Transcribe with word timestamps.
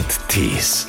mit 0.00 0.28
Tees. 0.28 0.86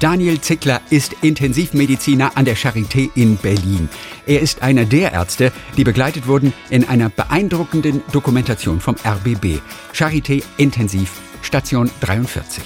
Daniel 0.00 0.40
Zickler 0.40 0.80
ist 0.90 1.12
Intensivmediziner 1.22 2.32
an 2.34 2.44
der 2.44 2.56
Charité 2.56 3.10
in 3.14 3.36
Berlin. 3.36 3.88
Er 4.26 4.40
ist 4.40 4.62
einer 4.62 4.84
der 4.84 5.12
Ärzte, 5.12 5.52
die 5.76 5.84
begleitet 5.84 6.26
wurden 6.26 6.52
in 6.68 6.88
einer 6.88 7.08
beeindruckenden 7.08 8.02
Dokumentation 8.10 8.80
vom 8.80 8.96
RBB. 9.04 9.60
Charité 9.94 10.42
Intensiv, 10.56 11.12
Station 11.42 11.88
43. 12.00 12.64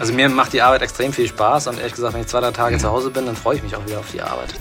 Also 0.00 0.12
mir 0.12 0.28
macht 0.28 0.52
die 0.52 0.62
Arbeit 0.62 0.82
extrem 0.82 1.12
viel 1.12 1.28
Spaß 1.28 1.68
und 1.68 1.78
ehrlich 1.78 1.94
gesagt, 1.94 2.14
wenn 2.14 2.22
ich 2.22 2.26
zwei, 2.26 2.40
drei 2.40 2.50
Tage 2.50 2.78
zu 2.78 2.90
Hause 2.90 3.10
bin, 3.10 3.26
dann 3.26 3.36
freue 3.36 3.56
ich 3.56 3.62
mich 3.62 3.76
auch 3.76 3.86
wieder 3.86 4.00
auf 4.00 4.10
die 4.12 4.22
Arbeit. 4.22 4.54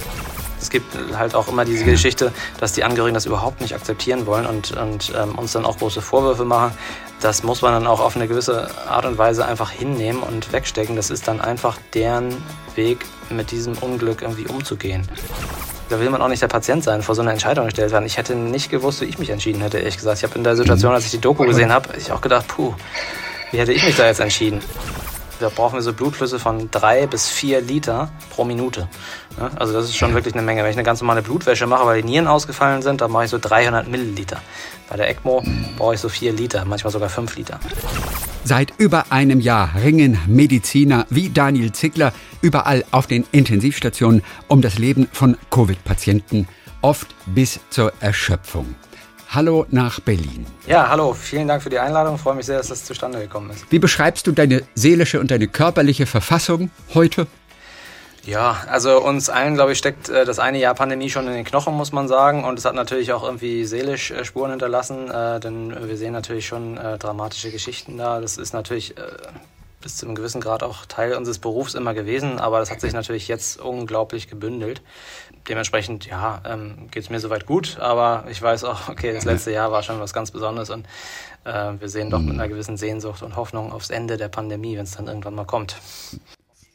Es 0.62 0.70
gibt 0.70 0.94
halt 1.18 1.34
auch 1.34 1.48
immer 1.48 1.66
diese 1.66 1.86
Geschichte, 1.86 2.32
dass 2.60 2.74
die 2.74 2.84
Angehörigen 2.84 3.16
das 3.16 3.26
überhaupt 3.26 3.62
nicht 3.62 3.74
akzeptieren 3.74 4.26
wollen 4.26 4.46
und, 4.46 4.72
und 4.74 5.12
ähm, 5.18 5.36
uns 5.40 5.54
dann 5.54 5.66
auch 5.66 5.78
große 5.78 6.02
Vorwürfe 6.02 6.46
machen. 6.46 6.74
Das 7.22 7.44
muss 7.44 7.62
man 7.62 7.74
dann 7.74 7.88
auch 7.88 8.00
auf 8.00 8.16
eine 8.16 8.28
gewisse 8.28 8.70
Art 8.88 9.06
und 9.06 9.18
Weise 9.18 9.46
einfach 9.46 9.72
hinnehmen 9.72 10.24
und 10.24 10.54
wegstecken. 10.54 10.96
Das 10.96 11.10
ist 11.10 11.28
dann 11.28 11.42
einfach 11.42 11.78
deren 11.94 12.38
Weg, 12.76 13.06
mit 13.30 13.52
diesem 13.52 13.78
Unglück 13.78 14.22
irgendwie 14.22 14.48
umzugehen. 14.48 15.08
Da 15.90 16.00
will 16.00 16.10
man 16.10 16.22
auch 16.22 16.28
nicht 16.28 16.42
der 16.42 16.48
Patient 16.48 16.84
sein, 16.84 17.02
vor 17.02 17.16
so 17.16 17.22
einer 17.22 17.32
Entscheidung 17.32 17.66
gestellt 17.66 17.92
werden. 17.92 18.06
Ich 18.06 18.18
hätte 18.18 18.36
nicht 18.36 18.70
gewusst, 18.70 19.02
wie 19.02 19.06
ich 19.06 19.20
mich 19.20 19.32
entschieden 19.32 19.62
hätte, 19.62 19.80
ehrlich 19.80 19.98
gesagt. 19.98 20.20
Ich 20.20 20.24
habe 20.24 20.36
in 20.36 20.44
der 20.44 20.56
Situation, 20.56 20.94
als 20.94 21.06
ich 21.06 21.12
die 21.12 21.22
Doku 21.22 21.46
gesehen 21.46 21.72
habe, 21.72 21.90
ich 21.98 22.12
auch 22.12 22.22
gedacht, 22.22 22.48
puh, 22.48 22.74
wie 23.52 23.58
hätte 23.58 23.74
ich 23.74 23.84
mich 23.84 23.96
da 23.96 24.06
jetzt 24.06 24.20
entschieden? 24.20 24.62
Da 25.40 25.50
brauchen 25.50 25.76
wir 25.76 25.82
so 25.82 25.94
Blutflüsse 25.94 26.38
von 26.38 26.70
drei 26.70 27.08
bis 27.08 27.30
vier 27.30 27.62
Liter 27.62 28.12
pro 28.30 28.44
Minute. 28.44 28.90
Ja, 29.38 29.50
also 29.56 29.72
das 29.72 29.86
ist 29.86 29.96
schon 29.96 30.14
wirklich 30.14 30.34
eine 30.34 30.44
Menge. 30.44 30.64
Wenn 30.64 30.72
ich 30.72 30.76
eine 30.76 30.84
ganz 30.84 31.00
normale 31.00 31.22
Blutwäsche 31.22 31.66
mache, 31.66 31.86
weil 31.86 32.02
die 32.02 32.08
Nieren 32.08 32.28
ausgefallen 32.28 32.82
sind, 32.82 33.00
dann 33.02 33.12
mache 33.12 33.26
ich 33.26 33.30
so 33.30 33.38
300 33.38 33.88
Milliliter. 33.88 34.42
Bei 34.90 34.98
der 34.98 35.10
ECMO 35.10 35.44
brauche 35.78 35.94
ich 35.94 36.02
so 36.02 36.10
vier 36.10 36.34
Liter, 36.34 36.66
manchmal 36.66 36.92
sogar 36.92 37.10
fünf 37.10 37.36
Liter. 37.38 37.60
Seit 38.44 38.74
über 38.78 39.12
einem 39.12 39.40
Jahr 39.40 39.72
ringen 39.82 40.20
Mediziner 40.28 41.06
wie 41.10 41.30
Daniel 41.30 41.72
Zickler 41.72 42.12
überall 42.42 42.84
auf 42.92 43.08
den 43.08 43.26
Intensivstationen 43.32 44.24
um 44.48 44.62
das 44.62 44.78
Leben 44.78 45.08
von 45.12 45.38
Covid-Patienten, 45.52 46.48
oft 46.82 47.08
bis 47.28 47.60
zur 47.70 47.94
Erschöpfung. 48.00 48.76
Hallo 49.32 49.68
nach 49.70 50.00
Berlin. 50.00 50.48
Ja, 50.66 50.90
hallo, 50.90 51.14
vielen 51.14 51.48
Dank 51.48 51.62
für 51.62 51.70
die 51.70 51.78
Einladung. 51.78 52.16
Ich 52.16 52.22
freue 52.22 52.34
mich 52.34 52.48
sehr, 52.48 52.58
dass 52.58 52.70
das 52.70 52.84
zustande 52.84 53.20
gekommen 53.20 53.52
ist. 53.52 53.72
Wie 53.72 53.78
beschreibst 53.78 54.26
du 54.26 54.32
deine 54.32 54.64
seelische 54.74 55.20
und 55.20 55.30
deine 55.30 55.48
körperliche 55.48 56.08
Verfassung 56.08 56.72
heute? 56.96 57.28
Ja, 58.26 58.58
also 58.68 59.00
uns 59.00 59.30
allen, 59.30 59.54
glaube 59.54 59.74
ich, 59.74 59.78
steckt 59.78 60.10
äh, 60.10 60.26
das 60.26 60.40
eine 60.40 60.58
Jahr 60.58 60.74
Pandemie 60.74 61.12
schon 61.12 61.28
in 61.28 61.34
den 61.34 61.46
Knochen, 61.46 61.76
muss 61.76 61.92
man 61.92 62.08
sagen. 62.08 62.44
Und 62.44 62.58
es 62.58 62.66
hat 62.66 62.74
natürlich 62.74 63.14
auch 63.14 63.24
irgendwie 63.24 63.66
seelisch 63.66 64.10
äh, 64.10 64.26
Spuren 64.26 64.50
hinterlassen, 64.50 65.12
äh, 65.12 65.40
denn 65.40 65.76
wir 65.88 65.96
sehen 65.96 66.14
natürlich 66.14 66.48
schon 66.48 66.80
dramatische 66.98 67.52
Geschichten 67.52 68.00
da. 68.00 68.20
Das 68.20 68.38
ist 68.38 68.54
natürlich 68.54 68.96
bis 69.82 69.98
zu 69.98 70.06
einem 70.06 70.16
gewissen 70.16 70.42
Grad 70.42 70.64
auch 70.64 70.86
Teil 70.86 71.14
unseres 71.14 71.40
Berufs 71.40 71.74
immer 71.74 71.94
gewesen, 71.94 72.40
aber 72.40 72.60
das 72.60 72.70
hat 72.70 72.82
sich 72.82 72.94
natürlich 72.94 73.28
jetzt 73.28 73.60
unglaublich 73.62 74.28
gebündelt 74.28 74.82
dementsprechend, 75.50 76.06
ja, 76.06 76.42
ähm, 76.46 76.88
geht 76.92 77.04
es 77.04 77.10
mir 77.10 77.20
soweit 77.20 77.46
gut, 77.46 77.78
aber 77.80 78.26
ich 78.30 78.42
weiß 78.42 78.64
auch, 78.64 78.88
okay, 78.90 79.14
das 79.14 79.26
letzte 79.26 79.52
Jahr 79.52 79.72
war 79.72 79.84
schon 79.84 80.00
was 80.00 80.14
ganz 80.14 80.32
Besonderes 80.32 80.70
und 80.70 80.86
äh, 81.44 81.74
wir 81.80 81.90
sehen 81.90 82.10
doch 82.10 82.22
mit 82.22 82.36
einer 82.36 82.48
gewissen 82.48 82.78
Sehnsucht 82.78 83.24
und 83.24 83.36
Hoffnung 83.36 83.72
aufs 83.74 83.90
Ende 83.90 84.18
der 84.18 84.30
Pandemie, 84.30 84.78
wenn 84.78 84.84
es 84.84 84.92
dann 84.92 85.08
irgendwann 85.08 85.36
mal 85.36 85.46
kommt. 85.46 85.76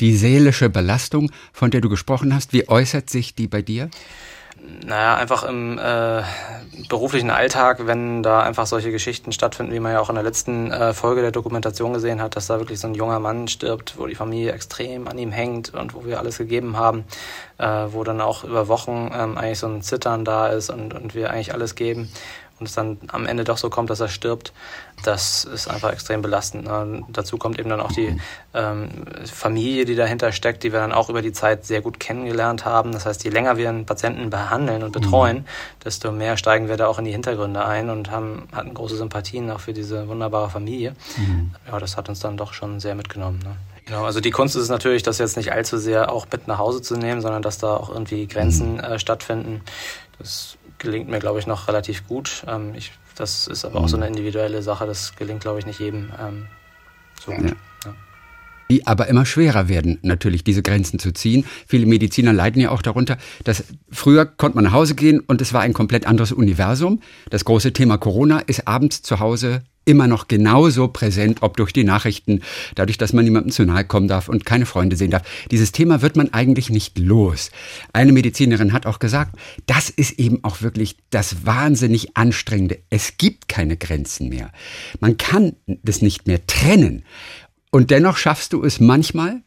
Die 0.00 0.17
seelische 0.17 0.70
Belastung, 0.70 1.30
von 1.52 1.70
der 1.70 1.80
du 1.80 1.89
gesprochen 1.89 2.34
hast, 2.34 2.52
wie 2.52 2.69
äußert 2.69 3.08
sich 3.08 3.34
die 3.34 3.47
bei 3.47 3.62
dir? 3.62 3.91
Naja, 4.86 5.16
einfach 5.16 5.44
im 5.44 5.78
äh, 5.78 6.22
beruflichen 6.88 7.30
Alltag, 7.30 7.86
wenn 7.86 8.22
da 8.22 8.42
einfach 8.42 8.66
solche 8.66 8.90
Geschichten 8.90 9.32
stattfinden, 9.32 9.72
wie 9.72 9.80
man 9.80 9.92
ja 9.92 10.00
auch 10.00 10.08
in 10.08 10.14
der 10.14 10.24
letzten 10.24 10.70
äh, 10.70 10.94
Folge 10.94 11.20
der 11.22 11.32
Dokumentation 11.32 11.92
gesehen 11.92 12.22
hat, 12.22 12.36
dass 12.36 12.46
da 12.46 12.58
wirklich 12.58 12.80
so 12.80 12.88
ein 12.88 12.94
junger 12.94 13.18
Mann 13.18 13.48
stirbt, 13.48 13.94
wo 13.98 14.06
die 14.06 14.14
Familie 14.14 14.52
extrem 14.52 15.08
an 15.08 15.18
ihm 15.18 15.32
hängt 15.32 15.74
und 15.74 15.94
wo 15.94 16.04
wir 16.04 16.18
alles 16.18 16.39
gegeben 16.39 16.77
haben, 16.77 17.05
äh, 17.58 17.66
wo 17.66 18.05
dann 18.05 18.20
auch 18.20 18.44
über 18.44 18.68
Wochen 18.68 19.11
ähm, 19.14 19.36
eigentlich 19.36 19.58
so 19.58 19.66
ein 19.66 19.83
Zittern 19.83 20.24
da 20.24 20.48
ist 20.48 20.70
und, 20.70 20.94
und 20.94 21.14
wir 21.14 21.30
eigentlich 21.30 21.52
alles 21.52 21.74
geben 21.74 22.10
und 22.58 22.66
es 22.66 22.74
dann 22.74 22.98
am 23.08 23.26
Ende 23.26 23.44
doch 23.44 23.58
so 23.58 23.68
kommt, 23.68 23.90
dass 23.90 24.00
er 24.00 24.08
stirbt, 24.08 24.52
das 25.02 25.44
ist 25.44 25.68
einfach 25.68 25.92
extrem 25.92 26.22
belastend. 26.22 26.64
Ne? 26.64 27.02
Dazu 27.08 27.36
kommt 27.36 27.58
eben 27.58 27.68
dann 27.68 27.80
auch 27.80 27.92
die 27.92 28.16
ähm, 28.54 28.88
Familie, 29.24 29.84
die 29.84 29.96
dahinter 29.96 30.30
steckt, 30.32 30.62
die 30.62 30.72
wir 30.72 30.78
dann 30.78 30.92
auch 30.92 31.10
über 31.10 31.20
die 31.20 31.32
Zeit 31.32 31.66
sehr 31.66 31.80
gut 31.80 31.98
kennengelernt 31.98 32.64
haben. 32.64 32.92
Das 32.92 33.06
heißt, 33.06 33.24
je 33.24 33.30
länger 33.30 33.56
wir 33.56 33.68
einen 33.68 33.86
Patienten 33.86 34.30
behandeln 34.30 34.82
und 34.82 34.92
betreuen, 34.92 35.38
mhm. 35.38 35.44
desto 35.84 36.12
mehr 36.12 36.36
steigen 36.36 36.68
wir 36.68 36.76
da 36.76 36.86
auch 36.86 36.98
in 36.98 37.04
die 37.04 37.12
Hintergründe 37.12 37.64
ein 37.64 37.90
und 37.90 38.10
haben, 38.10 38.48
hatten 38.52 38.72
große 38.72 38.96
Sympathien 38.96 39.50
auch 39.50 39.60
für 39.60 39.72
diese 39.72 40.06
wunderbare 40.08 40.48
Familie. 40.48 40.94
Mhm. 41.16 41.54
Ja, 41.66 41.78
das 41.78 41.96
hat 41.96 42.08
uns 42.08 42.20
dann 42.20 42.36
doch 42.36 42.52
schon 42.52 42.78
sehr 42.78 42.94
mitgenommen. 42.94 43.40
Ne? 43.40 43.56
Genau, 43.86 44.04
also 44.04 44.20
die 44.20 44.30
Kunst 44.30 44.56
ist 44.56 44.70
natürlich, 44.70 45.02
das 45.02 45.18
jetzt 45.18 45.36
nicht 45.36 45.52
allzu 45.52 45.76
sehr 45.76 46.10
auch 46.10 46.26
mit 46.32 46.48
nach 46.48 46.58
Hause 46.58 46.80
zu 46.80 46.96
nehmen, 46.96 47.20
sondern 47.20 47.42
dass 47.42 47.58
da 47.58 47.76
auch 47.76 47.90
irgendwie 47.90 48.26
Grenzen 48.26 48.74
mhm. 48.74 48.80
äh, 48.80 48.98
stattfinden. 48.98 49.60
Das 50.18 50.56
gelingt 50.84 51.08
mir, 51.08 51.18
glaube 51.18 51.40
ich, 51.40 51.46
noch 51.46 51.67
relativ 51.67 52.06
gut. 52.06 52.45
Ähm, 52.46 52.74
ich, 52.77 52.92
das 53.17 53.48
ist 53.48 53.64
aber 53.64 53.80
auch 53.80 53.89
so 53.89 53.96
eine 53.96 54.06
individuelle 54.06 54.62
Sache. 54.62 54.86
Das 54.86 55.17
gelingt, 55.17 55.40
glaube 55.40 55.58
ich, 55.58 55.67
nicht 55.67 55.80
jedem 55.80 56.12
ähm, 56.20 56.46
so 57.24 57.33
gut. 57.33 57.50
Ja. 57.50 57.56
Ja. 57.84 57.95
Die 58.70 58.86
aber 58.86 59.08
immer 59.08 59.27
schwerer 59.27 59.68
werden, 59.68 59.98
natürlich 60.02 60.45
diese 60.45 60.62
Grenzen 60.62 60.98
zu 60.98 61.12
ziehen. 61.12 61.45
Viele 61.67 61.86
Mediziner 61.86 62.33
leiden 62.33 62.62
ja 62.62 62.70
auch 62.70 62.83
darunter, 62.83 63.18
dass 63.42 63.64
früher 63.90 64.24
konnte 64.24 64.56
man 64.56 64.64
nach 64.64 64.72
Hause 64.72 64.95
gehen 64.95 65.20
und 65.20 65.40
es 65.40 65.52
war 65.52 65.62
ein 65.62 65.72
komplett 65.72 66.06
anderes 66.06 66.33
Universum. 66.33 67.01
Das 67.30 67.45
große 67.45 67.72
Thema 67.72 67.98
Corona 67.98 68.39
ist 68.40 68.66
abends 68.68 69.02
zu 69.02 69.20
Hause 69.20 69.62
immer 69.84 70.06
noch 70.06 70.28
genauso 70.28 70.89
präsent, 70.89 71.42
ob 71.42 71.56
durch 71.56 71.72
die 71.72 71.84
Nachrichten, 71.84 72.40
dadurch, 72.74 72.98
dass 72.98 73.12
man 73.12 73.24
niemandem 73.24 73.52
zu 73.52 73.64
nahe 73.64 73.84
kommen 73.84 74.08
darf 74.08 74.28
und 74.28 74.45
keine 74.45 74.67
Freunde 74.67 74.96
sehen 74.96 75.11
darf. 75.11 75.22
Dieses 75.50 75.72
Thema 75.72 76.02
wird 76.02 76.17
man 76.17 76.33
eigentlich 76.33 76.70
nicht 76.70 76.98
los. 76.98 77.50
Eine 77.92 78.12
Medizinerin 78.12 78.72
hat 78.72 78.86
auch 78.86 78.98
gesagt, 78.98 79.36
das 79.67 79.90
ist 79.90 80.18
eben 80.18 80.42
auch 80.42 80.62
wirklich 80.62 80.96
das 81.11 81.46
wahnsinnig 81.46 82.17
anstrengende. 82.17 82.78
Es 82.90 83.17
gibt 83.18 83.48
keine 83.48 83.77
Grenzen 83.77 84.28
mehr. 84.28 84.50
Man 85.00 85.17
kann 85.17 85.55
das 85.67 86.02
nicht 86.02 86.27
mehr 86.27 86.46
trennen. 86.46 87.05
Und 87.70 87.90
dennoch 87.90 88.16
schaffst 88.16 88.52
du 88.52 88.62
es 88.62 88.78
manchmal, 88.78 89.42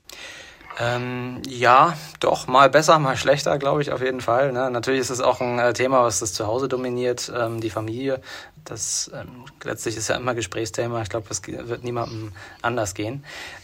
ähm, 0.79 1.41
ja, 1.47 1.97
doch, 2.19 2.47
mal 2.47 2.69
besser, 2.69 2.99
mal 2.99 3.17
schlechter, 3.17 3.57
glaube 3.57 3.81
ich, 3.81 3.91
auf 3.91 4.01
jeden 4.01 4.21
Fall. 4.21 4.51
Ne? 4.51 4.69
Natürlich 4.69 5.01
ist 5.01 5.09
es 5.09 5.21
auch 5.21 5.41
ein 5.41 5.57
äh, 5.57 5.73
Thema, 5.73 6.03
was 6.03 6.19
das 6.19 6.33
Zuhause 6.33 6.67
dominiert, 6.67 7.31
ähm, 7.35 7.59
die 7.61 7.71
Familie. 7.71 8.21
Das 8.63 9.09
ähm, 9.13 9.45
letztlich 9.63 9.97
ist 9.97 10.07
ja 10.07 10.17
immer 10.17 10.35
Gesprächsthema. 10.35 11.01
Ich 11.01 11.09
glaube, 11.09 11.27
das 11.29 11.41
wird 11.47 11.83
niemandem 11.83 12.31
anders 12.61 12.93
gehen. 12.93 13.23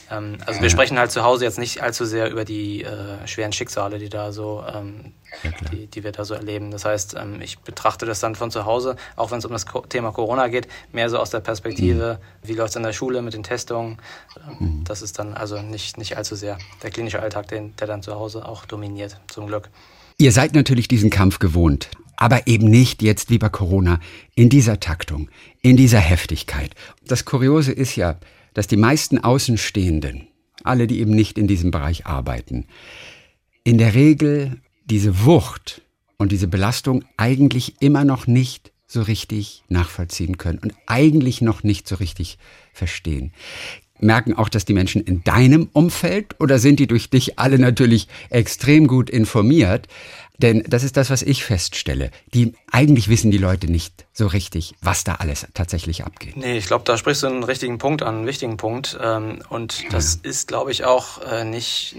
Ähm, 0.10 0.38
also 0.46 0.62
wir 0.62 0.72
sprechen 0.72 0.98
halt 0.98 1.12
zu 1.12 1.24
Hause 1.24 1.46
jetzt 1.46 1.60
nicht 1.60 1.84
allzu 1.84 2.06
sehr 2.06 2.32
über 2.32 2.46
die 2.46 2.84
äh, 2.84 3.28
schweren 3.28 3.54
Schicksale, 3.54 4.00
die 4.00 4.10
da 4.10 4.32
so, 4.32 4.64
ähm, 4.68 5.14
ja, 5.44 5.52
die, 5.72 5.88
die 5.88 6.04
wir 6.04 6.12
da 6.12 6.26
so 6.26 6.34
erleben. 6.34 6.72
Das 6.72 6.86
heißt, 6.86 7.16
ähm, 7.20 7.42
ich 7.42 7.60
betrachte 7.60 8.06
das 8.06 8.20
dann 8.20 8.36
von 8.36 8.52
zu 8.52 8.66
Hause, 8.66 8.96
auch 9.16 9.32
wenn 9.32 9.40
es 9.40 9.46
um 9.46 9.52
das 9.52 9.66
Thema 9.90 10.12
Corona 10.12 10.48
geht, 10.48 10.68
mehr 10.92 11.10
so 11.10 11.18
aus 11.18 11.30
der 11.30 11.40
Perspektive, 11.40 12.20
mhm. 12.20 12.48
wie 12.48 12.54
läuft 12.54 12.72
es 12.72 12.76
in 12.76 12.84
der 12.84 12.94
Schule 12.94 13.22
mit 13.22 13.34
den 13.34 13.44
Testungen. 13.44 13.98
Ähm, 14.38 14.56
mhm. 14.60 14.84
Das 14.84 15.02
ist 15.02 15.20
dann 15.20 15.34
also 15.34 15.62
nicht, 15.62 15.98
nicht 15.98 16.18
allzu 16.18 16.36
sehr 16.36 16.58
der 16.82 16.92
klinische 16.92 17.22
Alltag, 17.22 17.48
den, 17.48 17.76
der 17.78 17.88
dann 17.88 18.04
zu 18.04 18.16
Hause 18.16 18.48
auch 18.48 18.66
dominiert, 18.66 19.18
zum 19.28 19.48
Glück. 19.48 19.70
Ihr 20.18 20.32
seid 20.32 20.54
natürlich 20.54 20.88
diesen 20.88 21.10
Kampf 21.10 21.40
gewohnt 21.40 21.90
aber 22.16 22.48
eben 22.48 22.70
nicht 22.70 23.02
jetzt 23.02 23.30
wie 23.30 23.38
bei 23.38 23.50
Corona 23.50 24.00
in 24.34 24.48
dieser 24.48 24.80
Taktung, 24.80 25.30
in 25.62 25.76
dieser 25.76 26.00
Heftigkeit. 26.00 26.74
Das 27.06 27.26
Kuriose 27.26 27.74
ist 27.74 27.98
ja, 27.98 28.18
dass 28.54 28.68
die 28.68 28.78
meisten 28.78 29.18
Außenstehenden, 29.18 30.28
alle, 30.64 30.88
die 30.88 31.00
eben 31.00 31.12
nicht 31.12 31.38
in 31.38 31.48
diesem 31.48 31.72
Bereich 31.72 32.06
arbeiten, 32.06 32.66
in 33.64 33.78
der 33.78 33.94
Regel 33.94 34.62
diese 34.86 35.26
Wucht 35.26 35.82
und 36.18 36.32
diese 36.32 36.48
Belastung 36.48 37.04
eigentlich 37.18 37.82
immer 37.82 38.06
noch 38.06 38.28
nicht 38.28 38.72
so 38.88 39.02
richtig 39.02 39.64
nachvollziehen 39.70 40.38
können 40.38 40.60
und 40.60 40.74
eigentlich 40.86 41.42
noch 41.42 41.64
nicht 41.64 41.88
so 41.88 41.96
richtig 41.96 42.38
verstehen. 42.74 43.34
Merken 44.00 44.34
auch 44.34 44.50
das 44.50 44.66
die 44.66 44.74
Menschen 44.74 45.02
in 45.02 45.24
deinem 45.24 45.70
Umfeld 45.72 46.40
oder 46.40 46.60
sind 46.60 46.80
die 46.80 46.88
durch 46.88 47.10
dich 47.10 47.40
alle 47.40 47.58
natürlich 47.58 48.08
extrem 48.30 48.88
gut 48.88 49.10
informiert? 49.10 49.88
Denn 50.40 50.64
das 50.68 50.84
ist 50.84 50.98
das, 50.98 51.10
was 51.10 51.22
ich 51.22 51.44
feststelle. 51.44 52.12
Die, 52.34 52.54
eigentlich 52.72 53.08
wissen 53.08 53.32
die 53.32 53.38
Leute 53.38 53.72
nicht 53.72 54.06
so 54.16 54.28
richtig, 54.28 54.76
was 54.80 55.04
da 55.04 55.16
alles 55.16 55.48
tatsächlich 55.56 56.06
abgeht. 56.06 56.38
Nee, 56.38 56.56
ich 56.56 56.68
glaube, 56.68 56.84
da 56.86 56.98
sprichst 56.98 57.24
du 57.24 57.28
einen 57.28 57.44
richtigen 57.44 57.80
Punkt 57.80 58.04
an, 58.04 58.18
einen 58.18 58.28
wichtigen 58.28 58.58
Punkt. 58.58 58.96
Ähm, 59.02 59.42
und 59.50 59.92
das 59.92 60.20
ja. 60.24 60.30
ist, 60.30 60.48
glaube 60.48 60.70
ich, 60.70 60.86
auch 60.86 61.20
äh, 61.24 61.44
nicht, 61.44 61.96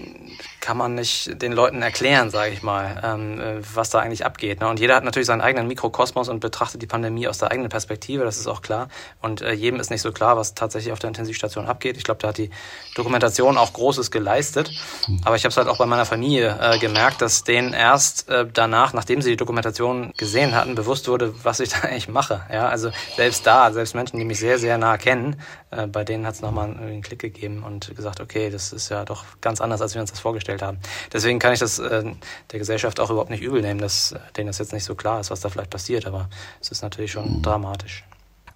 kann 0.61 0.77
man 0.77 0.95
nicht 0.95 1.41
den 1.41 1.51
Leuten 1.51 1.81
erklären, 1.81 2.29
sage 2.29 2.53
ich 2.53 2.63
mal, 2.63 3.01
ähm, 3.03 3.41
äh, 3.41 3.75
was 3.75 3.89
da 3.89 3.99
eigentlich 3.99 4.25
abgeht. 4.25 4.61
Ne? 4.61 4.69
Und 4.69 4.79
jeder 4.79 4.95
hat 4.95 5.03
natürlich 5.03 5.27
seinen 5.27 5.41
eigenen 5.41 5.67
Mikrokosmos 5.67 6.29
und 6.29 6.39
betrachtet 6.39 6.81
die 6.81 6.87
Pandemie 6.87 7.27
aus 7.27 7.39
der 7.39 7.51
eigenen 7.51 7.69
Perspektive, 7.69 8.23
das 8.23 8.37
ist 8.37 8.47
auch 8.47 8.61
klar. 8.61 8.87
Und 9.21 9.41
äh, 9.41 9.51
jedem 9.51 9.81
ist 9.81 9.91
nicht 9.91 10.01
so 10.01 10.13
klar, 10.13 10.37
was 10.37 10.53
tatsächlich 10.53 10.93
auf 10.93 10.99
der 10.99 11.09
Intensivstation 11.09 11.65
abgeht. 11.65 11.97
Ich 11.97 12.05
glaube, 12.05 12.21
da 12.21 12.29
hat 12.29 12.37
die 12.37 12.49
Dokumentation 12.95 13.57
auch 13.57 13.73
Großes 13.73 14.09
geleistet. 14.09 14.71
Hm. 15.05 15.19
Aber 15.25 15.35
ich 15.35 15.43
habe 15.43 15.51
es 15.51 15.57
halt 15.57 15.67
auch 15.67 15.79
bei 15.79 15.85
meiner 15.85 16.05
Familie 16.05 16.77
gemerkt, 16.79 17.21
dass 17.21 17.43
denen 17.43 17.73
erst 17.73 18.27
danach, 18.53 18.93
nachdem 18.93 19.21
sie 19.21 19.31
die 19.31 19.37
Dokumentation 19.37 20.13
gesehen 20.17 20.55
hatten, 20.55 20.75
bewusst 20.75 21.09
wurde, 21.09 21.33
was 21.43 21.59
ich 21.59 21.69
da 21.69 21.79
eigentlich 21.81 22.04
mache. 22.07 22.41
Ja, 22.51 22.69
also 22.69 22.91
selbst 23.15 23.45
da, 23.45 23.71
selbst 23.71 23.95
Menschen, 23.95 24.17
die 24.17 24.25
mich 24.25 24.39
sehr, 24.39 24.59
sehr 24.59 24.77
nah 24.77 24.97
kennen, 24.97 25.37
äh, 25.71 25.87
bei 25.87 26.03
denen 26.03 26.25
hat 26.25 26.35
es 26.35 26.41
nochmal 26.41 26.69
einen 26.69 27.01
Klick 27.01 27.19
gegeben 27.19 27.63
und 27.63 27.95
gesagt, 27.95 28.19
okay, 28.19 28.49
das 28.49 28.73
ist 28.73 28.89
ja 28.89 29.05
doch 29.05 29.23
ganz 29.41 29.61
anders, 29.61 29.81
als 29.81 29.93
wir 29.93 30.01
uns 30.01 30.11
das 30.11 30.19
vorgestellt 30.19 30.61
haben. 30.61 30.79
Deswegen 31.13 31.39
kann 31.39 31.53
ich 31.53 31.59
das 31.59 31.79
äh, 31.79 32.03
der 32.51 32.59
Gesellschaft 32.59 32.99
auch 32.99 33.09
überhaupt 33.09 33.29
nicht 33.29 33.43
übel 33.43 33.61
nehmen, 33.61 33.79
dass 33.79 34.11
äh, 34.11 34.19
denen 34.37 34.47
das 34.47 34.57
jetzt 34.59 34.73
nicht 34.73 34.85
so 34.85 34.95
klar 34.95 35.19
ist, 35.19 35.31
was 35.31 35.41
da 35.41 35.49
vielleicht 35.49 35.69
passiert, 35.69 36.05
aber 36.05 36.29
es 36.61 36.69
ist 36.69 36.81
natürlich 36.81 37.11
schon 37.11 37.37
mhm. 37.37 37.41
dramatisch. 37.41 38.03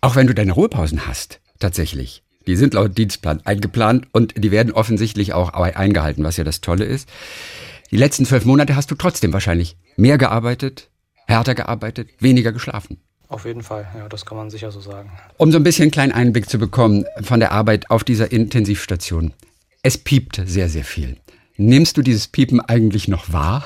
Auch 0.02 0.16
wenn 0.16 0.28
du 0.28 0.34
deine 0.34 0.54
Ruhepausen 0.54 1.08
hast, 1.08 1.42
tatsächlich. 1.60 2.24
Die 2.48 2.56
sind 2.56 2.74
laut 2.74 2.98
Dienstplan 2.98 3.46
eingeplant 3.46 4.08
und 4.12 4.34
die 4.36 4.52
werden 4.52 4.72
offensichtlich 4.72 5.34
auch 5.34 5.54
eingehalten, 5.54 6.24
was 6.24 6.38
ja 6.38 6.44
das 6.44 6.62
Tolle 6.62 6.86
ist. 6.86 7.10
Die 7.92 7.98
letzten 7.98 8.26
zwölf 8.26 8.46
Monate 8.46 8.76
hast 8.76 8.90
du 8.92 8.96
trotzdem 8.96 9.34
wahrscheinlich 9.34 9.78
mehr 9.98 10.18
gearbeitet, 10.18 10.90
härter 11.28 11.56
gearbeitet, 11.56 12.10
weniger 12.20 12.52
geschlafen. 12.52 13.02
Auf 13.30 13.46
jeden 13.46 13.62
Fall, 13.62 13.88
ja, 13.96 14.10
das 14.10 14.26
kann 14.26 14.38
man 14.38 14.50
sicher 14.50 14.72
so 14.72 14.82
sagen. 14.82 15.12
Um 15.38 15.52
so 15.52 15.58
ein 15.58 15.64
bisschen 15.64 15.84
einen 15.84 15.92
kleinen 15.92 16.12
Einblick 16.12 16.50
zu 16.50 16.58
bekommen 16.58 17.06
von 17.22 17.40
der 17.40 17.52
Arbeit 17.52 17.92
auf 17.92 18.04
dieser 18.04 18.32
Intensivstation. 18.32 19.34
Es 19.84 20.00
piept 20.00 20.42
sehr, 20.46 20.68
sehr 20.68 20.84
viel. 20.84 21.16
Nimmst 21.60 21.98
du 21.98 22.02
dieses 22.02 22.30
Piepen 22.30 22.62
eigentlich 22.62 23.10
noch 23.10 23.34
wahr? 23.34 23.66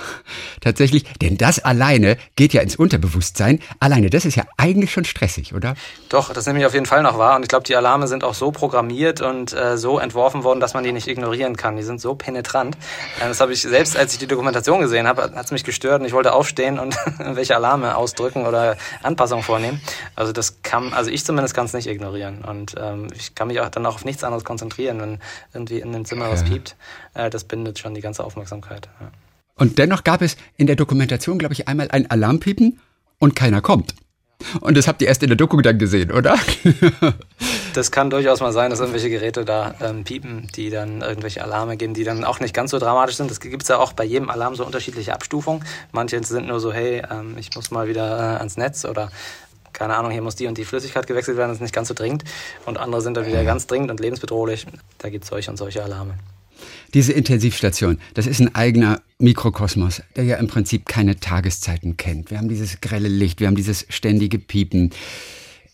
Tatsächlich, 0.61 1.03
denn 1.21 1.37
das 1.37 1.59
alleine 1.59 2.17
geht 2.35 2.51
ja 2.51 2.63
ins 2.63 2.75
Unterbewusstsein. 2.75 3.59
Alleine, 3.79 4.09
das 4.09 4.25
ist 4.25 4.33
ja 4.33 4.45
eigentlich 4.57 4.91
schon 4.91 5.05
stressig, 5.05 5.53
oder? 5.53 5.75
Doch, 6.09 6.33
das 6.33 6.47
nehme 6.47 6.59
ich 6.59 6.65
auf 6.65 6.73
jeden 6.73 6.87
Fall 6.87 7.03
noch 7.03 7.19
wahr. 7.19 7.35
Und 7.35 7.43
ich 7.43 7.49
glaube, 7.49 7.65
die 7.65 7.75
Alarme 7.75 8.07
sind 8.07 8.23
auch 8.23 8.33
so 8.33 8.49
programmiert 8.49 9.21
und 9.21 9.53
äh, 9.53 9.77
so 9.77 9.99
entworfen 9.99 10.43
worden, 10.43 10.59
dass 10.59 10.73
man 10.73 10.83
die 10.83 10.91
nicht 10.91 11.07
ignorieren 11.07 11.55
kann. 11.55 11.77
Die 11.77 11.83
sind 11.83 12.01
so 12.01 12.15
penetrant. 12.15 12.77
Äh, 13.21 13.27
das 13.27 13.39
habe 13.39 13.53
ich 13.53 13.61
selbst, 13.61 13.95
als 13.95 14.13
ich 14.13 14.17
die 14.17 14.25
Dokumentation 14.25 14.81
gesehen 14.81 15.07
habe, 15.07 15.21
hat 15.21 15.45
es 15.45 15.51
mich 15.51 15.63
gestört 15.63 16.01
und 16.01 16.07
ich 16.07 16.13
wollte 16.13 16.33
aufstehen 16.33 16.79
und 16.79 16.95
welche 17.19 17.55
Alarme 17.55 17.95
ausdrücken 17.95 18.47
oder 18.47 18.75
Anpassungen 19.03 19.43
vornehmen. 19.43 19.81
Also 20.15 20.31
das 20.33 20.63
kann, 20.63 20.93
also 20.93 21.11
ich 21.11 21.23
zumindest 21.25 21.53
kann 21.53 21.67
es 21.67 21.73
nicht 21.73 21.85
ignorieren. 21.85 22.43
Und 22.43 22.73
ähm, 22.79 23.09
ich 23.15 23.35
kann 23.35 23.49
mich 23.49 23.59
auch 23.59 23.69
dann 23.69 23.85
auch 23.85 23.95
auf 23.95 24.05
nichts 24.05 24.23
anderes 24.23 24.43
konzentrieren, 24.43 24.99
wenn 24.99 25.19
irgendwie 25.53 25.79
in 25.79 25.91
dem 25.93 26.05
Zimmer 26.05 26.25
ja. 26.25 26.31
was 26.31 26.43
piept. 26.43 26.75
Äh, 27.13 27.29
das 27.29 27.43
bindet 27.43 27.79
schon 27.79 27.93
die 27.93 28.01
ganze 28.01 28.23
Aufmerksamkeit. 28.23 28.89
Ja. 28.99 29.11
Und 29.55 29.77
dennoch 29.77 30.03
gab 30.03 30.21
es 30.21 30.35
in 30.57 30.67
der 30.67 30.75
Dokumentation, 30.75 31.37
glaube 31.37 31.53
ich, 31.53 31.67
einmal 31.67 31.89
ein 31.91 32.09
Alarmpiepen 32.09 32.79
und 33.19 33.35
keiner 33.35 33.61
kommt. 33.61 33.93
Und 34.61 34.75
das 34.77 34.87
habt 34.87 35.01
ihr 35.01 35.07
erst 35.07 35.23
in 35.23 35.29
der 35.29 35.37
Doku 35.37 35.61
dann 35.61 35.77
gesehen, 35.77 36.11
oder? 36.11 36.37
das 37.73 37.91
kann 37.91 38.09
durchaus 38.09 38.41
mal 38.41 38.51
sein, 38.51 38.69
dass 38.69 38.79
irgendwelche 38.79 39.09
Geräte 39.09 39.45
da 39.45 39.75
ähm, 39.79 40.03
piepen, 40.03 40.49
die 40.55 40.69
dann 40.69 41.01
irgendwelche 41.01 41.43
Alarme 41.43 41.77
geben, 41.77 41.93
die 41.93 42.03
dann 42.03 42.23
auch 42.23 42.39
nicht 42.39 42.53
ganz 42.53 42.71
so 42.71 42.79
dramatisch 42.79 43.15
sind. 43.15 43.31
Das 43.31 43.39
gibt 43.39 43.63
es 43.63 43.69
ja 43.69 43.77
auch 43.77 43.93
bei 43.93 44.03
jedem 44.03 44.29
Alarm 44.29 44.55
so 44.55 44.65
unterschiedliche 44.65 45.13
Abstufungen. 45.13 45.63
Manche 45.91 46.21
sind 46.23 46.47
nur 46.47 46.59
so, 46.59 46.73
hey, 46.73 47.03
ähm, 47.09 47.35
ich 47.37 47.55
muss 47.55 47.71
mal 47.71 47.87
wieder 47.87 48.17
äh, 48.17 48.37
ans 48.37 48.57
Netz 48.57 48.85
oder 48.85 49.11
keine 49.71 49.95
Ahnung, 49.95 50.11
hier 50.11 50.21
muss 50.21 50.35
die 50.35 50.45
und 50.45 50.57
die 50.57 50.65
Flüssigkeit 50.65 51.07
gewechselt 51.07 51.35
werden, 51.35 51.49
das 51.49 51.57
ist 51.57 51.61
nicht 51.61 51.73
ganz 51.73 51.87
so 51.87 51.93
dringend. 51.93 52.23
Und 52.65 52.77
andere 52.77 53.01
sind 53.01 53.17
dann 53.17 53.25
wieder 53.25 53.43
ganz 53.43 53.65
dringend 53.65 53.89
und 53.89 53.99
lebensbedrohlich. 53.99 54.67
Da 54.99 55.09
gibt 55.09 55.23
es 55.23 55.29
solche 55.29 55.49
und 55.49 55.57
solche 55.57 55.83
Alarme. 55.83 56.15
Diese 56.93 57.13
Intensivstation, 57.13 57.99
das 58.13 58.27
ist 58.27 58.39
ein 58.39 58.53
eigener 58.55 59.01
Mikrokosmos, 59.19 60.01
der 60.15 60.25
ja 60.25 60.37
im 60.37 60.47
Prinzip 60.47 60.85
keine 60.85 61.19
Tageszeiten 61.19 61.97
kennt. 61.97 62.29
Wir 62.29 62.37
haben 62.37 62.49
dieses 62.49 62.81
grelle 62.81 63.07
Licht, 63.07 63.39
wir 63.39 63.47
haben 63.47 63.55
dieses 63.55 63.85
ständige 63.89 64.39
Piepen. 64.39 64.91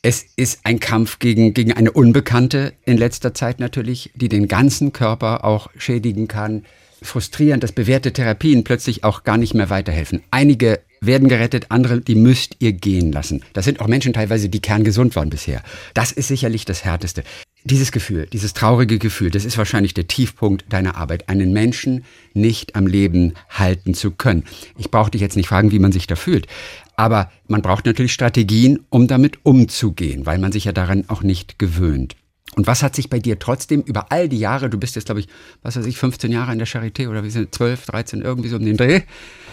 Es 0.02 0.26
ist 0.36 0.62
ein 0.64 0.80
Kampf 0.80 1.20
gegen, 1.20 1.54
gegen 1.54 1.74
eine 1.74 1.92
Unbekannte 1.92 2.74
in 2.86 2.98
letzter 2.98 3.34
Zeit 3.34 3.60
natürlich, 3.60 4.12
die 4.16 4.30
den 4.30 4.48
ganzen 4.48 4.94
Körper 4.94 5.44
auch 5.44 5.70
schädigen 5.78 6.28
kann. 6.28 6.64
Frustrierend, 7.02 7.64
dass 7.64 7.72
bewährte 7.72 8.14
Therapien 8.14 8.64
plötzlich 8.64 9.04
auch 9.04 9.24
gar 9.24 9.38
nicht 9.38 9.54
mehr 9.54 9.70
weiterhelfen. 9.70 10.22
Einige 10.32 10.80
werden 11.02 11.30
gerettet, 11.30 11.68
andere, 11.70 12.02
die 12.02 12.16
müsst 12.16 12.58
ihr 12.60 12.74
gehen 12.74 13.12
lassen. 13.12 13.42
Das 13.54 13.66
sind 13.66 13.80
auch 13.80 13.88
Menschen 13.88 14.14
teilweise, 14.14 14.50
die 14.50 14.62
kerngesund 14.62 15.16
waren 15.16 15.30
bisher. 15.30 15.64
Das 15.94 16.12
ist 16.12 16.28
sicherlich 16.28 16.66
das 16.66 16.84
Härteste. 16.84 17.24
Dieses 17.66 17.92
Gefühl, 17.92 18.26
dieses 18.32 18.54
traurige 18.54 19.00
Gefühl, 19.00 19.32
das 19.32 19.44
ist 19.44 19.58
wahrscheinlich 19.58 19.94
der 19.94 20.08
Tiefpunkt 20.08 20.72
deiner 20.72 20.96
Arbeit, 20.96 21.28
einen 21.28 21.52
Menschen 21.52 22.06
nicht 22.34 22.76
am 22.76 22.88
Leben 22.88 23.34
halten 23.50 23.94
zu 23.94 24.12
können. 24.12 24.46
Ich 24.78 24.92
brauche 24.92 25.12
dich 25.12 25.20
jetzt 25.20 25.36
nicht 25.36 25.50
fragen, 25.50 25.72
wie 25.72 25.80
man 25.80 25.92
sich 25.92 26.08
da 26.08 26.16
fühlt, 26.16 26.48
aber 26.96 27.30
man 27.48 27.62
braucht 27.62 27.86
natürlich 27.86 28.14
Strategien, 28.14 28.80
um 28.90 29.08
damit 29.08 29.40
umzugehen, 29.44 30.26
weil 30.26 30.40
man 30.40 30.54
sich 30.54 30.66
ja 30.66 30.72
daran 30.72 31.04
auch 31.10 31.22
nicht 31.22 31.60
gewöhnt. 31.60 32.16
Und 32.56 32.68
was 32.68 32.82
hat 32.82 32.96
sich 32.96 33.10
bei 33.10 33.20
dir 33.20 33.38
trotzdem 33.38 33.82
über 33.82 34.12
all 34.12 34.28
die 34.28 34.40
Jahre, 34.40 34.70
du 34.70 34.78
bist 34.80 34.96
jetzt, 34.96 35.06
glaube 35.06 35.22
ich, 35.22 35.28
was 35.62 35.76
weiß 35.76 35.86
ich, 35.86 35.98
15 35.98 36.32
Jahre 36.32 36.52
in 36.52 36.58
der 36.58 36.68
Charité 36.68 37.08
oder 37.08 37.24
wie 37.24 37.30
sind 37.30 37.54
12, 37.54 37.86
13, 37.86 38.22
irgendwie 38.22 38.50
so 38.50 38.58
um 38.58 38.66
den 38.66 38.76
Dreh? 38.76 39.02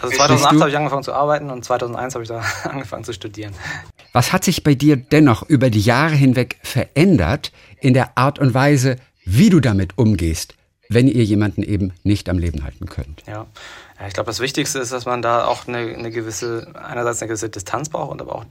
Also 0.00 0.16
2008 0.16 0.60
habe 0.60 0.70
ich 0.70 0.76
angefangen 0.76 1.02
zu 1.02 1.12
arbeiten 1.12 1.50
und 1.50 1.64
2001 1.64 2.14
habe 2.14 2.22
ich 2.24 2.28
da 2.28 2.42
angefangen 2.64 3.04
zu 3.04 3.12
studieren. 3.12 3.52
Was 4.12 4.32
hat 4.32 4.44
sich 4.44 4.64
bei 4.64 4.74
dir 4.74 4.96
dennoch 4.96 5.42
über 5.48 5.70
die 5.70 5.80
Jahre 5.80 6.14
hinweg 6.14 6.56
verändert 6.62 7.52
in 7.80 7.92
der 7.92 8.16
Art 8.16 8.38
und 8.38 8.54
Weise, 8.54 8.96
wie 9.24 9.50
du 9.50 9.60
damit 9.60 9.98
umgehst, 9.98 10.54
wenn 10.88 11.08
ihr 11.08 11.24
jemanden 11.24 11.62
eben 11.62 11.92
nicht 12.02 12.28
am 12.28 12.38
Leben 12.38 12.64
halten 12.64 12.86
könnt? 12.86 13.22
Ja, 13.26 13.46
ja, 13.98 14.06
ich 14.06 14.12
glaube, 14.12 14.26
das 14.26 14.40
Wichtigste 14.40 14.78
ist, 14.78 14.92
dass 14.92 15.06
man 15.06 15.22
da 15.22 15.46
auch 15.46 15.66
eine, 15.66 15.78
eine, 15.78 16.10
gewisse, 16.10 16.66
einerseits 16.74 17.22
eine 17.22 17.28
gewisse 17.28 17.48
Distanz 17.48 17.88
braucht 17.88 18.10
und 18.10 18.20
aber 18.20 18.34
auch 18.34 18.44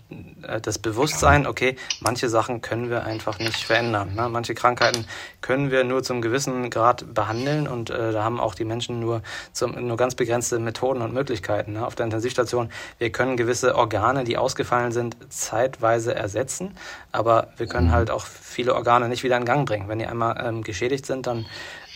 äh, 0.48 0.60
das 0.60 0.80
Bewusstsein, 0.80 1.46
okay, 1.46 1.76
manche 2.00 2.30
Sachen 2.30 2.62
können 2.62 2.90
wir 2.90 3.04
einfach 3.04 3.38
nicht 3.38 3.64
verändern. 3.64 4.16
Ne? 4.16 4.28
Manche 4.30 4.56
Krankheiten 4.56 5.06
können 5.42 5.70
wir 5.70 5.84
nur 5.84 6.02
zum 6.02 6.24
gewissen 6.24 6.72
Grad 6.72 7.14
behandeln 7.14 7.68
und 7.68 7.92
äh, 7.92 8.12
da 8.12 8.24
haben 8.24 8.40
auch 8.40 8.56
die 8.56 8.66
Menschen 8.66 9.00
nur, 9.00 9.22
zum, 9.54 9.74
nur 9.88 9.98
ganz 9.98 10.16
begrenzte 10.16 10.58
Methoden 10.58 11.04
und 11.04 11.14
Möglichkeiten. 11.14 11.74
Ne? 11.74 11.86
Auf 11.86 11.94
der 11.94 12.06
Intensivstation, 12.06 12.72
wir 12.98 13.12
können 13.12 13.38
gewisse 13.38 13.76
Organe, 13.76 14.24
die 14.24 14.38
ausgefallen 14.38 14.92
sind, 14.92 15.16
zeitweise 15.30 16.16
ersetzen, 16.16 16.76
aber 17.12 17.50
wir 17.58 17.68
können 17.68 17.88
mhm. 17.88 17.94
halt 17.94 18.10
auch 18.10 18.26
viele 18.26 18.74
Organe 18.74 19.10
nicht 19.10 19.24
wieder 19.24 19.38
in 19.38 19.46
Gang 19.46 19.68
bringen. 19.68 19.88
Wenn 19.90 20.00
die 20.00 20.08
einmal 20.08 20.44
ähm, 20.44 20.64
geschädigt 20.64 21.06
sind, 21.06 21.28
dann 21.28 21.46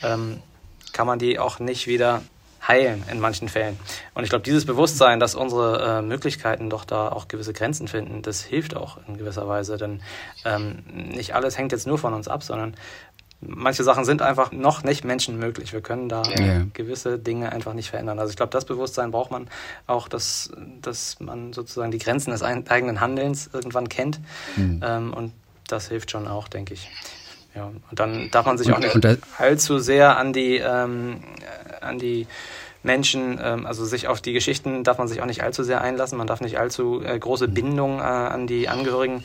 ähm, 0.04 0.44
kann 0.94 1.08
man 1.08 1.18
die 1.18 1.40
auch 1.40 1.58
nicht 1.58 1.88
wieder 1.88 2.22
heilen 2.68 3.04
in 3.12 3.20
manchen 3.20 3.50
Fällen. 3.50 3.80
Und 4.14 4.24
ich 4.24 4.30
glaube, 4.30 4.44
dieses 4.44 4.66
Bewusstsein, 4.66 5.20
dass 5.20 5.36
unsere 5.36 6.00
äh, 6.00 6.02
Möglichkeiten 6.02 6.70
doch 6.70 6.86
da 6.86 7.10
auch 7.10 7.28
gewisse 7.28 7.54
Grenzen 7.54 7.88
finden, 7.88 8.22
das 8.22 8.42
hilft 8.42 8.76
auch 8.76 8.98
in 9.08 9.18
gewisser 9.18 9.48
Weise. 9.48 9.78
Denn 9.78 10.02
ähm, 10.46 10.84
nicht 10.94 11.36
alles 11.36 11.58
hängt 11.58 11.72
jetzt 11.72 11.88
nur 11.88 11.98
von 11.98 12.14
uns 12.14 12.28
ab, 12.28 12.44
sondern 12.44 12.76
manche 13.42 13.84
Sachen 13.84 14.06
sind 14.06 14.22
einfach 14.22 14.52
noch 14.52 14.84
nicht 14.84 15.06
menschenmöglich. 15.06 15.74
Wir 15.74 15.82
können 15.82 16.10
da 16.10 16.24
ja. 16.24 16.66
gewisse 16.74 17.18
Dinge 17.18 17.52
einfach 17.52 17.74
nicht 17.74 17.90
verändern. 17.90 18.20
Also 18.20 18.32
ich 18.32 18.38
glaube, 18.38 18.52
das 18.52 18.66
Bewusstsein 18.66 19.12
braucht 19.12 19.32
man 19.32 19.48
auch, 19.88 20.08
dass, 20.08 20.52
dass 20.82 21.20
man 21.20 21.54
sozusagen 21.54 21.92
die 21.92 22.00
Grenzen 22.00 22.32
des 22.32 22.44
eigenen 22.44 23.00
Handelns 23.00 23.50
irgendwann 23.54 23.90
kennt. 23.90 24.20
Mhm. 24.56 24.82
Ähm, 24.84 25.14
und 25.14 25.34
das 25.68 25.88
hilft 25.88 26.12
schon 26.12 26.28
auch, 26.28 26.48
denke 26.48 26.74
ich. 26.74 26.90
Ja, 27.56 27.66
und 27.66 27.82
dann 27.92 28.30
darf 28.32 28.46
man 28.46 28.58
sich 28.58 28.68
und, 28.68 28.74
auch 28.86 28.96
nicht 28.96 29.20
allzu 29.38 29.80
sehr 29.80 30.18
an 30.18 30.34
die, 30.34 30.58
ähm, 30.58 31.22
an 31.82 31.98
die 31.98 32.28
Menschen, 32.84 33.40
ähm, 33.42 33.66
also 33.66 33.86
sich 33.86 34.08
auf 34.08 34.22
die 34.22 34.34
Geschichten 34.34 34.84
darf 34.84 34.98
man 34.98 35.08
sich 35.08 35.22
auch 35.22 35.26
nicht 35.26 35.44
allzu 35.44 35.64
sehr 35.64 35.82
einlassen. 35.82 36.18
Man 36.18 36.28
darf 36.28 36.42
nicht 36.42 36.60
allzu 36.60 37.02
äh, 37.04 37.18
große 37.18 37.48
Bindungen 37.48 38.00
äh, 38.00 38.04
an 38.04 38.48
die 38.48 38.70
Angehörigen 38.70 39.24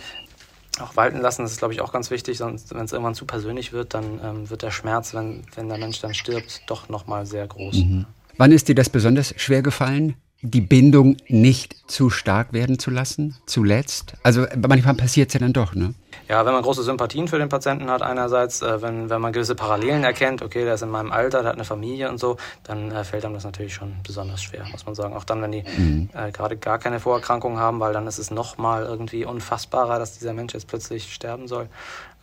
auch 0.81 0.97
walten 0.97 1.21
lassen. 1.21 1.43
Das 1.43 1.53
ist, 1.53 1.59
glaube 1.59 1.73
ich, 1.73 1.81
auch 1.81 1.93
ganz 1.93 2.11
wichtig. 2.11 2.39
Sonst, 2.39 2.75
wenn 2.75 2.85
es 2.85 2.93
irgendwann 2.93 3.15
zu 3.15 3.27
persönlich 3.27 3.73
wird, 3.73 3.95
dann 3.95 4.21
ähm, 4.23 4.51
wird 4.51 4.63
der 4.63 4.71
Schmerz, 4.71 5.15
wenn, 5.15 5.43
wenn 5.55 5.69
der 5.69 5.79
Mensch 5.79 6.01
dann 6.01 6.15
stirbt, 6.15 6.63
doch 6.67 6.89
nochmal 6.89 7.27
sehr 7.27 7.47
groß. 7.47 7.77
Mhm. 7.77 8.07
Wann 8.37 8.51
ist 8.51 8.69
dir 8.69 8.75
das 8.75 8.91
besonders 8.91 9.35
schwer 9.37 9.63
gefallen? 9.63 10.17
Die 10.45 10.61
Bindung 10.61 11.17
nicht 11.27 11.77
zu 11.91 12.11
stark 12.11 12.53
werden 12.53 12.79
zu 12.79 12.91
lassen, 12.91 13.37
zuletzt? 13.47 14.15
Also 14.23 14.47
manchmal 14.69 14.95
passiert 14.95 15.29
es 15.29 15.35
ja 15.35 15.41
dann 15.41 15.55
doch, 15.55 15.75
ne? 15.75 15.95
Ja, 16.29 16.45
wenn 16.45 16.53
man 16.53 16.63
große 16.63 16.83
Sympathien 16.83 17.29
für 17.29 17.39
den 17.39 17.49
Patienten 17.49 17.91
hat, 17.91 18.03
einerseits, 18.03 18.63
äh, 18.63 18.81
wenn, 18.83 19.11
wenn 19.11 19.21
man 19.21 19.33
gewisse 19.33 19.55
Parallelen 19.55 20.05
erkennt, 20.05 20.43
okay, 20.43 20.65
der 20.65 20.75
ist 20.75 20.83
in 20.83 20.91
meinem 20.91 21.13
Alter, 21.13 21.41
der 21.41 21.51
hat 21.51 21.57
eine 21.57 21.65
Familie 21.65 22.11
und 22.11 22.19
so, 22.19 22.37
dann 22.63 22.93
äh, 22.93 23.05
fällt 23.05 23.25
einem 23.25 23.35
das 23.35 23.45
natürlich 23.45 23.75
schon 23.75 23.97
besonders 24.07 24.43
schwer, 24.43 24.65
muss 24.71 24.85
man 24.87 24.95
sagen. 24.95 25.15
Auch 25.15 25.25
dann, 25.25 25.43
wenn 25.43 25.53
die 25.53 25.65
mhm. 25.77 26.11
äh, 26.15 26.31
gerade 26.31 26.57
gar 26.57 26.79
keine 26.79 27.01
Vorerkrankungen 27.01 27.59
haben, 27.59 27.81
weil 27.81 27.93
dann 27.93 28.07
ist 28.07 28.19
es 28.19 28.31
nochmal 28.31 28.85
irgendwie 28.85 29.25
unfassbarer, 29.25 29.99
dass 29.99 30.19
dieser 30.19 30.35
Mensch 30.35 30.53
jetzt 30.53 30.69
plötzlich 30.69 31.13
sterben 31.13 31.49
soll. 31.49 31.69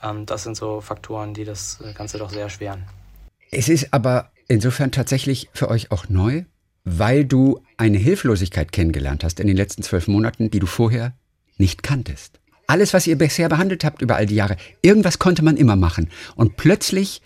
Ähm, 0.03 0.25
das 0.25 0.43
sind 0.43 0.55
so 0.55 0.81
Faktoren, 0.81 1.33
die 1.33 1.43
das 1.43 1.79
äh, 1.81 1.93
Ganze 1.93 2.17
doch 2.17 2.29
sehr 2.29 2.43
erschweren. 2.43 2.83
Es 3.51 3.67
ist 3.67 3.93
aber 3.93 4.29
insofern 4.47 4.91
tatsächlich 4.91 5.49
für 5.53 5.69
euch 5.69 5.91
auch 5.91 6.07
neu, 6.07 6.43
weil 6.83 7.25
du 7.25 7.59
eine 7.77 7.97
Hilflosigkeit 7.97 8.71
kennengelernt 8.71 9.23
hast 9.23 9.39
in 9.39 9.47
den 9.47 9.57
letzten 9.57 9.83
zwölf 9.83 10.07
Monaten, 10.07 10.49
die 10.49 10.59
du 10.59 10.67
vorher 10.67 11.13
nicht 11.57 11.83
kanntest. 11.83 12.39
Alles, 12.67 12.93
was 12.93 13.07
ihr 13.07 13.17
bisher 13.17 13.49
behandelt 13.49 13.83
habt 13.83 14.01
über 14.01 14.15
all 14.15 14.25
die 14.25 14.35
Jahre, 14.35 14.55
irgendwas 14.81 15.19
konnte 15.19 15.43
man 15.43 15.57
immer 15.57 15.75
machen. 15.75 16.09
Und 16.35 16.55
plötzlich 16.57 17.21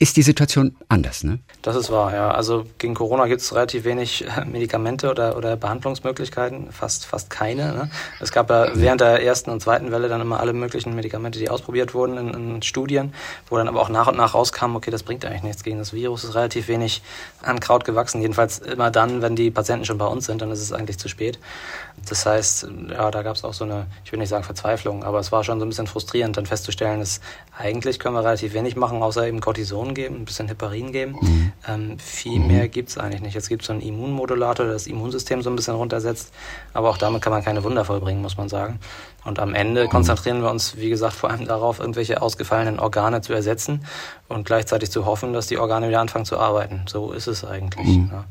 ist 0.00 0.16
die 0.16 0.22
Situation 0.22 0.76
anders, 0.88 1.24
ne? 1.24 1.40
Das 1.62 1.74
ist 1.74 1.90
wahr, 1.90 2.14
ja. 2.14 2.30
Also 2.30 2.64
gegen 2.78 2.94
Corona 2.94 3.26
gibt 3.26 3.40
es 3.40 3.52
relativ 3.52 3.82
wenig 3.82 4.24
äh, 4.24 4.44
Medikamente 4.44 5.10
oder, 5.10 5.36
oder 5.36 5.56
Behandlungsmöglichkeiten, 5.56 6.70
fast, 6.70 7.04
fast 7.04 7.30
keine. 7.30 7.72
Ne? 7.72 7.90
Es 8.20 8.30
gab 8.30 8.48
ja 8.48 8.70
während 8.74 9.00
der 9.00 9.24
ersten 9.24 9.50
und 9.50 9.60
zweiten 9.60 9.90
Welle 9.90 10.08
dann 10.08 10.20
immer 10.20 10.38
alle 10.38 10.52
möglichen 10.52 10.94
Medikamente, 10.94 11.40
die 11.40 11.50
ausprobiert 11.50 11.94
wurden 11.94 12.16
in, 12.16 12.54
in 12.54 12.62
Studien, 12.62 13.12
wo 13.50 13.56
dann 13.56 13.66
aber 13.66 13.80
auch 13.80 13.88
nach 13.88 14.06
und 14.06 14.16
nach 14.16 14.34
rauskam, 14.34 14.76
okay, 14.76 14.92
das 14.92 15.02
bringt 15.02 15.24
eigentlich 15.24 15.42
nichts 15.42 15.64
gegen 15.64 15.78
das 15.78 15.92
Virus, 15.92 16.22
ist 16.22 16.36
relativ 16.36 16.68
wenig 16.68 17.02
an 17.42 17.58
Kraut 17.58 17.84
gewachsen. 17.84 18.22
Jedenfalls 18.22 18.60
immer 18.60 18.92
dann, 18.92 19.20
wenn 19.20 19.34
die 19.34 19.50
Patienten 19.50 19.84
schon 19.84 19.98
bei 19.98 20.06
uns 20.06 20.26
sind, 20.26 20.42
dann 20.42 20.52
ist 20.52 20.60
es 20.60 20.72
eigentlich 20.72 20.98
zu 20.98 21.08
spät. 21.08 21.40
Das 22.08 22.26
heißt, 22.26 22.68
ja, 22.90 23.10
da 23.10 23.22
gab 23.22 23.36
es 23.36 23.44
auch 23.44 23.54
so 23.54 23.64
eine, 23.64 23.86
ich 24.04 24.12
will 24.12 24.18
nicht 24.18 24.28
sagen 24.28 24.44
Verzweiflung, 24.44 25.04
aber 25.04 25.18
es 25.18 25.32
war 25.32 25.44
schon 25.44 25.58
so 25.58 25.66
ein 25.66 25.68
bisschen 25.68 25.86
frustrierend, 25.86 26.36
dann 26.36 26.46
festzustellen, 26.46 27.00
dass 27.00 27.20
eigentlich 27.56 27.98
können 27.98 28.14
wir 28.14 28.24
relativ 28.24 28.54
wenig 28.54 28.76
machen, 28.76 29.02
außer 29.02 29.26
eben 29.26 29.40
Cortison 29.40 29.94
geben, 29.94 30.16
ein 30.16 30.24
bisschen 30.24 30.48
Heparin 30.48 30.92
geben. 30.92 31.16
Mhm. 31.20 31.52
Ähm, 31.66 31.98
viel 31.98 32.40
mhm. 32.40 32.46
mehr 32.46 32.68
gibt 32.68 32.90
es 32.90 32.98
eigentlich 32.98 33.20
nicht. 33.20 33.34
Jetzt 33.34 33.48
gibt 33.48 33.62
es 33.62 33.66
so 33.66 33.72
einen 33.72 33.82
Immunmodulator, 33.82 34.66
der 34.66 34.74
das 34.74 34.86
Immunsystem 34.86 35.42
so 35.42 35.50
ein 35.50 35.56
bisschen 35.56 35.74
runtersetzt, 35.74 36.32
aber 36.72 36.90
auch 36.90 36.98
damit 36.98 37.22
kann 37.22 37.32
man 37.32 37.44
keine 37.44 37.64
Wunder 37.64 37.84
vollbringen, 37.84 38.22
muss 38.22 38.36
man 38.36 38.48
sagen. 38.48 38.78
Und 39.24 39.38
am 39.38 39.54
Ende 39.54 39.84
mhm. 39.84 39.88
konzentrieren 39.90 40.42
wir 40.42 40.50
uns, 40.50 40.76
wie 40.76 40.88
gesagt, 40.88 41.14
vor 41.14 41.30
allem 41.30 41.46
darauf, 41.46 41.80
irgendwelche 41.80 42.22
ausgefallenen 42.22 42.78
Organe 42.80 43.20
zu 43.20 43.32
ersetzen 43.32 43.84
und 44.28 44.46
gleichzeitig 44.46 44.90
zu 44.90 45.04
hoffen, 45.04 45.32
dass 45.32 45.46
die 45.46 45.58
Organe 45.58 45.88
wieder 45.88 46.00
anfangen 46.00 46.24
zu 46.24 46.38
arbeiten. 46.38 46.82
So 46.86 47.12
ist 47.12 47.26
es 47.26 47.44
eigentlich. 47.44 47.86
Mhm. 47.86 48.10
Ja. 48.12 48.24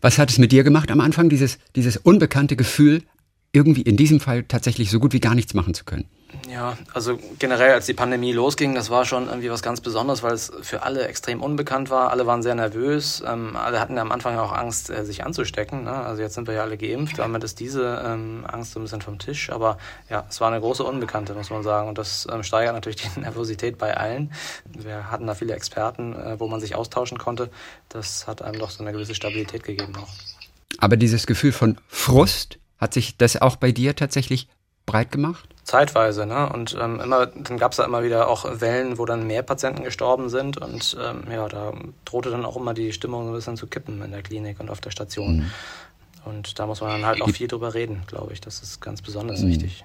Was 0.00 0.18
hat 0.18 0.30
es 0.30 0.38
mit 0.38 0.52
dir 0.52 0.62
gemacht 0.62 0.90
am 0.90 1.00
Anfang, 1.00 1.28
dieses, 1.28 1.58
dieses 1.74 1.96
unbekannte 1.96 2.56
Gefühl, 2.56 3.02
irgendwie 3.52 3.82
in 3.82 3.96
diesem 3.96 4.20
Fall 4.20 4.44
tatsächlich 4.44 4.90
so 4.90 5.00
gut 5.00 5.12
wie 5.12 5.20
gar 5.20 5.34
nichts 5.34 5.54
machen 5.54 5.74
zu 5.74 5.84
können? 5.84 6.06
Ja, 6.50 6.76
also 6.92 7.18
generell, 7.38 7.72
als 7.72 7.86
die 7.86 7.94
Pandemie 7.94 8.32
losging, 8.32 8.74
das 8.74 8.90
war 8.90 9.06
schon 9.06 9.28
irgendwie 9.28 9.50
was 9.50 9.62
ganz 9.62 9.80
Besonderes, 9.80 10.22
weil 10.22 10.34
es 10.34 10.52
für 10.60 10.82
alle 10.82 11.08
extrem 11.08 11.42
unbekannt 11.42 11.88
war. 11.88 12.10
Alle 12.10 12.26
waren 12.26 12.42
sehr 12.42 12.54
nervös. 12.54 13.22
Ähm, 13.26 13.56
alle 13.56 13.80
hatten 13.80 13.96
ja 13.96 14.02
am 14.02 14.12
Anfang 14.12 14.36
auch 14.38 14.52
Angst, 14.52 14.90
äh, 14.90 15.06
sich 15.06 15.24
anzustecken. 15.24 15.84
Ne? 15.84 15.92
Also 15.92 16.20
jetzt 16.22 16.34
sind 16.34 16.46
wir 16.46 16.54
ja 16.54 16.62
alle 16.62 16.76
geimpft. 16.76 17.18
Damit 17.18 17.44
ist 17.44 17.60
diese 17.60 18.02
ähm, 18.04 18.44
Angst 18.46 18.72
so 18.72 18.80
ein 18.80 18.82
bisschen 18.82 19.00
vom 19.00 19.18
Tisch. 19.18 19.50
Aber 19.50 19.78
ja, 20.10 20.26
es 20.28 20.40
war 20.40 20.48
eine 20.48 20.60
große 20.60 20.84
Unbekannte, 20.84 21.32
muss 21.32 21.48
man 21.48 21.62
sagen. 21.62 21.88
Und 21.88 21.96
das 21.96 22.26
ähm, 22.30 22.42
steigert 22.42 22.74
natürlich 22.74 23.00
die 23.00 23.20
Nervosität 23.20 23.78
bei 23.78 23.96
allen. 23.96 24.32
Wir 24.66 25.10
hatten 25.10 25.26
da 25.26 25.34
viele 25.34 25.54
Experten, 25.54 26.14
äh, 26.14 26.38
wo 26.38 26.46
man 26.46 26.60
sich 26.60 26.74
austauschen 26.74 27.16
konnte. 27.16 27.50
Das 27.88 28.26
hat 28.26 28.42
einem 28.42 28.58
doch 28.58 28.70
so 28.70 28.82
eine 28.82 28.92
gewisse 28.92 29.14
Stabilität 29.14 29.64
gegeben 29.64 29.94
auch. 29.96 30.08
Aber 30.76 30.98
dieses 30.98 31.26
Gefühl 31.26 31.52
von 31.52 31.78
Frust, 31.88 32.58
hat 32.78 32.94
sich 32.94 33.16
das 33.16 33.40
auch 33.40 33.56
bei 33.56 33.72
dir 33.72 33.94
tatsächlich 33.94 34.48
breit 34.86 35.12
gemacht? 35.12 35.48
Zeitweise, 35.64 36.24
ne? 36.24 36.50
Und 36.50 36.76
ähm, 36.80 36.98
immer, 37.00 37.26
dann 37.26 37.58
gab 37.58 37.72
es 37.72 37.76
da 37.76 37.84
immer 37.84 38.02
wieder 38.02 38.28
auch 38.28 38.60
Wellen, 38.60 38.96
wo 38.96 39.04
dann 39.04 39.26
mehr 39.26 39.42
Patienten 39.42 39.84
gestorben 39.84 40.30
sind 40.30 40.56
und 40.56 40.96
ähm, 41.00 41.24
ja, 41.30 41.46
da 41.48 41.74
drohte 42.06 42.30
dann 42.30 42.46
auch 42.46 42.56
immer 42.56 42.72
die 42.72 42.92
Stimmung 42.92 43.24
so 43.24 43.30
ein 43.30 43.34
bisschen 43.34 43.56
zu 43.56 43.66
kippen 43.66 44.02
in 44.02 44.10
der 44.10 44.22
Klinik 44.22 44.60
und 44.60 44.70
auf 44.70 44.80
der 44.80 44.90
Station. 44.90 45.36
Mhm. 45.36 45.50
Und 46.24 46.58
da 46.58 46.66
muss 46.66 46.80
man 46.80 46.90
dann 46.90 47.06
halt 47.06 47.22
auch 47.22 47.30
viel 47.30 47.48
drüber 47.48 47.74
reden, 47.74 48.02
glaube 48.06 48.32
ich. 48.32 48.40
Das 48.40 48.62
ist 48.62 48.80
ganz 48.80 49.02
besonders 49.02 49.42
mhm. 49.42 49.48
wichtig. 49.48 49.84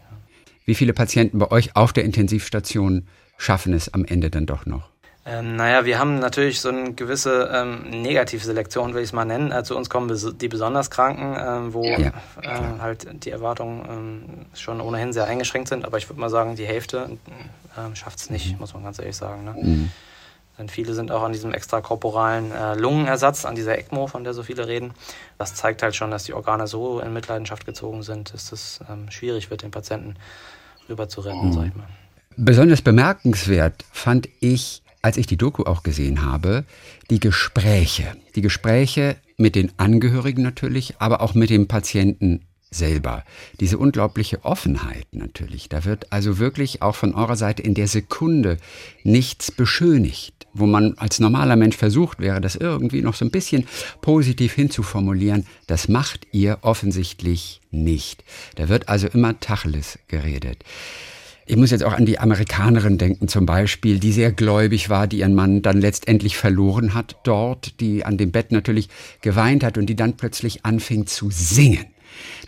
Wie 0.65 0.75
viele 0.75 0.93
Patienten 0.93 1.39
bei 1.39 1.51
euch 1.51 1.75
auf 1.75 1.91
der 1.91 2.05
Intensivstation 2.05 3.07
schaffen 3.37 3.73
es 3.73 3.93
am 3.93 4.05
Ende 4.05 4.29
dann 4.29 4.45
doch 4.45 4.65
noch? 4.65 4.92
Ähm, 5.25 5.55
naja, 5.55 5.85
wir 5.85 5.99
haben 5.99 6.19
natürlich 6.19 6.59
so 6.59 6.67
eine 6.67 6.93
gewisse 6.93 7.49
ähm, 7.53 7.89
Negativselektion, 8.01 8.93
will 8.93 9.01
ich 9.01 9.09
es 9.09 9.13
mal 9.13 9.23
nennen. 9.23 9.53
Äh, 9.53 9.63
zu 9.63 9.77
uns 9.77 9.89
kommen 9.89 10.07
bes 10.07 10.33
die 10.35 10.49
besonders 10.49 10.89
Kranken, 10.89 11.35
äh, 11.35 11.73
wo 11.73 11.85
ja, 11.85 11.97
äh, 11.97 12.79
halt 12.79 13.07
die 13.23 13.29
Erwartungen 13.29 13.85
ähm, 13.89 14.45
schon 14.53 14.81
ohnehin 14.81 15.13
sehr 15.13 15.25
eingeschränkt 15.25 15.69
sind. 15.69 15.85
Aber 15.85 15.97
ich 15.97 16.09
würde 16.09 16.19
mal 16.19 16.29
sagen, 16.29 16.57
die 16.57 16.65
Hälfte 16.65 17.17
äh, 17.77 17.95
schafft 17.95 18.19
es 18.19 18.29
nicht, 18.29 18.53
mhm. 18.53 18.59
muss 18.59 18.73
man 18.73 18.83
ganz 18.83 18.99
ehrlich 18.99 19.15
sagen. 19.15 19.45
Ne? 19.45 19.55
Mhm. 19.57 19.91
Denn 20.57 20.67
viele 20.67 20.93
sind 20.93 21.09
auch 21.09 21.23
an 21.23 21.31
diesem 21.31 21.53
extrakorporalen 21.53 22.51
äh, 22.51 22.75
Lungenersatz, 22.75 23.45
an 23.45 23.55
dieser 23.55 23.77
ECMO, 23.77 24.07
von 24.07 24.25
der 24.25 24.33
so 24.33 24.43
viele 24.43 24.67
reden. 24.67 24.93
Das 25.37 25.55
zeigt 25.55 25.81
halt 25.81 25.95
schon, 25.95 26.11
dass 26.11 26.25
die 26.25 26.33
Organe 26.33 26.67
so 26.67 26.99
in 26.99 27.13
Mitleidenschaft 27.13 27.65
gezogen 27.65 28.03
sind, 28.03 28.33
dass 28.33 28.51
es 28.51 28.81
ähm, 28.91 29.09
schwierig 29.09 29.49
wird, 29.49 29.63
den 29.63 29.71
Patienten 29.71 30.15
rüber 30.89 31.07
zu 31.07 31.21
retten, 31.21 31.47
mhm. 31.47 31.53
sag 31.53 31.65
ich 31.67 31.75
mal. 31.75 31.87
Besonders 32.35 32.81
bemerkenswert 32.81 33.85
fand 33.91 34.27
ich 34.41 34.82
als 35.03 35.17
ich 35.17 35.27
die 35.27 35.37
Doku 35.37 35.63
auch 35.63 35.83
gesehen 35.83 36.23
habe, 36.23 36.63
die 37.11 37.19
Gespräche. 37.19 38.15
Die 38.35 38.41
Gespräche 38.41 39.17
mit 39.37 39.53
den 39.53 39.71
Angehörigen 39.77 40.41
natürlich, 40.41 40.95
aber 40.99 41.21
auch 41.21 41.35
mit 41.35 41.51
dem 41.51 41.67
Patienten 41.67 42.45
selber. 42.71 43.23
Diese 43.59 43.77
unglaubliche 43.77 44.43
Offenheit 44.45 45.05
natürlich. 45.11 45.69
Da 45.69 45.85
wird 45.85 46.11
also 46.11 46.39
wirklich 46.39 46.81
auch 46.81 46.95
von 46.95 47.13
eurer 47.13 47.35
Seite 47.35 47.61
in 47.61 47.73
der 47.73 47.87
Sekunde 47.87 48.57
nichts 49.03 49.51
beschönigt, 49.51 50.47
wo 50.53 50.65
man 50.65 50.97
als 50.97 51.19
normaler 51.19 51.57
Mensch 51.57 51.75
versucht 51.75 52.19
wäre, 52.19 52.39
das 52.39 52.55
irgendwie 52.55 53.01
noch 53.01 53.13
so 53.13 53.25
ein 53.25 53.31
bisschen 53.31 53.67
positiv 54.01 54.53
hinzuformulieren. 54.53 55.45
Das 55.67 55.89
macht 55.89 56.27
ihr 56.31 56.59
offensichtlich 56.61 57.59
nicht. 57.71 58.23
Da 58.55 58.69
wird 58.69 58.87
also 58.87 59.07
immer 59.07 59.39
Tacheles 59.39 59.99
geredet. 60.07 60.63
Ich 61.45 61.57
muss 61.57 61.71
jetzt 61.71 61.83
auch 61.83 61.93
an 61.93 62.05
die 62.05 62.19
Amerikanerin 62.19 62.97
denken 62.97 63.27
zum 63.27 63.45
Beispiel, 63.45 63.99
die 63.99 64.13
sehr 64.13 64.31
gläubig 64.31 64.89
war, 64.89 65.07
die 65.07 65.19
ihren 65.19 65.35
Mann 65.35 65.61
dann 65.61 65.81
letztendlich 65.81 66.37
verloren 66.37 66.93
hat 66.93 67.17
dort, 67.23 67.81
die 67.81 68.05
an 68.05 68.17
dem 68.17 68.31
Bett 68.31 68.53
natürlich 68.53 68.87
geweint 69.21 69.63
hat 69.63 69.77
und 69.77 69.87
die 69.87 69.95
dann 69.95 70.15
plötzlich 70.15 70.65
anfing 70.65 71.05
zu 71.05 71.29
singen. 71.31 71.85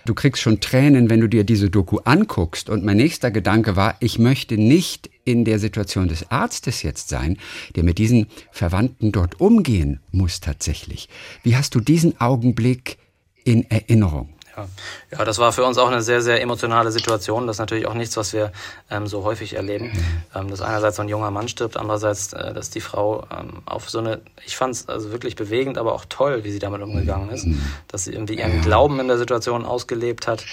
Du 0.05 0.13
kriegst 0.13 0.41
schon 0.41 0.59
Tränen, 0.59 1.09
wenn 1.09 1.19
du 1.19 1.27
dir 1.27 1.43
diese 1.43 1.69
Doku 1.69 1.97
anguckst. 1.97 2.69
Und 2.69 2.85
mein 2.85 2.97
nächster 2.97 3.31
Gedanke 3.31 3.75
war, 3.75 3.95
ich 3.99 4.19
möchte 4.19 4.57
nicht 4.57 5.09
in 5.25 5.43
der 5.43 5.59
Situation 5.59 6.07
des 6.07 6.29
Arztes 6.31 6.83
jetzt 6.83 7.09
sein, 7.09 7.37
der 7.75 7.83
mit 7.83 7.97
diesen 7.97 8.27
Verwandten 8.51 9.11
dort 9.11 9.41
umgehen 9.41 9.99
muss 10.11 10.39
tatsächlich. 10.39 11.09
Wie 11.43 11.55
hast 11.55 11.73
du 11.75 11.79
diesen 11.79 12.21
Augenblick 12.21 12.97
in 13.43 13.69
Erinnerung? 13.69 14.34
Ja. 14.55 14.67
ja, 15.11 15.25
das 15.25 15.37
war 15.37 15.51
für 15.51 15.63
uns 15.63 15.77
auch 15.77 15.89
eine 15.89 16.01
sehr, 16.01 16.21
sehr 16.21 16.41
emotionale 16.41 16.91
Situation. 16.91 17.47
Das 17.47 17.55
ist 17.55 17.59
natürlich 17.59 17.87
auch 17.87 17.93
nichts, 17.93 18.15
was 18.17 18.33
wir 18.33 18.51
ähm, 18.89 19.07
so 19.07 19.23
häufig 19.23 19.55
erleben. 19.55 19.87
Mhm. 19.87 20.23
Ähm, 20.33 20.49
dass 20.49 20.61
einerseits 20.61 20.97
so 20.97 21.01
ein 21.01 21.09
junger 21.09 21.31
Mann 21.31 21.47
stirbt, 21.47 21.77
andererseits, 21.77 22.33
äh, 22.33 22.53
dass 22.53 22.69
die 22.69 22.81
Frau 22.81 23.25
ähm, 23.31 23.61
auf 23.65 23.89
so 23.89 23.99
eine, 23.99 24.21
ich 24.45 24.55
fand 24.55 24.75
es 24.75 24.87
also 24.87 25.11
wirklich 25.11 25.35
bewegend, 25.35 25.77
aber 25.77 25.93
auch 25.93 26.05
toll, 26.07 26.43
wie 26.43 26.51
sie 26.51 26.59
damit 26.59 26.81
umgegangen 26.81 27.29
ist. 27.29 27.45
Mhm. 27.45 27.61
Dass 27.87 28.05
sie 28.05 28.13
irgendwie 28.13 28.37
ihren 28.37 28.61
Glauben 28.61 28.99
in 28.99 29.07
der 29.07 29.17
Situation 29.17 29.65
ausgelebt 29.65 30.27
hat 30.27 30.45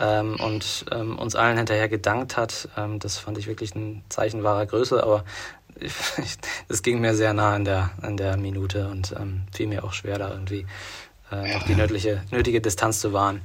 ähm, 0.00 0.36
und 0.40 0.86
ähm, 0.92 1.18
uns 1.18 1.34
allen 1.34 1.56
hinterher 1.56 1.88
gedankt 1.88 2.36
hat. 2.36 2.68
Ähm, 2.76 2.98
das 2.98 3.18
fand 3.18 3.38
ich 3.38 3.46
wirklich 3.46 3.74
ein 3.74 4.02
Zeichen 4.08 4.42
wahrer 4.44 4.66
Größe, 4.66 5.02
aber 5.02 5.24
es 6.68 6.82
ging 6.82 7.00
mir 7.00 7.14
sehr 7.14 7.34
nah 7.34 7.54
in 7.56 7.64
der, 7.64 7.90
in 8.02 8.16
der 8.16 8.36
Minute 8.36 8.88
und 8.88 9.14
ähm, 9.18 9.42
fiel 9.52 9.68
mir 9.68 9.84
auch 9.84 9.92
schwer 9.92 10.18
da 10.18 10.30
irgendwie 10.30 10.66
äh, 11.32 11.54
noch 11.54 11.64
die 11.64 11.74
nötige, 11.74 12.22
nötige 12.30 12.60
Distanz 12.60 13.00
zu 13.00 13.12
wahren. 13.12 13.42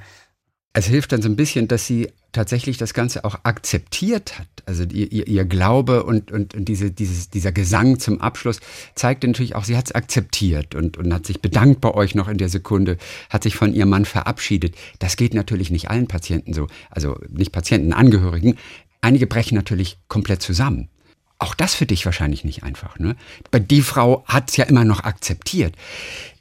Es 0.75 0.87
hilft 0.87 1.11
dann 1.11 1.21
so 1.21 1.29
ein 1.29 1.35
bisschen, 1.35 1.67
dass 1.67 1.85
sie 1.85 2.09
tatsächlich 2.31 2.77
das 2.77 2.95
Ganze 2.95 3.25
auch 3.25 3.35
akzeptiert 3.43 4.39
hat. 4.39 4.47
Also 4.65 4.83
ihr, 4.85 5.11
ihr, 5.11 5.27
ihr 5.27 5.45
Glaube 5.45 6.03
und, 6.03 6.31
und, 6.31 6.55
und 6.55 6.65
diese, 6.65 6.89
dieses, 6.89 7.29
dieser 7.29 7.51
Gesang 7.51 7.99
zum 7.99 8.19
Abschluss 8.21 8.59
zeigt 8.95 9.23
natürlich 9.23 9.55
auch, 9.55 9.65
sie 9.65 9.77
hat 9.77 9.85
es 9.85 9.91
akzeptiert 9.91 10.73
und, 10.73 10.97
und 10.97 11.13
hat 11.13 11.27
sich 11.27 11.41
bedankt 11.41 11.79
bei 11.79 11.93
euch 11.93 12.15
noch 12.15 12.27
in 12.27 12.39
der 12.39 12.49
Sekunde, 12.49 12.97
hat 13.29 13.43
sich 13.43 13.55
von 13.55 13.71
ihrem 13.71 13.89
Mann 13.89 14.05
verabschiedet. 14.05 14.75
Das 14.97 15.15
geht 15.15 15.35
natürlich 15.35 15.69
nicht 15.69 15.91
allen 15.91 16.07
Patienten 16.07 16.53
so, 16.53 16.67
also 16.89 17.19
nicht 17.29 17.51
Patienten, 17.51 17.93
Angehörigen. 17.93 18.57
Einige 19.01 19.27
brechen 19.27 19.55
natürlich 19.55 19.99
komplett 20.07 20.41
zusammen. 20.41 20.89
Auch 21.39 21.55
das 21.55 21.73
für 21.75 21.85
dich 21.85 22.05
wahrscheinlich 22.05 22.43
nicht 22.43 22.63
einfach. 22.63 22.97
Ne? 22.99 23.15
Die 23.53 23.81
Frau 23.81 24.23
hat 24.25 24.49
es 24.49 24.57
ja 24.57 24.65
immer 24.65 24.85
noch 24.85 25.03
akzeptiert. 25.03 25.75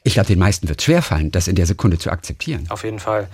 Ich 0.04 0.14
glaube, 0.14 0.28
den 0.28 0.38
meisten 0.38 0.68
wird 0.68 0.80
es 0.80 0.84
schwerfallen, 0.84 1.30
das 1.30 1.48
in 1.48 1.54
der 1.54 1.66
Sekunde 1.66 1.98
zu 1.98 2.10
akzeptieren. 2.10 2.66
Auf 2.68 2.84
jeden 2.84 2.98
Fall. 2.98 3.28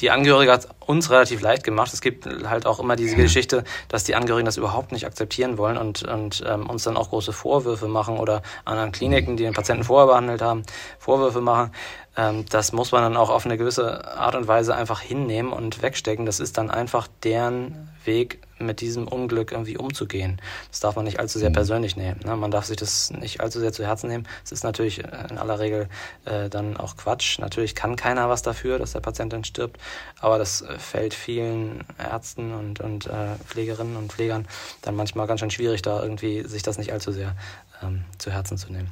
Die 0.00 0.10
Angehörige 0.10 0.50
hat 0.50 0.66
uns 0.86 1.10
relativ 1.10 1.42
leicht 1.42 1.62
gemacht. 1.62 1.92
Es 1.92 2.00
gibt 2.00 2.26
halt 2.26 2.64
auch 2.64 2.80
immer 2.80 2.96
diese 2.96 3.16
Geschichte, 3.16 3.64
dass 3.88 4.04
die 4.04 4.14
Angehörigen 4.14 4.46
das 4.46 4.56
überhaupt 4.56 4.92
nicht 4.92 5.04
akzeptieren 5.04 5.58
wollen 5.58 5.76
und, 5.76 6.02
und 6.02 6.42
ähm, 6.46 6.70
uns 6.70 6.84
dann 6.84 6.96
auch 6.96 7.10
große 7.10 7.34
Vorwürfe 7.34 7.86
machen 7.86 8.16
oder 8.16 8.42
anderen 8.64 8.92
Kliniken, 8.92 9.36
die 9.36 9.42
den 9.42 9.52
Patienten 9.52 9.84
vorher 9.84 10.06
behandelt 10.06 10.40
haben, 10.40 10.62
Vorwürfe 10.98 11.42
machen. 11.42 11.72
Ähm, 12.16 12.46
das 12.48 12.72
muss 12.72 12.92
man 12.92 13.02
dann 13.02 13.16
auch 13.16 13.28
auf 13.28 13.44
eine 13.44 13.58
gewisse 13.58 14.16
Art 14.16 14.34
und 14.34 14.48
Weise 14.48 14.74
einfach 14.74 15.00
hinnehmen 15.00 15.52
und 15.52 15.82
wegstecken. 15.82 16.24
Das 16.24 16.40
ist 16.40 16.56
dann 16.56 16.70
einfach 16.70 17.06
deren 17.22 17.90
Weg, 18.04 18.40
mit 18.60 18.80
diesem 18.80 19.08
Unglück 19.08 19.52
irgendwie 19.52 19.76
umzugehen. 19.76 20.40
Das 20.70 20.80
darf 20.80 20.96
man 20.96 21.04
nicht 21.04 21.18
allzu 21.18 21.38
sehr 21.38 21.50
mhm. 21.50 21.54
persönlich 21.54 21.96
nehmen. 21.96 22.20
Ne? 22.24 22.36
Man 22.36 22.50
darf 22.50 22.66
sich 22.66 22.76
das 22.76 23.10
nicht 23.10 23.40
allzu 23.40 23.60
sehr 23.60 23.72
zu 23.72 23.84
Herzen 23.84 24.08
nehmen. 24.08 24.26
Es 24.44 24.52
ist 24.52 24.64
natürlich 24.64 24.98
in 24.98 25.38
aller 25.38 25.58
Regel 25.58 25.88
äh, 26.24 26.48
dann 26.48 26.76
auch 26.76 26.96
Quatsch. 26.96 27.38
Natürlich 27.38 27.74
kann 27.74 27.96
keiner 27.96 28.28
was 28.28 28.42
dafür, 28.42 28.78
dass 28.78 28.92
der 28.92 29.00
Patient 29.00 29.32
dann 29.32 29.44
stirbt, 29.44 29.80
aber 30.20 30.38
das 30.38 30.62
äh, 30.62 30.78
fällt 30.78 31.14
vielen 31.14 31.84
Ärzten 31.98 32.52
und, 32.52 32.80
und 32.80 33.06
äh, 33.06 33.36
Pflegerinnen 33.46 33.96
und 33.96 34.12
Pflegern 34.12 34.46
dann 34.82 34.94
manchmal 34.94 35.26
ganz 35.26 35.40
schön 35.40 35.50
schwierig, 35.50 35.82
da 35.82 36.02
irgendwie 36.02 36.42
sich 36.46 36.62
das 36.62 36.78
nicht 36.78 36.92
allzu 36.92 37.12
sehr 37.12 37.34
ähm, 37.82 38.04
zu 38.18 38.30
Herzen 38.30 38.58
zu 38.58 38.72
nehmen. 38.72 38.90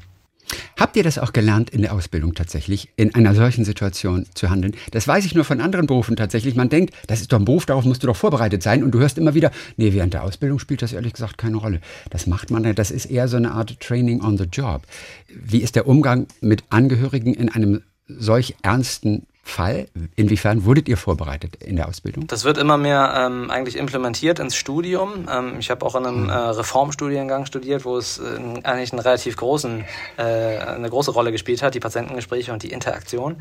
Habt 0.79 0.95
ihr 0.95 1.03
das 1.03 1.19
auch 1.19 1.33
gelernt 1.33 1.71
in 1.71 1.83
der 1.83 1.93
Ausbildung 1.93 2.35
tatsächlich, 2.35 2.91
in 2.95 3.13
einer 3.13 3.35
solchen 3.35 3.65
Situation 3.65 4.27
zu 4.35 4.49
handeln? 4.49 4.77
Das 4.93 5.09
weiß 5.09 5.25
ich 5.25 5.35
nur 5.35 5.45
von 5.45 5.61
anderen 5.61 5.89
Berufen 5.89 6.15
tatsächlich. 6.15 6.55
Man 6.55 6.69
denkt, 6.69 6.95
das 7.09 7.21
ist 7.21 7.33
doch 7.33 7.41
ein 7.41 7.45
Beruf, 7.45 7.67
darauf 7.67 7.85
musst 7.85 8.05
du 8.05 8.07
doch 8.07 8.15
vorbereitet 8.15 8.63
sein. 8.63 8.85
Und 8.85 8.93
du 8.93 9.01
hörst 9.01 9.19
immer 9.19 9.35
wieder, 9.35 9.51
nee, 9.77 9.93
während 9.93 10.15
der 10.15 10.23
Ausbildung 10.23 10.61
spielt 10.61 10.81
das 10.83 10.93
ehrlich 10.93 11.15
gesagt 11.15 11.37
keine 11.37 11.57
Rolle. 11.57 11.81
Das 12.11 12.29
macht 12.29 12.53
man, 12.53 12.77
das 12.77 12.93
ist 12.93 13.07
eher 13.07 13.27
so 13.27 13.37
eine 13.37 13.51
Art 13.51 13.81
Training 13.81 14.23
on 14.23 14.39
the 14.39 14.45
Job. 14.45 14.83
Wie 15.29 15.63
ist 15.63 15.75
der 15.75 15.89
Umgang 15.89 16.29
mit 16.41 16.63
Angehörigen 16.71 17.35
in 17.35 17.49
einem 17.49 17.83
solch 18.07 18.55
ernsten 18.63 19.27
Fall? 19.49 19.89
Inwiefern 20.17 20.65
wurdet 20.65 20.89
ihr 20.89 20.97
vorbereitet 20.97 21.57
in 21.57 21.77
der 21.77 21.89
Ausbildung? 21.89 22.27
Das 22.27 22.45
wird 22.45 22.59
immer 22.59 22.77
mehr 22.77 23.15
ähm, 23.17 23.51
eigentlich 23.51 23.77
implementiert 23.77 24.39
ins 24.39 24.57
Studium. 24.57 25.27
Ähm, 25.31 25.57
ich 25.59 25.71
habe 25.71 25.85
auch 25.85 25.95
in 25.95 26.07
einem 26.07 26.25
hm. 26.25 26.31
äh, 26.31 26.33
Reformstudiengang 26.33 27.47
studiert, 27.47 27.85
wo 27.85 27.97
es 27.97 28.19
äh, 28.19 28.23
eigentlich 28.63 28.93
einen 28.93 29.01
relativ 29.01 29.37
großen, 29.37 29.85
äh, 30.17 30.23
eine 30.23 30.89
große 30.91 31.11
Rolle 31.11 31.33
gespielt 31.33 31.63
hat, 31.63 31.75
die 31.75 31.81
Patientengespräche 31.81 32.53
und 32.53 32.63
die 32.63 32.71
Interaktion. 32.71 33.41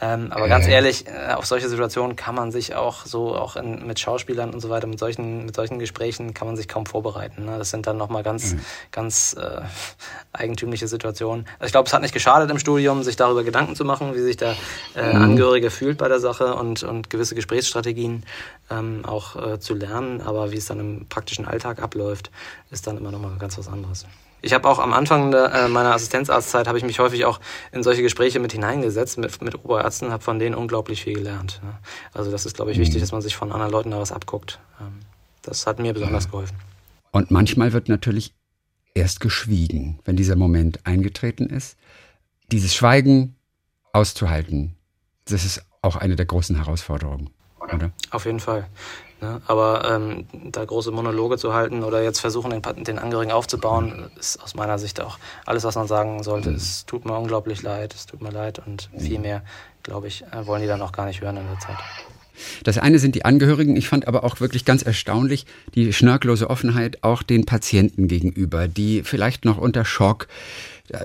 Ähm, 0.00 0.28
aber 0.30 0.48
ganz 0.48 0.68
ehrlich, 0.68 1.06
äh, 1.06 1.32
auf 1.32 1.46
solche 1.46 1.68
Situationen 1.68 2.14
kann 2.14 2.34
man 2.34 2.52
sich 2.52 2.76
auch 2.76 3.04
so, 3.04 3.34
auch 3.34 3.56
in, 3.56 3.86
mit 3.86 3.98
Schauspielern 3.98 4.54
und 4.54 4.60
so 4.60 4.70
weiter, 4.70 4.86
mit 4.86 4.98
solchen, 4.98 5.44
mit 5.44 5.56
solchen 5.56 5.78
Gesprächen 5.78 6.34
kann 6.34 6.46
man 6.46 6.56
sich 6.56 6.68
kaum 6.68 6.86
vorbereiten. 6.86 7.46
Ne? 7.46 7.58
Das 7.58 7.70
sind 7.70 7.86
dann 7.86 7.96
nochmal 7.96 8.22
ganz, 8.22 8.54
mhm. 8.54 8.60
ganz 8.92 9.34
äh, 9.38 9.62
eigentümliche 10.32 10.86
Situationen. 10.86 11.46
Also 11.58 11.66
ich 11.66 11.72
glaube, 11.72 11.88
es 11.88 11.92
hat 11.92 12.02
nicht 12.02 12.14
geschadet 12.14 12.48
im 12.50 12.58
Studium, 12.60 13.02
sich 13.02 13.16
darüber 13.16 13.42
Gedanken 13.42 13.74
zu 13.74 13.84
machen, 13.84 14.14
wie 14.14 14.20
sich 14.20 14.36
der 14.36 14.54
äh, 14.94 15.12
mhm. 15.12 15.22
Angehörige 15.48 15.70
fühlt 15.70 15.96
bei 15.96 16.08
der 16.08 16.20
Sache 16.20 16.54
und, 16.56 16.82
und 16.82 17.08
gewisse 17.08 17.34
Gesprächsstrategien 17.34 18.24
ähm, 18.70 19.02
auch 19.06 19.34
äh, 19.36 19.58
zu 19.58 19.74
lernen. 19.74 20.20
Aber 20.20 20.52
wie 20.52 20.56
es 20.56 20.66
dann 20.66 20.78
im 20.78 21.06
praktischen 21.08 21.46
Alltag 21.46 21.80
abläuft, 21.80 22.30
ist 22.70 22.86
dann 22.86 22.98
immer 22.98 23.10
nochmal 23.10 23.38
ganz 23.38 23.56
was 23.56 23.66
anderes. 23.66 24.04
Ich 24.42 24.52
habe 24.52 24.68
auch 24.68 24.78
am 24.78 24.92
Anfang 24.92 25.30
der, 25.30 25.52
äh, 25.54 25.68
meiner 25.68 25.94
Assistenzarztzeit 25.94 26.68
habe 26.68 26.76
ich 26.76 26.84
mich 26.84 26.98
häufig 26.98 27.24
auch 27.24 27.40
in 27.72 27.82
solche 27.82 28.02
Gespräche 28.02 28.40
mit 28.40 28.52
hineingesetzt 28.52 29.16
mit, 29.16 29.40
mit 29.40 29.64
Oberärzten, 29.64 30.12
habe 30.12 30.22
von 30.22 30.38
denen 30.38 30.54
unglaublich 30.54 31.02
viel 31.02 31.14
gelernt. 31.14 31.60
Ne? 31.64 31.72
Also 32.12 32.30
das 32.30 32.44
ist, 32.44 32.54
glaube 32.54 32.70
ich, 32.70 32.76
mhm. 32.76 32.82
wichtig, 32.82 33.00
dass 33.00 33.12
man 33.12 33.22
sich 33.22 33.34
von 33.34 33.50
anderen 33.50 33.72
Leuten 33.72 33.90
da 33.90 33.98
was 33.98 34.12
abguckt. 34.12 34.60
Ähm, 34.80 35.00
das 35.42 35.66
hat 35.66 35.78
mir 35.78 35.94
besonders 35.94 36.24
ja. 36.24 36.30
geholfen. 36.30 36.56
Und 37.10 37.30
manchmal 37.30 37.72
wird 37.72 37.88
natürlich 37.88 38.34
erst 38.94 39.20
geschwiegen, 39.20 39.98
wenn 40.04 40.16
dieser 40.16 40.36
Moment 40.36 40.84
eingetreten 40.84 41.46
ist. 41.46 41.78
Dieses 42.52 42.74
Schweigen 42.74 43.34
auszuhalten, 43.92 44.77
das 45.30 45.44
ist 45.44 45.62
auch 45.82 45.96
eine 45.96 46.16
der 46.16 46.26
großen 46.26 46.56
Herausforderungen, 46.56 47.30
oder? 47.60 47.90
Auf 48.10 48.24
jeden 48.24 48.40
Fall. 48.40 48.66
Ne? 49.20 49.40
Aber 49.46 49.90
ähm, 49.90 50.26
da 50.52 50.64
große 50.64 50.90
Monologe 50.90 51.38
zu 51.38 51.52
halten 51.52 51.82
oder 51.82 52.02
jetzt 52.02 52.20
versuchen, 52.20 52.50
den, 52.50 52.84
den 52.84 52.98
Angehörigen 52.98 53.32
aufzubauen, 53.32 54.10
ist 54.18 54.40
aus 54.42 54.54
meiner 54.54 54.78
Sicht 54.78 55.00
auch 55.00 55.18
alles, 55.44 55.64
was 55.64 55.74
man 55.74 55.88
sagen 55.88 56.22
sollte. 56.22 56.50
Es 56.50 56.86
tut 56.86 57.04
mir 57.04 57.16
unglaublich 57.18 57.62
leid, 57.62 57.94
es 57.94 58.06
tut 58.06 58.22
mir 58.22 58.30
leid 58.30 58.60
und 58.64 58.90
viel 58.96 59.18
mehr, 59.18 59.42
glaube 59.82 60.06
ich, 60.06 60.24
äh, 60.32 60.46
wollen 60.46 60.62
die 60.62 60.68
dann 60.68 60.82
auch 60.82 60.92
gar 60.92 61.06
nicht 61.06 61.20
hören 61.20 61.36
in 61.36 61.46
der 61.46 61.58
Zeit. 61.58 61.78
Das 62.62 62.78
eine 62.78 63.00
sind 63.00 63.16
die 63.16 63.24
Angehörigen. 63.24 63.76
Ich 63.76 63.88
fand 63.88 64.06
aber 64.06 64.22
auch 64.22 64.40
wirklich 64.40 64.64
ganz 64.64 64.82
erstaunlich 64.82 65.46
die 65.74 65.92
schnörkellose 65.92 66.48
Offenheit 66.48 67.02
auch 67.02 67.24
den 67.24 67.46
Patienten 67.46 68.06
gegenüber, 68.06 68.68
die 68.68 69.02
vielleicht 69.02 69.44
noch 69.44 69.58
unter 69.58 69.84
Schock 69.84 70.28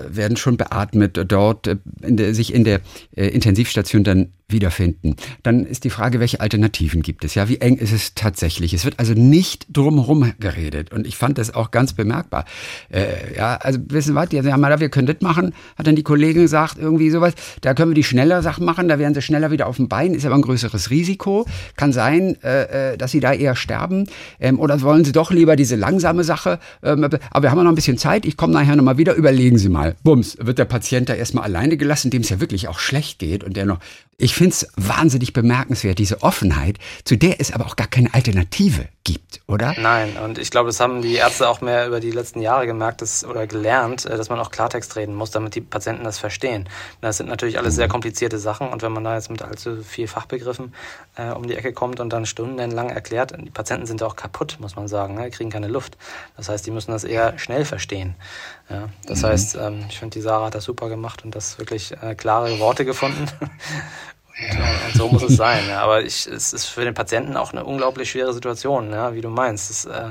werden 0.08 0.36
schon 0.36 0.56
beatmet 0.56 1.18
dort, 1.28 1.66
äh, 1.66 1.76
in 2.02 2.16
der, 2.16 2.34
sich 2.34 2.54
in 2.54 2.64
der 2.64 2.80
äh, 3.16 3.28
Intensivstation 3.28 4.04
dann 4.04 4.32
wiederfinden. 4.54 5.16
Dann 5.42 5.66
ist 5.66 5.84
die 5.84 5.90
Frage, 5.90 6.20
welche 6.20 6.40
Alternativen 6.40 7.02
gibt 7.02 7.24
es? 7.24 7.34
Ja, 7.34 7.50
wie 7.50 7.58
eng 7.58 7.76
ist 7.76 7.92
es 7.92 8.14
tatsächlich? 8.14 8.72
Es 8.72 8.86
wird 8.86 8.98
also 8.98 9.12
nicht 9.12 9.66
drumherum 9.70 10.32
geredet. 10.40 10.92
Und 10.92 11.06
ich 11.06 11.18
fand 11.18 11.36
das 11.36 11.54
auch 11.54 11.70
ganz 11.70 11.92
bemerkbar. 11.92 12.46
Äh, 12.90 13.36
ja, 13.36 13.56
also 13.56 13.78
wissen 13.88 14.14
was, 14.14 14.28
ja, 14.32 14.56
mal, 14.56 14.80
wir 14.80 14.88
können 14.88 15.06
das 15.06 15.20
machen, 15.20 15.52
hat 15.76 15.86
dann 15.86 15.96
die 15.96 16.02
Kollegin 16.02 16.42
gesagt, 16.42 16.78
irgendwie 16.78 17.10
sowas. 17.10 17.34
Da 17.60 17.74
können 17.74 17.90
wir 17.90 17.94
die 17.94 18.04
schneller 18.04 18.42
Sachen 18.42 18.64
machen, 18.64 18.88
da 18.88 18.98
werden 18.98 19.12
sie 19.12 19.20
schneller 19.20 19.50
wieder 19.50 19.66
auf 19.66 19.76
dem 19.76 19.88
Bein, 19.88 20.14
ist 20.14 20.24
aber 20.24 20.36
ein 20.36 20.42
größeres 20.42 20.90
Risiko. 20.90 21.46
Kann 21.76 21.92
sein, 21.92 22.36
äh, 22.42 22.92
äh 22.92 22.96
dass 22.96 23.10
sie 23.10 23.20
da 23.20 23.32
eher 23.32 23.56
sterben. 23.56 24.06
Ähm, 24.40 24.58
oder 24.60 24.80
wollen 24.80 25.04
sie 25.04 25.12
doch 25.12 25.30
lieber 25.30 25.56
diese 25.56 25.76
langsame 25.76 26.24
Sache? 26.24 26.60
Ähm, 26.82 27.04
aber 27.04 27.42
wir 27.42 27.50
haben 27.50 27.58
ja 27.58 27.64
noch 27.64 27.72
ein 27.72 27.74
bisschen 27.74 27.98
Zeit, 27.98 28.24
ich 28.24 28.36
komme 28.36 28.52
nachher 28.52 28.76
nochmal 28.76 28.98
wieder, 28.98 29.14
überlegen 29.14 29.58
Sie 29.58 29.68
mal. 29.68 29.96
Bums, 30.04 30.36
wird 30.40 30.58
der 30.58 30.64
Patient 30.64 31.08
da 31.08 31.14
erstmal 31.14 31.44
alleine 31.44 31.76
gelassen, 31.76 32.10
dem 32.10 32.22
es 32.22 32.28
ja 32.28 32.40
wirklich 32.40 32.68
auch 32.68 32.78
schlecht 32.78 33.18
geht 33.18 33.42
und 33.42 33.56
der 33.56 33.66
noch 33.66 33.80
ich 34.16 34.34
finde 34.34 34.43
es 34.48 34.68
wahnsinnig 34.76 35.32
bemerkenswert, 35.32 35.98
diese 35.98 36.22
Offenheit, 36.22 36.78
zu 37.04 37.16
der 37.16 37.40
es 37.40 37.52
aber 37.52 37.66
auch 37.66 37.76
gar 37.76 37.86
keine 37.86 38.12
Alternative 38.14 38.88
gibt, 39.04 39.42
oder? 39.46 39.74
Nein, 39.78 40.16
und 40.16 40.38
ich 40.38 40.50
glaube, 40.50 40.70
das 40.70 40.80
haben 40.80 41.02
die 41.02 41.14
Ärzte 41.14 41.48
auch 41.48 41.60
mehr 41.60 41.86
über 41.86 42.00
die 42.00 42.10
letzten 42.10 42.40
Jahre 42.40 42.66
gemerkt 42.66 43.02
dass, 43.02 43.24
oder 43.24 43.46
gelernt, 43.46 44.06
äh, 44.06 44.16
dass 44.16 44.30
man 44.30 44.40
auch 44.40 44.50
Klartext 44.50 44.96
reden 44.96 45.14
muss, 45.14 45.30
damit 45.30 45.54
die 45.54 45.60
Patienten 45.60 46.04
das 46.04 46.18
verstehen. 46.18 46.68
Das 47.02 47.18
sind 47.18 47.28
natürlich 47.28 47.58
alles 47.58 47.74
sehr 47.74 47.86
komplizierte 47.86 48.38
Sachen 48.38 48.68
und 48.68 48.82
wenn 48.82 48.92
man 48.92 49.04
da 49.04 49.14
jetzt 49.14 49.30
mit 49.30 49.42
allzu 49.42 49.82
viel 49.82 50.08
Fachbegriffen 50.08 50.74
äh, 51.16 51.30
um 51.30 51.46
die 51.46 51.54
Ecke 51.54 51.72
kommt 51.72 52.00
und 52.00 52.12
dann 52.12 52.24
stundenlang 52.24 52.88
erklärt, 52.88 53.34
die 53.38 53.50
Patienten 53.50 53.86
sind 53.86 54.00
ja 54.00 54.06
auch 54.06 54.16
kaputt, 54.16 54.56
muss 54.60 54.74
man 54.74 54.88
sagen, 54.88 55.14
ne? 55.14 55.30
kriegen 55.30 55.50
keine 55.50 55.68
Luft. 55.68 55.98
Das 56.36 56.48
heißt, 56.48 56.66
die 56.66 56.70
müssen 56.70 56.90
das 56.90 57.04
eher 57.04 57.38
schnell 57.38 57.66
verstehen. 57.66 58.14
Ja? 58.70 58.88
Das 59.06 59.20
mhm. 59.20 59.26
heißt, 59.26 59.56
ähm, 59.56 59.84
ich 59.88 59.98
finde, 59.98 60.14
die 60.14 60.22
Sarah 60.22 60.46
hat 60.46 60.54
das 60.54 60.64
super 60.64 60.88
gemacht 60.88 61.24
und 61.24 61.34
das 61.34 61.58
wirklich 61.58 61.92
äh, 62.02 62.14
klare 62.14 62.58
Worte 62.58 62.84
gefunden. 62.86 63.26
Und, 64.38 64.58
und, 64.58 64.94
so 64.94 65.08
muss 65.08 65.22
es 65.22 65.36
sein. 65.36 65.62
Ja. 65.68 65.82
Aber 65.82 66.02
ich, 66.02 66.26
es 66.26 66.52
ist 66.52 66.66
für 66.66 66.84
den 66.84 66.94
Patienten 66.94 67.36
auch 67.36 67.52
eine 67.52 67.64
unglaublich 67.64 68.10
schwere 68.10 68.32
Situation, 68.32 68.90
ja, 68.90 69.14
wie 69.14 69.20
du 69.20 69.28
meinst. 69.28 69.70
Das 69.70 69.84
äh, 69.86 70.10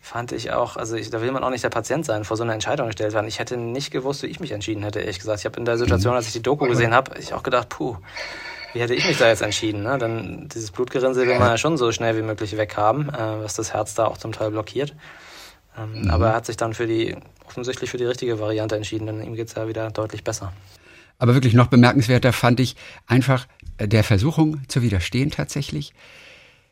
fand 0.00 0.32
ich 0.32 0.50
auch, 0.50 0.76
also 0.76 0.96
ich, 0.96 1.10
da 1.10 1.20
will 1.20 1.30
man 1.30 1.44
auch 1.44 1.50
nicht 1.50 1.62
der 1.62 1.68
Patient 1.68 2.06
sein, 2.06 2.24
vor 2.24 2.36
so 2.36 2.42
einer 2.42 2.54
Entscheidung 2.54 2.86
gestellt 2.86 3.12
werden. 3.12 3.28
Ich 3.28 3.38
hätte 3.38 3.56
nicht 3.56 3.90
gewusst, 3.90 4.22
wie 4.22 4.28
ich 4.28 4.40
mich 4.40 4.52
entschieden 4.52 4.82
hätte, 4.82 5.00
ehrlich 5.00 5.18
gesagt. 5.18 5.40
Ich 5.40 5.44
habe 5.44 5.58
in 5.58 5.64
der 5.64 5.76
Situation, 5.76 6.14
als 6.14 6.26
ich 6.26 6.32
die 6.32 6.42
Doku 6.42 6.66
gesehen 6.66 6.94
habe, 6.94 7.18
ich 7.18 7.34
auch 7.34 7.42
gedacht, 7.42 7.68
puh, 7.68 7.96
wie 8.72 8.80
hätte 8.80 8.94
ich 8.94 9.06
mich 9.06 9.18
da 9.18 9.28
jetzt 9.28 9.42
entschieden? 9.42 9.82
Ne? 9.82 9.98
Denn 9.98 10.48
dieses 10.48 10.70
Blutgerinnsel 10.70 11.26
will 11.26 11.38
man 11.38 11.48
ja 11.48 11.58
schon 11.58 11.76
so 11.76 11.92
schnell 11.92 12.16
wie 12.16 12.22
möglich 12.22 12.56
weghaben, 12.56 13.08
äh, 13.10 13.42
was 13.42 13.54
das 13.54 13.74
Herz 13.74 13.94
da 13.94 14.06
auch 14.06 14.16
zum 14.16 14.32
Teil 14.32 14.50
blockiert. 14.50 14.94
Ähm, 15.78 16.02
mhm. 16.02 16.10
Aber 16.10 16.28
er 16.28 16.34
hat 16.34 16.46
sich 16.46 16.56
dann 16.56 16.72
für 16.72 16.86
die, 16.86 17.16
offensichtlich 17.46 17.90
für 17.90 17.98
die 17.98 18.06
richtige 18.06 18.40
Variante 18.40 18.76
entschieden, 18.76 19.06
denn 19.06 19.22
ihm 19.22 19.34
geht 19.34 19.48
es 19.48 19.54
ja 19.54 19.68
wieder 19.68 19.90
deutlich 19.90 20.24
besser. 20.24 20.52
Aber 21.20 21.34
wirklich 21.34 21.54
noch 21.54 21.68
bemerkenswerter 21.68 22.32
fand 22.32 22.58
ich 22.58 22.74
einfach 23.06 23.46
äh, 23.76 23.86
der 23.86 24.02
Versuchung 24.02 24.66
zu 24.66 24.82
widerstehen 24.82 25.30
tatsächlich, 25.30 25.92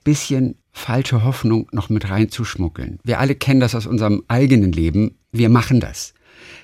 bisschen 0.03 0.57
falsche 0.73 1.23
Hoffnung 1.23 1.69
noch 1.71 1.91
mit 1.91 2.09
reinzuschmuggeln. 2.09 2.99
Wir 3.05 3.21
alle 3.21 3.35
kennen 3.35 3.61
das 3.61 3.75
aus 3.75 3.87
unserem 3.87 4.25
eigenen 4.27 4.73
Leben. 4.73 5.19
Wir 5.31 5.51
machen 5.51 5.81
das. 5.81 6.15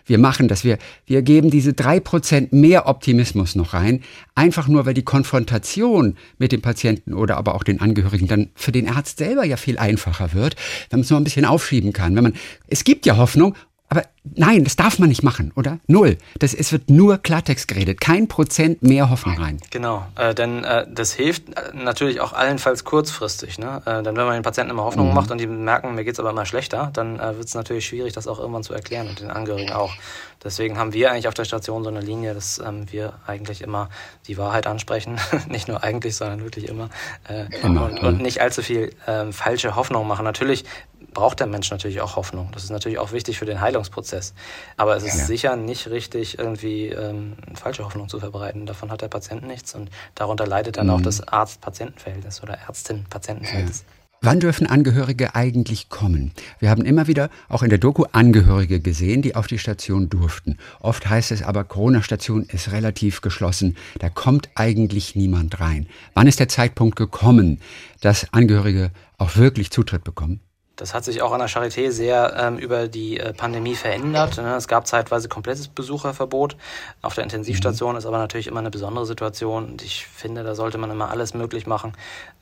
Wir 0.07 0.19
machen 0.19 0.49
das. 0.49 0.65
Wir, 0.65 0.79
wir 1.05 1.21
geben 1.21 1.51
diese 1.51 1.75
drei 1.75 2.01
Prozent 2.01 2.55
mehr 2.55 2.87
Optimismus 2.87 3.55
noch 3.55 3.75
rein, 3.75 4.03
einfach 4.35 4.67
nur, 4.67 4.87
weil 4.87 4.95
die 4.95 5.03
Konfrontation 5.03 6.17
mit 6.39 6.53
dem 6.53 6.63
Patienten 6.63 7.13
oder 7.13 7.37
aber 7.37 7.55
auch 7.55 7.65
den 7.65 7.81
Angehörigen 7.81 8.29
dann 8.29 8.51
für 8.55 8.73
den 8.73 8.89
Arzt 8.89 9.19
selber 9.19 9.45
ja 9.45 9.59
viel 9.59 9.77
einfacher 9.77 10.33
wird, 10.33 10.57
wenn 10.89 11.01
man 11.01 11.05
es 11.05 11.11
nur 11.11 11.21
ein 11.21 11.25
bisschen 11.25 11.45
aufschieben 11.45 11.93
kann. 11.93 12.17
Wenn 12.17 12.25
man, 12.25 12.35
es 12.69 12.85
gibt 12.85 13.05
ja 13.05 13.19
Hoffnung 13.19 13.57
aber 13.95 14.09
nein, 14.25 14.65
das 14.65 14.75
darf 14.75 14.99
man 14.99 15.09
nicht 15.09 15.23
machen, 15.23 15.53
oder? 15.55 15.79
Null. 15.87 16.19
Das, 16.41 16.53
es 16.53 16.73
wird 16.73 16.91
nur 16.91 17.19
Klartext 17.19 17.69
geredet. 17.69 18.01
Kein 18.01 18.27
Prozent 18.27 18.83
mehr 18.83 19.09
Hoffnung 19.09 19.39
rein. 19.39 19.61
Genau, 19.71 20.05
äh, 20.17 20.35
denn 20.35 20.65
äh, 20.65 20.85
das 20.91 21.13
hilft 21.13 21.51
äh, 21.51 21.71
natürlich 21.73 22.21
auch 22.21 22.33
allenfalls 22.33 22.83
kurzfristig. 22.83 23.61
Ne? 23.61 23.83
Äh, 23.87 24.03
denn 24.03 24.17
wenn 24.17 24.25
man 24.27 24.35
den 24.35 24.43
Patienten 24.43 24.73
immer 24.73 24.83
Hoffnung 24.83 25.11
mhm. 25.11 25.15
macht 25.15 25.31
und 25.31 25.39
die 25.39 25.47
merken, 25.47 25.95
mir 25.95 26.03
geht 26.03 26.15
es 26.15 26.21
aber 26.21 26.31
immer 26.31 26.45
schlechter, 26.45 26.91
dann 26.93 27.21
äh, 27.21 27.37
wird 27.37 27.47
es 27.47 27.55
natürlich 27.55 27.87
schwierig, 27.87 28.13
das 28.15 28.27
auch 28.27 28.41
irgendwann 28.41 28.65
zu 28.65 28.75
erklären 28.75 29.09
und 29.09 29.21
den 29.21 29.31
Angehörigen 29.31 29.73
auch. 29.73 29.93
Deswegen 30.43 30.77
haben 30.77 30.93
wir 30.93 31.13
eigentlich 31.13 31.29
auf 31.29 31.35
der 31.35 31.45
Station 31.45 31.85
so 31.85 31.89
eine 31.89 32.01
Linie, 32.01 32.35
dass 32.35 32.59
ähm, 32.59 32.91
wir 32.91 33.15
eigentlich 33.29 33.63
immer 33.63 33.91
die 34.27 34.37
Wahrheit 34.37 34.67
ansprechen. 34.67 35.21
nicht 35.49 35.69
nur 35.69 35.85
eigentlich, 35.85 36.17
sondern 36.17 36.43
wirklich 36.43 36.69
immer. 36.69 36.91
Immer 37.63 37.87
und, 37.87 37.99
und, 38.01 38.21
nicht 38.21 38.41
allzu 38.41 38.63
viel 38.63 38.91
ähm, 39.07 39.33
falsche 39.33 39.77
Hoffnung 39.77 40.07
machen. 40.07 40.25
Natürlich 40.25 40.65
braucht 41.15 41.41
der 41.41 41.47
Mensch 41.47 41.71
natürlich 41.71 42.01
auch 42.01 42.17
Hoffnung. 42.17 42.51
Das 42.53 42.65
ist 42.65 42.71
natürlich 42.71 42.99
auch 42.99 43.13
wichtig 43.13 43.39
für 43.39 43.47
den 43.47 43.61
Heilungsprozess. 43.61 44.35
Aber 44.77 44.97
es 44.97 45.05
ist 45.05 45.19
ja. 45.19 45.25
sicher 45.25 45.57
nicht 45.57 45.89
richtig, 45.89 46.39
irgendwie 46.39 46.89
ähm, 46.89 47.35
falsche 47.55 47.85
Hoffnung 47.85 48.09
zu 48.09 48.21
verbreiten. 48.21 48.67
Davon 48.67 48.91
hat 48.91 49.01
der 49.01 49.09
Patient 49.09 49.47
nichts 49.47 49.75
und 49.75 49.91
darunter 50.15 50.47
leidet 50.47 50.77
dann 50.77 50.89
mhm. 50.89 50.93
auch 50.95 51.01
das 51.01 51.27
Arzt-Patienten-Verhältnis 51.27 52.43
oder 52.43 52.59
Ärztin-Patienten-Verhältnis. 52.59 53.85
Ja. 53.89 54.05
Wann 54.27 54.41
dürfen 54.41 54.67
Angehörige 54.67 55.35
eigentlich 55.35 55.91
kommen? 55.91 56.33
Wir 56.59 56.71
haben 56.71 56.87
immer 56.87 57.07
wieder 57.07 57.29
auch 57.51 57.63
in 57.63 57.69
der 57.69 57.79
Doku 57.79 58.05
Angehörige 58.13 58.81
gesehen, 58.81 59.21
die 59.21 59.35
auf 59.35 59.47
die 59.47 59.59
Station 59.59 60.09
durften. 60.09 60.57
Oft 60.81 61.11
heißt 61.11 61.31
es 61.31 61.43
aber, 61.43 61.65
Corona-Station 61.65 62.45
ist 62.45 62.73
relativ 62.73 63.21
geschlossen, 63.21 63.77
da 63.99 64.09
kommt 64.09 64.49
eigentlich 64.55 65.15
niemand 65.15 65.61
rein. 65.61 65.89
Wann 66.15 66.27
ist 66.27 66.41
der 66.41 66.49
Zeitpunkt 66.49 66.97
gekommen, 66.97 67.61
dass 68.01 68.33
Angehörige 68.33 68.93
auch 69.19 69.37
wirklich 69.37 69.71
Zutritt 69.71 70.05
bekommen? 70.05 70.41
Das 70.77 70.93
hat 70.93 71.05
sich 71.05 71.23
auch 71.23 71.33
an 71.33 71.39
der 71.39 71.49
Charité 71.49 71.93
sehr 71.93 72.35
ähm, 72.37 72.59
über 72.59 72.89
die 72.89 73.21
äh, 73.21 73.33
Pandemie 73.33 73.77
verändert. 73.77 74.39
Ne? 74.39 74.57
Es 74.57 74.67
gab 74.67 74.89
zeitweise 74.89 75.29
komplettes 75.29 75.69
Besucherverbot. 75.69 76.57
Auf 77.01 77.15
der 77.15 77.23
Intensivstation 77.23 77.93
mhm. 77.93 77.99
ist 77.99 78.07
aber 78.07 78.19
natürlich 78.19 78.49
immer 78.49 78.59
eine 78.59 78.71
besondere 78.71 79.07
Situation. 79.07 79.67
Und 79.67 79.83
ich 79.83 80.07
finde, 80.07 80.43
da 80.43 80.57
sollte 80.57 80.79
man 80.79 80.91
immer 80.91 81.11
alles 81.11 81.33
möglich 81.33 81.69
machen, 81.69 81.93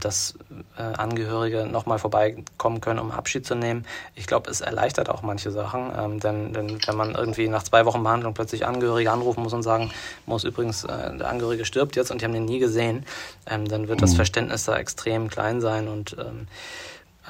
dass 0.01 0.35
äh, 0.79 0.83
Angehörige 0.83 1.67
nochmal 1.67 1.99
vorbeikommen 1.99 2.81
können, 2.81 3.01
um 3.01 3.11
Abschied 3.11 3.45
zu 3.45 3.55
nehmen. 3.55 3.85
Ich 4.15 4.27
glaube, 4.27 4.51
es 4.51 4.63
erleichtert 4.63 5.11
auch 5.11 5.21
manche 5.21 5.51
Sachen. 5.51 5.93
Ähm, 5.95 6.19
denn, 6.19 6.55
denn 6.55 6.79
wenn 6.87 6.97
man 6.97 7.15
irgendwie 7.15 7.49
nach 7.49 7.65
zwei 7.65 7.85
Wochen 7.85 8.03
Behandlung 8.03 8.33
plötzlich 8.33 8.65
Angehörige 8.65 9.11
anrufen 9.11 9.43
muss 9.43 9.53
und 9.53 9.63
sagen 9.63 9.91
muss, 10.25 10.45
übrigens, 10.45 10.85
äh, 10.85 11.17
der 11.19 11.29
Angehörige 11.29 11.67
stirbt 11.67 11.97
jetzt 11.97 12.11
und 12.11 12.23
die 12.23 12.25
haben 12.25 12.33
den 12.33 12.47
nie 12.47 12.61
gesehen, 12.61 13.05
ähm, 13.47 13.69
dann 13.69 13.89
wird 13.89 14.01
das 14.01 14.13
mhm. 14.13 14.17
Verständnis 14.17 14.65
da 14.65 14.79
extrem 14.79 15.29
klein 15.29 15.61
sein 15.61 15.89
und 15.89 16.17
ähm, 16.19 16.47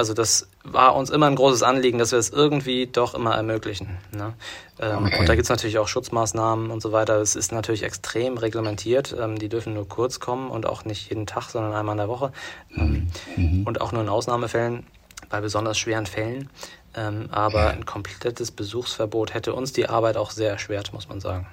also 0.03 0.15
das 0.15 0.49
war 0.65 0.97
uns 0.97 1.11
immer 1.11 1.27
ein 1.27 1.37
großes 1.37 1.62
Anliegen, 1.62 1.97
dass 1.97 2.11
wir 2.11 2.19
es 2.19 2.31
irgendwie 2.31 2.88
doch 2.88 3.15
immer 3.15 3.37
ermöglichen. 3.37 3.99
Ne? 4.11 4.35
Ähm, 4.81 5.05
okay. 5.05 5.21
Und 5.21 5.29
da 5.29 5.37
gibt 5.37 5.45
es 5.45 5.49
natürlich 5.49 5.79
auch 5.79 5.87
Schutzmaßnahmen 5.87 6.73
und 6.73 6.83
so 6.83 6.91
weiter. 6.91 7.21
Es 7.21 7.37
ist 7.37 7.53
natürlich 7.53 7.85
extrem 7.85 8.37
reglementiert. 8.37 9.15
Ähm, 9.17 9.38
die 9.38 9.49
dürfen 9.49 9.75
nur 9.75 9.88
kurz 9.88 10.19
kommen 10.19 10.51
und 10.51 10.67
auch 10.67 10.85
nicht 10.85 11.09
jeden 11.09 11.27
Tag, 11.27 11.51
sondern 11.51 11.73
einmal 11.73 11.93
in 11.93 11.99
der 11.99 12.09
Woche. 12.09 12.33
Ähm, 12.77 13.07
mhm. 13.37 13.62
Und 13.65 13.81
auch 13.81 13.93
nur 13.93 14.03
in 14.03 14.09
Ausnahmefällen, 14.09 14.85
bei 15.31 15.41
besonders 15.41 15.79
schweren 15.79 16.07
Fällen. 16.07 16.51
Ähm, 16.97 17.29
aber 17.31 17.71
ein 17.71 17.87
komplettes 17.87 18.51
Besuchsverbot 18.51 19.35
hätte 19.35 19.55
uns 19.55 19.73
die 19.73 19.88
Arbeit 19.88 20.17
auch 20.17 20.33
sehr 20.33 20.51
erschwert, 20.51 20.93
muss 20.93 21.09
man 21.09 21.21
sagen. 21.21 21.47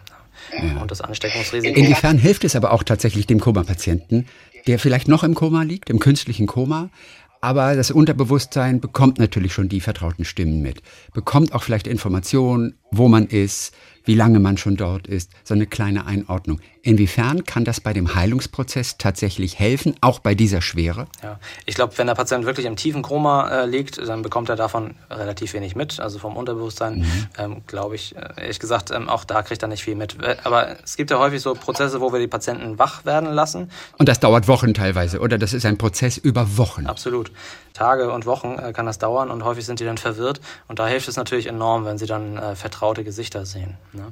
Und 0.82 0.90
das 0.90 1.02
Ansteckungsrisiko. 1.02 1.78
Inwiefern 1.78 2.18
hilft 2.18 2.46
es 2.46 2.56
aber 2.56 2.72
auch 2.72 2.82
tatsächlich 2.82 3.28
dem 3.28 3.40
Koma-Patienten, 3.40 4.26
der 4.66 4.80
vielleicht 4.80 5.08
noch 5.08 5.24
im 5.24 5.36
Koma 5.36 5.62
liegt, 5.64 5.90
im 5.90 6.00
künstlichen 6.00 6.48
Koma, 6.48 6.90
aber 7.42 7.76
das 7.76 7.92
Unterbewusstsein 7.92 8.80
bekommt 8.80 9.20
natürlich 9.20 9.54
schon 9.54 9.70
die 9.70 9.82
vertrauten 9.82 10.26
Stimmen 10.26 10.62
mit, 10.62 10.82
bekommt 11.14 11.54
auch 11.54 11.64
vielleicht 11.64 11.88
Informationen, 11.88 12.76
wo 12.92 13.08
man 13.08 13.28
ist, 13.28 13.74
wie 14.10 14.16
lange 14.16 14.40
man 14.40 14.58
schon 14.58 14.76
dort 14.76 15.06
ist, 15.06 15.30
so 15.44 15.54
eine 15.54 15.68
kleine 15.68 16.08
Einordnung. 16.08 16.60
Inwiefern 16.82 17.44
kann 17.44 17.64
das 17.64 17.80
bei 17.80 17.94
dem 17.94 18.16
Heilungsprozess 18.16 18.98
tatsächlich 18.98 19.60
helfen, 19.60 19.96
auch 20.02 20.18
bei 20.18 20.34
dieser 20.34 20.64
Schwere? 20.64 21.06
Ja, 21.22 21.40
ich 21.68 21.76
glaube, 21.76 21.96
wenn 21.98 22.08
der 22.08 22.16
Patient 22.16 22.44
wirklich 22.44 22.66
im 22.66 22.76
tiefen 22.76 23.04
Koma 23.04 23.50
äh, 23.50 23.66
liegt, 23.68 24.00
dann 24.00 24.24
bekommt 24.24 24.50
er 24.50 24.56
davon 24.56 24.96
relativ 25.12 25.54
wenig 25.54 25.76
mit, 25.76 26.00
also 26.00 26.18
vom 26.18 26.38
Unterbewusstsein, 26.38 27.02
mhm. 27.02 27.28
ähm, 27.38 27.62
glaube 27.68 27.94
ich, 27.94 28.16
äh, 28.16 28.30
ehrlich 28.38 28.60
gesagt, 28.60 28.90
ähm, 28.90 29.10
auch 29.10 29.26
da 29.26 29.44
kriegt 29.44 29.62
er 29.62 29.68
nicht 29.68 29.84
viel 29.84 29.94
mit. 29.94 30.20
Äh, 30.24 30.38
aber 30.44 30.78
es 30.84 30.98
gibt 30.98 31.12
ja 31.12 31.20
häufig 31.20 31.42
so 31.42 31.54
Prozesse, 31.54 32.02
wo 32.02 32.12
wir 32.12 32.20
die 32.20 32.28
Patienten 32.28 32.80
wach 32.80 33.06
werden 33.06 33.32
lassen. 33.32 33.70
Und 34.00 34.10
das 34.10 34.20
dauert 34.20 34.48
Wochen 34.48 34.74
teilweise, 34.74 35.20
oder? 35.20 35.38
Das 35.38 35.54
ist 35.54 35.68
ein 35.68 35.78
Prozess 35.78 36.18
über 36.18 36.58
Wochen. 36.58 36.88
Absolut. 36.88 37.32
Tage 37.74 38.12
und 38.12 38.26
Wochen 38.26 38.58
äh, 38.58 38.74
kann 38.74 38.88
das 38.88 38.98
dauern 38.98 39.30
und 39.30 39.44
häufig 39.44 39.66
sind 39.66 39.80
die 39.80 39.86
dann 39.86 40.00
verwirrt. 40.00 40.42
Und 40.68 40.80
da 40.80 40.88
hilft 40.88 41.08
es 41.08 41.16
natürlich 41.18 41.46
enorm, 41.46 41.86
wenn 41.86 42.00
sie 42.00 42.08
dann 42.08 42.38
äh, 42.38 42.56
vertraute 42.56 43.04
Gesichter 43.04 43.46
sehen. 43.46 43.78
Ne? 44.00 44.06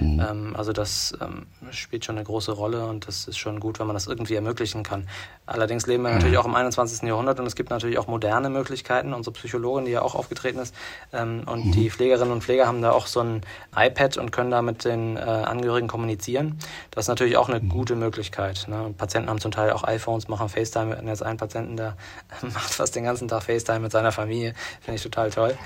Mhm. 0.00 0.20
Ähm, 0.20 0.56
also 0.56 0.72
das 0.72 1.16
ähm, 1.20 1.46
spielt 1.70 2.04
schon 2.04 2.16
eine 2.16 2.24
große 2.24 2.52
Rolle 2.52 2.86
und 2.86 3.06
das 3.06 3.28
ist 3.28 3.38
schon 3.38 3.60
gut, 3.60 3.78
wenn 3.78 3.86
man 3.86 3.94
das 3.94 4.06
irgendwie 4.06 4.34
ermöglichen 4.34 4.82
kann. 4.82 5.08
Allerdings 5.46 5.86
leben 5.86 6.02
wir 6.02 6.10
natürlich 6.10 6.38
auch 6.38 6.44
im 6.44 6.54
21. 6.54 7.02
Jahrhundert 7.08 7.40
und 7.40 7.46
es 7.46 7.54
gibt 7.54 7.70
natürlich 7.70 7.98
auch 7.98 8.06
moderne 8.06 8.50
Möglichkeiten. 8.50 9.14
Unsere 9.14 9.34
Psychologin, 9.34 9.84
die 9.84 9.92
ja 9.92 10.02
auch 10.02 10.14
aufgetreten 10.14 10.58
ist, 10.58 10.74
ähm, 11.12 11.42
und 11.46 11.66
mhm. 11.66 11.72
die 11.72 11.90
Pflegerinnen 11.90 12.32
und 12.32 12.42
Pfleger 12.42 12.66
haben 12.66 12.82
da 12.82 12.92
auch 12.92 13.06
so 13.06 13.20
ein 13.20 13.42
iPad 13.74 14.16
und 14.18 14.30
können 14.30 14.50
da 14.50 14.62
mit 14.62 14.84
den 14.84 15.16
äh, 15.16 15.20
Angehörigen 15.20 15.88
kommunizieren. 15.88 16.58
Das 16.90 17.04
ist 17.04 17.08
natürlich 17.08 17.36
auch 17.36 17.48
eine 17.48 17.60
mhm. 17.60 17.68
gute 17.68 17.96
Möglichkeit. 17.96 18.66
Ne? 18.68 18.94
Patienten 18.96 19.30
haben 19.30 19.40
zum 19.40 19.50
Teil 19.50 19.72
auch 19.72 19.84
iPhones, 19.84 20.28
machen 20.28 20.48
FaceTime. 20.48 20.90
Wir 20.90 20.96
hatten 20.96 21.08
jetzt 21.08 21.22
einen 21.22 21.38
Patienten, 21.38 21.76
der 21.76 21.96
macht 22.42 22.74
fast 22.74 22.94
den 22.96 23.04
ganzen 23.04 23.28
Tag 23.28 23.42
FaceTime 23.42 23.80
mit 23.80 23.92
seiner 23.92 24.12
Familie. 24.12 24.54
Finde 24.80 24.96
ich 24.96 25.02
total 25.02 25.30
toll. 25.30 25.56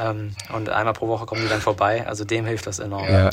Ähm, 0.00 0.34
und 0.54 0.68
einmal 0.68 0.92
pro 0.92 1.08
Woche 1.08 1.26
kommen 1.26 1.42
die 1.42 1.48
dann 1.48 1.60
vorbei. 1.60 2.06
Also 2.06 2.24
dem 2.24 2.44
hilft 2.46 2.66
das 2.66 2.78
enorm. 2.78 3.08
Ja. 3.08 3.30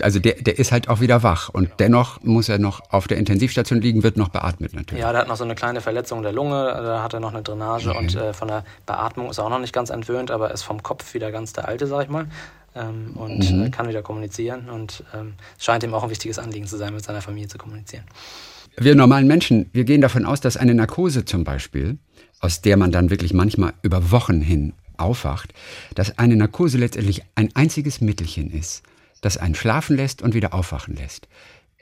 Also 0.00 0.18
der, 0.18 0.34
der 0.34 0.58
ist 0.58 0.72
halt 0.72 0.88
auch 0.88 1.00
wieder 1.00 1.22
wach 1.22 1.50
und 1.50 1.70
dennoch 1.78 2.20
muss 2.22 2.48
er 2.48 2.58
noch 2.58 2.80
auf 2.90 3.06
der 3.06 3.16
Intensivstation 3.16 3.80
liegen, 3.80 4.02
wird 4.02 4.16
noch 4.16 4.28
beatmet 4.28 4.74
natürlich. 4.74 5.02
Ja, 5.02 5.12
der 5.12 5.20
hat 5.20 5.28
noch 5.28 5.36
so 5.36 5.44
eine 5.44 5.54
kleine 5.54 5.80
Verletzung 5.80 6.22
der 6.22 6.32
Lunge, 6.32 6.56
da 6.56 7.02
hat 7.02 7.14
er 7.14 7.20
noch 7.20 7.32
eine 7.32 7.42
Drainage 7.42 7.90
okay. 7.90 7.98
und 7.98 8.14
äh, 8.16 8.32
von 8.32 8.48
der 8.48 8.64
Beatmung 8.86 9.30
ist 9.30 9.38
er 9.38 9.44
auch 9.44 9.50
noch 9.50 9.60
nicht 9.60 9.72
ganz 9.72 9.90
entwöhnt, 9.90 10.32
aber 10.32 10.50
ist 10.50 10.62
vom 10.62 10.82
Kopf 10.82 11.14
wieder 11.14 11.30
ganz 11.30 11.52
der 11.52 11.68
Alte, 11.68 11.86
sag 11.86 12.04
ich 12.04 12.08
mal. 12.08 12.26
Ähm, 12.74 13.12
und 13.14 13.48
mhm. 13.48 13.70
kann 13.70 13.86
wieder 13.86 14.02
kommunizieren 14.02 14.68
und 14.68 15.04
ähm, 15.14 15.34
es 15.56 15.64
scheint 15.64 15.84
ihm 15.84 15.94
auch 15.94 16.02
ein 16.02 16.10
wichtiges 16.10 16.40
Anliegen 16.40 16.66
zu 16.66 16.76
sein, 16.76 16.92
mit 16.92 17.04
seiner 17.04 17.22
Familie 17.22 17.46
zu 17.46 17.56
kommunizieren. 17.56 18.02
Wir 18.76 18.96
normalen 18.96 19.28
Menschen, 19.28 19.70
wir 19.72 19.84
gehen 19.84 20.00
davon 20.00 20.26
aus, 20.26 20.40
dass 20.40 20.56
eine 20.56 20.74
Narkose 20.74 21.24
zum 21.24 21.44
Beispiel, 21.44 21.98
aus 22.40 22.62
der 22.62 22.76
man 22.76 22.90
dann 22.90 23.10
wirklich 23.10 23.32
manchmal 23.32 23.74
über 23.82 24.10
Wochen 24.10 24.40
hin 24.40 24.72
aufwacht, 24.96 25.54
dass 25.94 26.18
eine 26.18 26.34
Narkose 26.34 26.78
letztendlich 26.78 27.22
ein 27.36 27.50
einziges 27.54 28.00
Mittelchen 28.00 28.50
ist 28.50 28.82
das 29.24 29.36
einen 29.36 29.54
schlafen 29.54 29.96
lässt 29.96 30.22
und 30.22 30.34
wieder 30.34 30.54
aufwachen 30.54 30.96
lässt. 30.96 31.28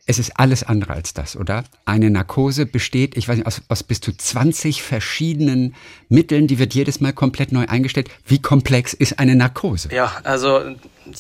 Es 0.05 0.19
ist 0.19 0.33
alles 0.37 0.65
andere 0.65 0.95
als 0.95 1.15
das, 1.15 1.37
oder? 1.37 1.63
Eine 1.85 2.11
Narkose 2.11 2.67
besteht, 2.67 3.17
ich 3.17 3.29
weiß 3.29 3.37
nicht, 3.37 3.47
aus, 3.47 3.63
aus 3.69 3.85
bis 3.85 4.01
zu 4.01 4.13
20 4.13 4.83
verschiedenen 4.83 5.77
Mitteln, 6.09 6.49
die 6.49 6.59
wird 6.59 6.75
jedes 6.75 7.01
Mal 7.01 7.13
komplett 7.13 7.53
neu 7.53 7.67
eingestellt. 7.67 8.11
Wie 8.27 8.43
komplex 8.43 8.95
ist 8.95 9.21
eine 9.21 9.37
Narkose? 9.37 9.91
Ja, 9.95 10.13
also 10.25 10.75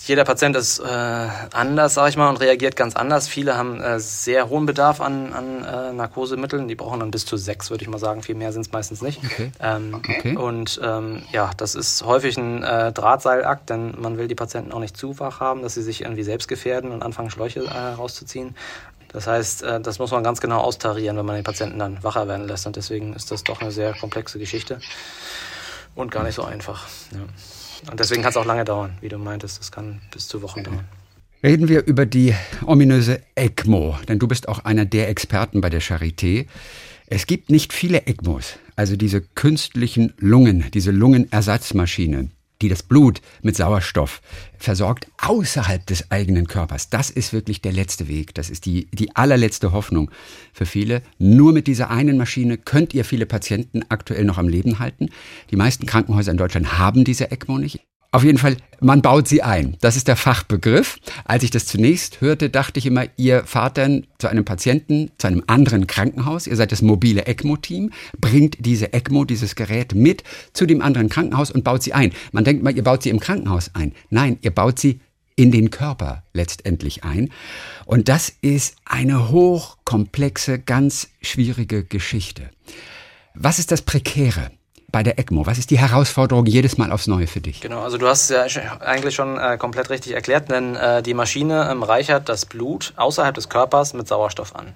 jeder 0.06 0.24
Patient 0.24 0.56
ist 0.56 0.78
äh, 0.78 0.84
anders, 1.52 1.94
sage 1.94 2.10
ich 2.10 2.16
mal, 2.16 2.28
und 2.28 2.40
reagiert 2.40 2.76
ganz 2.76 2.96
anders. 2.96 3.28
Viele 3.28 3.56
haben 3.56 3.80
äh, 3.80 3.98
sehr 4.00 4.48
hohen 4.48 4.66
Bedarf 4.66 5.00
an, 5.00 5.32
an 5.32 5.64
äh, 5.64 5.92
Narkosemitteln. 5.92 6.68
Die 6.68 6.74
brauchen 6.74 7.00
dann 7.00 7.10
bis 7.10 7.26
zu 7.26 7.36
sechs, 7.36 7.70
würde 7.70 7.82
ich 7.82 7.88
mal 7.88 7.98
sagen. 7.98 8.22
Viel 8.22 8.34
mehr 8.34 8.52
sind 8.52 8.62
es 8.62 8.72
meistens 8.72 9.02
nicht. 9.02 9.20
Okay. 9.24 9.50
Ähm, 9.60 9.94
okay. 9.94 10.36
Und 10.36 10.80
ähm, 10.82 11.22
ja, 11.32 11.50
das 11.56 11.74
ist 11.74 12.04
häufig 12.04 12.36
ein 12.36 12.62
äh, 12.62 12.92
Drahtseilakt, 12.92 13.70
denn 13.70 14.00
man 14.00 14.18
will 14.18 14.28
die 14.28 14.34
Patienten 14.34 14.72
auch 14.72 14.80
nicht 14.80 14.96
zu 14.96 15.18
wach 15.18 15.40
haben, 15.40 15.62
dass 15.62 15.74
sie 15.74 15.82
sich 15.82 16.02
irgendwie 16.02 16.22
selbst 16.22 16.48
gefährden 16.48 16.92
und 16.92 17.02
anfangen, 17.02 17.30
Schläuche 17.30 17.64
äh, 17.64 17.94
rauszuziehen. 17.94 18.54
Das 19.12 19.26
heißt, 19.26 19.62
äh, 19.62 19.80
das 19.80 19.98
muss 19.98 20.10
man 20.10 20.24
ganz 20.24 20.40
genau 20.40 20.60
austarieren, 20.60 21.16
wenn 21.16 21.26
man 21.26 21.36
den 21.36 21.44
Patienten 21.44 21.78
dann 21.78 22.02
wacher 22.02 22.28
werden 22.28 22.46
lässt. 22.46 22.66
Und 22.66 22.76
deswegen 22.76 23.14
ist 23.14 23.30
das 23.30 23.44
doch 23.44 23.60
eine 23.60 23.70
sehr 23.70 23.94
komplexe 23.94 24.38
Geschichte 24.38 24.80
und 25.94 26.10
gar 26.10 26.24
nicht 26.24 26.34
so 26.34 26.44
einfach. 26.44 26.88
Ja. 27.12 27.18
Und 27.90 27.98
deswegen 27.98 28.22
kann 28.22 28.30
es 28.30 28.36
auch 28.36 28.44
lange 28.44 28.64
dauern, 28.64 28.96
wie 29.00 29.08
du 29.08 29.18
meintest. 29.18 29.58
Das 29.58 29.72
kann 29.72 30.00
bis 30.12 30.28
zu 30.28 30.42
Wochen 30.42 30.64
dauern. 30.64 30.84
Reden 31.42 31.68
wir 31.68 31.84
über 31.86 32.06
die 32.06 32.34
ominöse 32.64 33.20
ECMO, 33.34 33.96
denn 34.08 34.18
du 34.20 34.28
bist 34.28 34.48
auch 34.48 34.64
einer 34.64 34.84
der 34.84 35.08
Experten 35.08 35.60
bei 35.60 35.70
der 35.70 35.82
Charité. 35.82 36.46
Es 37.06 37.26
gibt 37.26 37.50
nicht 37.50 37.72
viele 37.72 38.06
ECMOs, 38.06 38.58
also 38.76 38.96
diese 38.96 39.20
künstlichen 39.20 40.14
Lungen, 40.18 40.66
diese 40.72 40.92
Lungenersatzmaschinen 40.92 42.30
die 42.62 42.68
das 42.68 42.82
Blut 42.82 43.20
mit 43.42 43.56
Sauerstoff 43.56 44.22
versorgt 44.56 45.08
außerhalb 45.18 45.84
des 45.86 46.10
eigenen 46.10 46.46
Körpers. 46.46 46.88
Das 46.88 47.10
ist 47.10 47.32
wirklich 47.32 47.60
der 47.60 47.72
letzte 47.72 48.08
Weg. 48.08 48.34
Das 48.34 48.48
ist 48.48 48.64
die, 48.64 48.86
die 48.92 49.14
allerletzte 49.16 49.72
Hoffnung 49.72 50.10
für 50.52 50.66
viele. 50.66 51.02
Nur 51.18 51.52
mit 51.52 51.66
dieser 51.66 51.90
einen 51.90 52.16
Maschine 52.16 52.56
könnt 52.58 52.94
ihr 52.94 53.04
viele 53.04 53.26
Patienten 53.26 53.82
aktuell 53.88 54.24
noch 54.24 54.38
am 54.38 54.48
Leben 54.48 54.78
halten. 54.78 55.10
Die 55.50 55.56
meisten 55.56 55.86
Krankenhäuser 55.86 56.30
in 56.30 56.38
Deutschland 56.38 56.78
haben 56.78 57.04
diese 57.04 57.30
ECMO 57.30 57.58
nicht. 57.58 57.80
Auf 58.14 58.24
jeden 58.24 58.36
Fall, 58.36 58.58
man 58.78 59.00
baut 59.00 59.26
sie 59.26 59.42
ein. 59.42 59.78
Das 59.80 59.96
ist 59.96 60.06
der 60.06 60.16
Fachbegriff. 60.16 60.98
Als 61.24 61.44
ich 61.44 61.50
das 61.50 61.64
zunächst 61.64 62.20
hörte, 62.20 62.50
dachte 62.50 62.78
ich 62.78 62.84
immer, 62.84 63.06
ihr 63.16 63.44
fahrt 63.44 63.78
dann 63.78 64.06
zu 64.18 64.28
einem 64.28 64.44
Patienten, 64.44 65.10
zu 65.16 65.28
einem 65.28 65.42
anderen 65.46 65.86
Krankenhaus. 65.86 66.46
Ihr 66.46 66.56
seid 66.56 66.72
das 66.72 66.82
mobile 66.82 67.24
ECMO-Team, 67.24 67.90
bringt 68.20 68.58
diese 68.60 68.92
ECMO, 68.92 69.24
dieses 69.24 69.54
Gerät 69.54 69.94
mit 69.94 70.24
zu 70.52 70.66
dem 70.66 70.82
anderen 70.82 71.08
Krankenhaus 71.08 71.50
und 71.50 71.64
baut 71.64 71.82
sie 71.82 71.94
ein. 71.94 72.12
Man 72.32 72.44
denkt 72.44 72.62
mal, 72.62 72.76
ihr 72.76 72.84
baut 72.84 73.02
sie 73.02 73.08
im 73.08 73.18
Krankenhaus 73.18 73.70
ein. 73.72 73.94
Nein, 74.10 74.36
ihr 74.42 74.50
baut 74.50 74.78
sie 74.78 75.00
in 75.34 75.50
den 75.50 75.70
Körper 75.70 76.22
letztendlich 76.34 77.04
ein. 77.04 77.30
Und 77.86 78.10
das 78.10 78.30
ist 78.42 78.76
eine 78.84 79.30
hochkomplexe, 79.30 80.58
ganz 80.58 81.08
schwierige 81.22 81.82
Geschichte. 81.82 82.50
Was 83.34 83.58
ist 83.58 83.72
das 83.72 83.80
Prekäre? 83.80 84.50
Bei 84.92 85.02
der 85.02 85.18
ECMO? 85.18 85.46
Was 85.46 85.58
ist 85.58 85.70
die 85.70 85.78
Herausforderung 85.78 86.46
jedes 86.46 86.78
Mal 86.78 86.92
aufs 86.92 87.06
Neue 87.06 87.26
für 87.26 87.40
dich? 87.40 87.60
Genau, 87.62 87.82
also 87.82 87.98
du 87.98 88.06
hast 88.06 88.30
ja 88.30 88.44
eigentlich 88.80 89.14
schon 89.14 89.38
äh, 89.38 89.56
komplett 89.56 89.90
richtig 89.90 90.12
erklärt, 90.12 90.50
denn 90.50 90.76
äh, 90.76 91.02
die 91.02 91.14
Maschine 91.14 91.68
ähm, 91.70 91.82
reichert 91.82 92.28
das 92.28 92.46
Blut 92.46 92.92
außerhalb 92.96 93.34
des 93.34 93.48
Körpers 93.48 93.94
mit 93.94 94.06
Sauerstoff 94.06 94.54
an. 94.54 94.74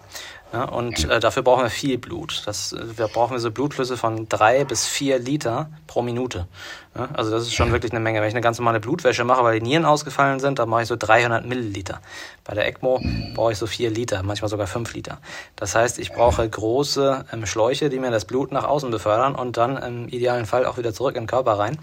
Ja, 0.53 0.65
und 0.65 1.11
äh, 1.11 1.19
dafür 1.19 1.43
brauchen 1.43 1.65
wir 1.65 1.71
viel 1.71 1.99
Blut. 1.99 2.43
Das, 2.47 2.73
äh, 2.73 2.99
wir 2.99 3.09
brauchen 3.09 3.39
so 3.39 3.51
Blutflüsse 3.51 3.97
von 3.97 4.29
drei 4.29 4.65
bis 4.65 4.87
vier 4.87 5.19
Liter 5.19 5.71
pro 5.87 6.03
Minute. 6.03 6.47
Ja, 6.95 7.09
also 7.15 7.33
das 7.33 7.43
ist 7.43 7.55
schon 7.55 7.73
wirklich 7.73 7.93
eine 7.93 8.01
Menge. 8.01 8.21
Wenn 8.21 8.29
ich 8.29 8.35
eine 8.35 8.43
ganz 8.43 8.59
normale 8.59 8.79
Blutwäsche 8.79 9.25
mache, 9.25 9.43
weil 9.43 9.59
die 9.59 9.67
Nieren 9.67 9.85
ausgefallen 9.85 10.39
sind, 10.39 10.59
dann 10.61 10.69
mache 10.69 10.83
ich 10.83 10.89
so 10.89 10.97
300 10.97 11.45
Milliliter. 11.45 12.01
Bei 12.45 12.55
der 12.55 12.67
ECMO 12.69 13.03
brauche 13.35 13.53
ich 13.53 13.59
so 13.59 13.67
vier 13.67 13.91
Liter, 13.91 14.23
manchmal 14.23 14.49
sogar 14.49 14.69
fünf 14.69 14.95
Liter. 14.95 15.19
Das 15.57 15.75
heißt, 15.75 15.99
ich 15.99 16.13
brauche 16.13 16.49
große 16.49 17.25
ähm, 17.33 17.45
Schläuche, 17.45 17.91
die 17.91 17.99
mir 17.99 18.13
das 18.13 18.25
Blut 18.25 18.53
nach 18.53 18.65
außen 18.65 18.91
befördern 18.91 19.35
und 19.35 19.57
dann 19.57 19.77
im 19.77 20.09
idealen 20.09 20.47
Fall 20.47 20.65
auch 20.65 20.79
wieder 20.79 20.95
zurück 20.95 21.17
in 21.17 21.25
den 21.25 21.29
Körper 21.29 21.59
rein. 21.59 21.77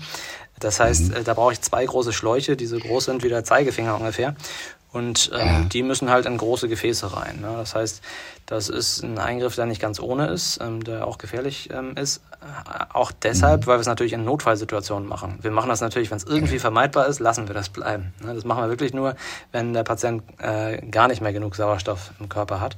Das 0.60 0.80
heißt, 0.80 1.14
äh, 1.14 1.24
da 1.24 1.34
brauche 1.34 1.52
ich 1.52 1.62
zwei 1.62 1.86
große 1.86 2.14
Schläuche, 2.14 2.56
die 2.56 2.66
so 2.66 2.78
groß 2.78 3.06
sind 3.06 3.24
wie 3.24 3.30
der 3.30 3.44
Zeigefinger 3.44 3.96
ungefähr. 3.96 4.36
Und 4.94 5.32
ähm, 5.34 5.48
ja. 5.48 5.60
die 5.62 5.82
müssen 5.82 6.10
halt 6.12 6.28
in 6.28 6.38
große 6.38 6.70
Gefäße 6.70 7.18
rein. 7.18 7.42
Ne? 7.42 7.52
Das 7.58 7.74
heißt, 7.74 8.02
das 8.46 8.70
ist 8.70 9.04
ein 9.04 9.18
Eingriff, 9.18 9.56
der 9.56 9.66
nicht 9.66 9.82
ganz 9.82 10.00
ohne 10.00 10.28
ist, 10.28 10.60
ähm, 10.62 10.84
der 10.84 11.08
auch 11.08 11.18
gefährlich 11.18 11.70
ähm, 11.74 11.98
ist. 11.98 12.22
Äh, 12.42 12.86
auch 12.94 13.12
deshalb, 13.12 13.62
mhm. 13.62 13.68
weil 13.68 13.78
wir 13.78 13.82
es 13.82 13.88
natürlich 13.88 14.14
in 14.14 14.24
Notfallsituationen 14.24 15.10
machen. 15.10 15.40
Wir 15.42 15.50
machen 15.50 15.70
das 15.70 15.82
natürlich, 15.82 16.12
wenn 16.12 16.18
es 16.18 16.26
irgendwie 16.26 16.60
vermeidbar 16.60 17.08
ist, 17.08 17.20
lassen 17.20 17.48
wir 17.48 17.56
das 17.56 17.70
bleiben. 17.70 18.14
Ne? 18.24 18.36
Das 18.36 18.46
machen 18.46 18.64
wir 18.64 18.70
wirklich 18.70 18.94
nur, 18.94 19.16
wenn 19.52 19.74
der 19.74 19.84
Patient 19.84 20.24
äh, 20.38 20.78
gar 20.88 21.08
nicht 21.08 21.22
mehr 21.22 21.34
genug 21.34 21.56
Sauerstoff 21.56 22.12
im 22.20 22.30
Körper 22.30 22.62
hat. 22.62 22.76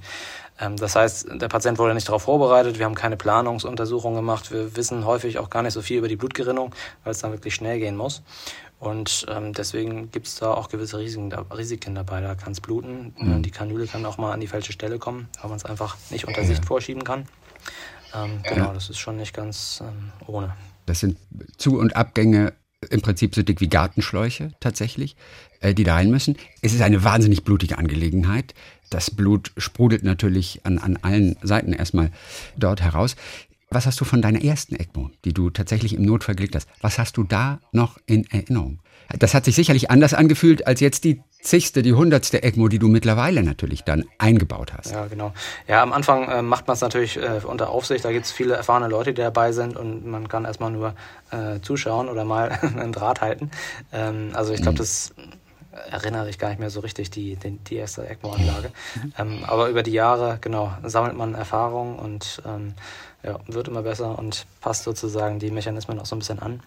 Ähm, 0.59 0.77
das 0.77 0.95
heißt, 0.95 1.27
der 1.33 1.47
Patient 1.47 1.77
wurde 1.77 1.93
nicht 1.93 2.07
darauf 2.07 2.23
vorbereitet, 2.23 2.79
wir 2.79 2.85
haben 2.85 2.95
keine 2.95 3.17
Planungsuntersuchung 3.17 4.15
gemacht, 4.15 4.51
wir 4.51 4.75
wissen 4.75 5.05
häufig 5.05 5.37
auch 5.37 5.49
gar 5.49 5.63
nicht 5.63 5.73
so 5.73 5.81
viel 5.81 5.97
über 5.97 6.07
die 6.07 6.15
Blutgerinnung, 6.15 6.73
weil 7.03 7.11
es 7.11 7.19
dann 7.19 7.31
wirklich 7.31 7.55
schnell 7.55 7.79
gehen 7.79 7.97
muss. 7.97 8.21
Und 8.79 9.25
ähm, 9.29 9.53
deswegen 9.53 10.11
gibt 10.11 10.27
es 10.27 10.35
da 10.35 10.53
auch 10.53 10.69
gewisse 10.69 10.99
Risiken, 10.99 11.31
Risiken 11.33 11.95
dabei. 11.95 12.21
Da 12.21 12.35
kann 12.35 12.51
es 12.51 12.61
bluten, 12.61 13.13
mhm. 13.17 13.41
die 13.41 13.51
Kanüle 13.51 13.87
kann 13.87 14.05
auch 14.05 14.17
mal 14.17 14.33
an 14.33 14.41
die 14.41 14.47
falsche 14.47 14.73
Stelle 14.73 14.99
kommen, 14.99 15.27
weil 15.41 15.49
man 15.49 15.57
es 15.57 15.65
einfach 15.65 15.95
nicht 16.09 16.27
unter 16.27 16.43
Sicht 16.43 16.65
vorschieben 16.65 17.03
kann. 17.03 17.25
Ähm, 18.13 18.41
genau, 18.43 18.73
das 18.73 18.89
ist 18.89 18.99
schon 18.99 19.17
nicht 19.17 19.33
ganz 19.33 19.81
ähm, 19.81 20.11
ohne. 20.27 20.53
Das 20.85 20.99
sind 20.99 21.17
Zu- 21.57 21.79
und 21.79 21.95
Abgänge 21.95 22.53
im 22.89 23.01
Prinzip 23.01 23.33
so 23.35 23.41
dick 23.41 23.61
wie 23.61 23.67
Gartenschläuche 23.67 24.51
tatsächlich, 24.59 25.15
äh, 25.59 25.73
die 25.73 25.83
da 25.83 25.95
rein 25.95 26.11
müssen. 26.11 26.37
Es 26.61 26.73
ist 26.73 26.81
eine 26.81 27.03
wahnsinnig 27.03 27.43
blutige 27.43 27.77
Angelegenheit. 27.77 28.53
Das 28.89 29.09
Blut 29.09 29.51
sprudelt 29.57 30.03
natürlich 30.03 30.61
an, 30.63 30.77
an 30.77 30.99
allen 31.01 31.35
Seiten 31.41 31.73
erstmal 31.73 32.11
dort 32.55 32.81
heraus. 32.81 33.15
Was 33.75 33.85
hast 33.85 33.99
du 33.99 34.05
von 34.05 34.21
deiner 34.21 34.41
ersten 34.41 34.77
ECMO, 34.77 35.09
die 35.25 35.33
du 35.33 35.49
tatsächlich 35.49 35.95
im 35.95 36.03
Notfall 36.03 36.35
gelegt 36.35 36.55
hast? 36.55 36.69
Was 36.79 36.97
hast 36.97 37.17
du 37.17 37.25
da 37.25 37.59
noch 37.73 37.97
in 38.05 38.25
Erinnerung? 38.31 38.79
Das 39.19 39.33
hat 39.33 39.43
sich 39.43 39.53
sicherlich 39.53 39.91
anders 39.91 40.13
angefühlt 40.13 40.65
als 40.65 40.79
jetzt 40.79 41.03
die 41.03 41.21
zigste, 41.41 41.81
die 41.81 41.91
hundertste 41.91 42.41
ECMO, 42.41 42.69
die 42.69 42.79
du 42.79 42.87
mittlerweile 42.87 43.43
natürlich 43.43 43.83
dann 43.83 44.05
eingebaut 44.17 44.71
hast. 44.71 44.93
Ja, 44.93 45.07
genau. 45.07 45.33
Ja, 45.67 45.83
am 45.83 45.91
Anfang 45.91 46.29
äh, 46.29 46.41
macht 46.41 46.67
man 46.67 46.75
es 46.75 46.81
natürlich 46.81 47.17
äh, 47.17 47.41
unter 47.43 47.69
Aufsicht. 47.69 48.05
Da 48.05 48.13
gibt 48.13 48.27
es 48.27 48.31
viele 48.31 48.53
erfahrene 48.53 48.87
Leute, 48.87 49.13
die 49.13 49.21
dabei 49.21 49.51
sind 49.51 49.75
und 49.75 50.05
man 50.05 50.29
kann 50.29 50.45
erstmal 50.45 50.71
nur 50.71 50.95
äh, 51.31 51.59
zuschauen 51.59 52.07
oder 52.07 52.23
mal 52.23 52.51
einen 52.61 52.93
Draht 52.93 53.19
halten. 53.19 53.51
Ähm, 53.91 54.29
also 54.35 54.53
ich 54.53 54.61
glaube, 54.61 54.75
mhm. 54.75 54.79
das 54.79 55.13
erinnere 55.91 56.29
ich 56.29 56.39
gar 56.39 56.49
nicht 56.49 56.59
mehr 56.59 56.69
so 56.69 56.79
richtig, 56.79 57.09
die, 57.09 57.35
die, 57.35 57.57
die 57.57 57.75
erste 57.75 58.07
ECMO-Anlage. 58.07 58.71
Mhm. 58.95 59.13
Ähm, 59.17 59.43
aber 59.45 59.67
über 59.67 59.83
die 59.83 59.91
Jahre, 59.91 60.37
genau, 60.39 60.73
sammelt 60.83 61.17
man 61.17 61.35
Erfahrung 61.35 61.99
und 61.99 62.41
ähm, 62.45 62.73
ja, 63.25 63.39
wird 63.47 63.67
immer 63.67 63.81
besser 63.81 64.17
und 64.17 64.45
passt 64.61 64.83
sozusagen 64.83 65.39
die 65.39 65.51
Mechanismen 65.51 65.99
auch 65.99 66.05
so 66.05 66.15
ein 66.15 66.19
bisschen 66.19 66.39
an. 66.39 66.61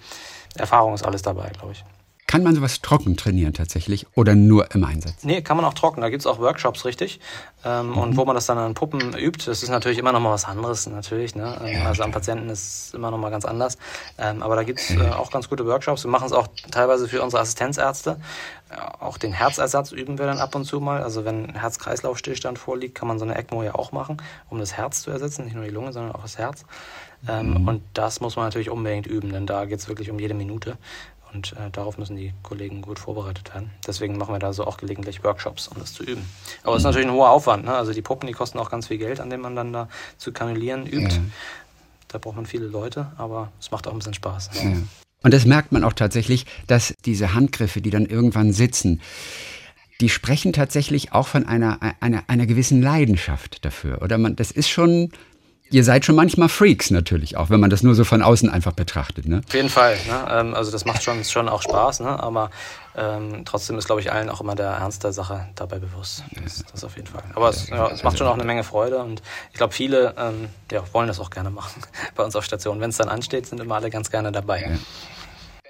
Erfahrung 0.57 0.95
ist 0.95 1.05
alles 1.05 1.23
dabei, 1.23 1.51
glaube 1.51 1.73
ich. 1.73 1.85
Kann 2.29 2.43
man 2.43 2.55
sowas 2.55 2.83
trocken 2.83 3.17
trainieren 3.17 3.55
tatsächlich 3.55 4.07
oder 4.15 4.35
nur 4.35 4.75
im 4.75 4.85
Einsatz? 4.85 5.25
Nee, 5.25 5.41
kann 5.41 5.57
man 5.57 5.65
auch 5.65 5.73
trocken. 5.73 6.03
Da 6.03 6.11
gibt 6.11 6.21
es 6.21 6.27
auch 6.27 6.39
Workshops, 6.39 6.85
richtig. 6.85 7.21
Ähm, 7.65 7.89
mhm. 7.89 7.97
Und 7.97 8.17
wo 8.19 8.27
man 8.27 8.35
das 8.35 8.45
dann 8.45 8.59
an 8.59 8.75
Puppen 8.75 9.17
übt, 9.17 9.47
das 9.47 9.63
ist 9.63 9.71
natürlich 9.71 9.97
immer 9.97 10.13
noch 10.13 10.21
mal 10.21 10.33
was 10.33 10.45
anderes, 10.45 10.87
natürlich. 10.87 11.35
Ne? 11.35 11.59
Ähm, 11.65 11.73
ja, 11.73 11.85
also 11.87 12.03
am 12.03 12.13
Patienten 12.13 12.51
ist 12.51 12.89
es 12.89 12.95
immer 12.95 13.11
noch 13.11 13.17
mal 13.17 13.31
ganz 13.31 13.47
anders. 13.47 13.79
Ähm, 14.19 14.43
aber 14.43 14.57
da 14.57 14.63
gibt 14.63 14.79
es 14.79 14.91
äh, 14.91 15.09
auch 15.09 15.31
ganz 15.31 15.49
gute 15.49 15.65
Workshops. 15.65 16.05
Wir 16.05 16.11
machen 16.11 16.27
es 16.27 16.33
auch 16.33 16.49
teilweise 16.71 17.09
für 17.09 17.23
unsere 17.23 17.41
Assistenzärzte. 17.41 18.21
Äh, 18.69 18.75
auch 19.01 19.17
den 19.17 19.33
Herzersatz 19.33 19.93
üben 19.93 20.19
wir 20.19 20.27
dann 20.27 20.39
ab 20.39 20.55
und 20.55 20.67
zu 20.67 20.81
mal. 20.81 21.03
Also 21.03 21.25
wenn 21.25 21.55
Herz-Kreislauf-Stillstand 21.55 22.59
vorliegt, 22.59 22.95
kann 22.95 23.09
man 23.09 23.19
so 23.19 23.25
eine 23.25 23.37
ECMO 23.37 23.63
ja 23.63 23.75
auch 23.75 23.91
machen, 23.93 24.19
um 24.51 24.59
das 24.59 24.75
Herz 24.75 25.01
zu 25.01 25.11
ersetzen. 25.11 25.47
Nicht 25.47 25.55
nur 25.55 25.65
die 25.65 25.71
Lunge, 25.71 25.95
sondern 25.95 26.15
auch 26.15 26.23
das 26.23 26.37
Herz. 26.37 26.67
Ähm, 27.27 27.63
mhm. 27.63 27.69
Und 27.69 27.83
das 27.95 28.21
muss 28.21 28.37
man 28.37 28.45
natürlich 28.45 28.71
unbedingt 28.71 29.07
üben, 29.07 29.33
denn 29.33 29.47
da 29.47 29.65
geht 29.65 29.81
es 29.81 29.89
wirklich 29.89 30.11
um 30.11 30.19
jede 30.19 30.35
Minute. 30.35 30.77
Und 31.33 31.53
äh, 31.53 31.71
darauf 31.71 31.99
müssen 31.99 32.17
die 32.17 32.33
Kollegen 32.43 32.81
gut 32.81 32.99
vorbereitet 32.99 33.53
werden. 33.53 33.71
Deswegen 33.87 34.17
machen 34.17 34.35
wir 34.35 34.39
da 34.39 34.53
so 34.53 34.65
auch 34.65 34.79
gelegentlich 34.79 35.23
Workshops, 35.25 35.69
um 35.69 35.79
das 35.79 35.93
zu 35.93 36.03
üben. 36.03 36.25
Aber 36.63 36.75
es 36.75 36.81
ist 36.81 36.85
natürlich 36.85 37.07
ein 37.07 37.13
hoher 37.13 37.31
Aufwand. 37.31 37.65
Ne? 37.65 37.75
Also 37.75 37.93
die 37.93 38.03
Puppen, 38.03 38.27
die 38.27 38.33
kosten 38.33 38.59
auch 38.59 38.71
ganz 38.71 38.87
viel 38.87 38.99
Geld, 38.99 39.21
an 39.21 39.29
dem 39.31 39.43
man 39.43 39.55
dann 39.55 39.73
da 39.73 39.89
zu 40.17 40.33
kanulieren 40.33 40.87
übt. 40.87 41.15
Ja. 41.15 41.23
Da 42.09 42.19
braucht 42.19 42.37
man 42.37 42.47
viele 42.47 42.67
Leute, 42.67 43.13
aber 43.19 43.53
es 43.61 43.71
macht 43.71 43.87
auch 43.87 43.93
ein 43.93 43.99
bisschen 43.99 44.15
Spaß. 44.15 44.51
Ja. 44.55 44.73
Und 45.23 45.35
das 45.35 45.45
merkt 45.45 45.73
man 45.73 45.85
auch 45.85 45.93
tatsächlich, 45.93 46.47
dass 46.67 46.95
diese 47.05 47.35
Handgriffe, 47.35 47.81
die 47.81 47.91
dann 47.91 48.07
irgendwann 48.07 48.53
sitzen, 48.53 49.01
die 50.01 50.09
sprechen 50.09 50.53
tatsächlich 50.53 51.13
auch 51.13 51.27
von 51.27 51.47
einer, 51.47 51.81
einer, 52.01 52.25
einer 52.29 52.47
gewissen 52.47 52.81
Leidenschaft 52.81 53.65
dafür. 53.65 54.01
Oder 54.01 54.17
man, 54.17 54.37
das 54.37 54.53
ist 54.53 54.69
schon, 54.69 55.11
Ihr 55.71 55.85
seid 55.85 56.05
schon 56.05 56.15
manchmal 56.15 56.49
Freaks 56.49 56.91
natürlich 56.91 57.37
auch, 57.37 57.51
wenn 57.51 57.61
man 57.61 57.69
das 57.69 57.83
nur 57.83 57.95
so 57.95 58.05
von 58.05 58.23
außen 58.23 58.49
einfach 58.49 58.73
betrachtet. 58.73 59.27
Ne? 59.27 59.43
Auf 59.47 59.55
jeden 59.55 59.69
Fall. 59.69 59.97
Ne? 60.07 60.27
Ähm, 60.31 60.55
also 60.55 60.71
das 60.71 60.87
macht 60.87 61.03
schon, 61.03 61.23
schon 61.25 61.49
auch 61.49 61.61
Spaß, 61.61 62.01
ne? 62.01 62.23
aber 62.23 62.51
ähm, 62.97 63.43
trotzdem 63.45 63.77
ist, 63.77 63.85
glaube 63.87 64.01
ich, 64.01 64.11
allen 64.11 64.31
auch 64.31 64.41
immer 64.41 64.55
der 64.55 64.71
Ernst 64.71 65.05
der 65.05 65.13
Sache 65.13 65.47
dabei 65.55 65.79
bewusst. 65.79 66.25
Das, 66.43 66.65
das 66.73 66.85
auf 66.85 66.97
jeden 66.97 67.09
Fall. 67.09 67.23
Aber 67.35 67.51
es, 67.51 67.69
ja, 67.69 67.91
es 67.91 68.03
macht 68.03 68.17
schon 68.17 68.27
auch 68.27 68.35
eine 68.35 68.45
Menge 68.45 68.65
Freude 68.65 68.99
und 68.99 69.21
ich 69.53 69.59
glaube, 69.59 69.75
viele 69.75 70.15
ähm, 70.17 70.49
ja, 70.73 70.83
wollen 70.93 71.09
das 71.09 71.21
auch 71.21 71.31
gerne 71.31 71.51
machen 71.51 71.83
bei 72.15 72.25
uns 72.25 72.35
auf 72.35 72.45
Station. 72.45 72.81
Wenn 72.81 72.91
es 72.91 72.97
dann 72.97 73.09
ansteht, 73.09 73.47
sind 73.47 73.61
immer 73.61 73.77
alle 73.77 73.91
ganz 73.91 74.11
gerne 74.11 74.33
dabei. 74.33 74.63
Ja. 74.63 74.79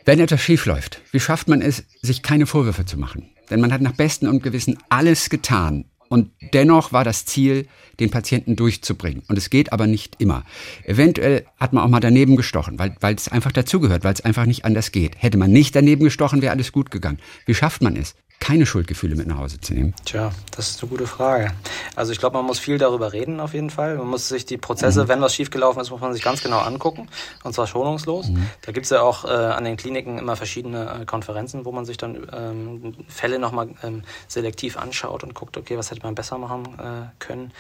Wenn 0.05 0.21
etwas 0.21 0.41
schief 0.41 0.65
läuft, 0.65 1.03
wie 1.11 1.21
schafft 1.21 1.49
man 1.49 1.61
es, 1.61 1.85
sich 2.03 2.23
keine 2.23 2.47
Vorwürfe 2.47 2.87
zu 2.87 2.99
machen? 2.99 3.31
Denn 3.51 3.61
man 3.61 3.73
hat 3.73 3.81
nach 3.81 3.93
Besten 3.93 4.29
und 4.29 4.43
Gewissen 4.43 4.79
alles 4.89 5.29
getan, 5.29 5.87
und 6.09 6.31
dennoch 6.55 6.93
war 6.93 7.05
das 7.05 7.25
Ziel, 7.25 7.67
den 8.01 8.11
Patienten 8.11 8.57
durchzubringen. 8.57 9.23
Und 9.29 9.37
es 9.37 9.51
geht 9.51 9.73
aber 9.73 9.87
nicht 9.87 10.17
immer. 10.19 10.45
Eventuell 10.85 11.47
hat 11.59 11.73
man 11.73 11.85
auch 11.85 11.89
mal 11.89 12.01
daneben 12.01 12.37
gestochen, 12.37 12.79
weil, 12.79 12.97
weil 13.01 13.15
es 13.15 13.29
einfach 13.29 13.53
dazugehört, 13.53 14.05
weil 14.05 14.15
es 14.15 14.21
einfach 14.21 14.47
nicht 14.47 14.65
anders 14.65 14.93
geht. 14.93 15.21
Hätte 15.21 15.39
man 15.39 15.51
nicht 15.53 15.75
daneben 15.75 16.05
gestochen, 16.05 16.43
wäre 16.43 16.53
alles 16.53 16.73
gut 16.73 16.91
gegangen. 16.91 17.19
Wie 17.47 17.55
schafft 17.55 17.83
man 17.83 17.97
es? 17.97 18.15
Keine 18.41 18.67
Schuldgefühle 18.67 19.17
mit 19.17 19.27
nach 19.27 19.39
Hause 19.39 19.61
zu 19.61 19.75
nehmen? 19.75 19.95
Tja, 20.05 20.31
das 20.57 20.71
ist 20.71 20.83
eine 20.83 20.91
gute 20.91 21.07
Frage. 21.07 21.53
Also 21.97 22.13
ich 22.13 22.19
glaube, 22.19 22.37
man 22.37 22.47
muss 22.47 22.59
viel 22.59 22.79
darüber 22.79 23.13
reden 23.13 23.41
auf 23.41 23.53
jeden 23.53 23.71
Fall. 23.71 23.97
Man 23.97 24.09
muss 24.09 24.29
sich 24.29 24.47
die 24.47 24.57
Prozesse, 24.57 25.05
mhm. 25.05 25.09
wenn 25.09 25.21
was 25.21 25.35
schiefgelaufen 25.35 25.83
ist, 25.83 25.91
muss 25.91 26.01
man 26.01 26.13
sich 26.13 26.23
ganz 26.23 26.43
genau 26.43 26.59
angucken 26.59 27.09
und 27.45 27.53
zwar 27.53 27.67
schonungslos. 27.67 28.29
Mhm. 28.29 28.49
Da 28.63 28.73
gibt 28.73 28.85
es 28.85 28.91
ja 28.91 29.03
auch 29.03 29.25
äh, 29.25 29.29
an 29.29 29.65
den 29.65 29.77
Kliniken 29.77 30.19
immer 30.19 30.37
verschiedene 30.37 31.01
äh, 31.01 31.05
Konferenzen, 31.05 31.65
wo 31.65 31.73
man 31.73 31.85
sich 31.85 31.97
dann 31.97 32.27
ähm, 32.33 32.95
Fälle 33.09 33.39
nochmal 33.39 33.71
ähm, 33.83 34.03
selektiv 34.29 34.77
anschaut 34.77 35.25
und 35.25 35.35
guckt, 35.35 35.57
okay, 35.57 35.77
was 35.77 35.91
hätte 35.91 36.03
man 36.03 36.15
besser 36.15 36.39
machen 36.39 36.65
äh, 36.79 37.09
können. 37.19 37.53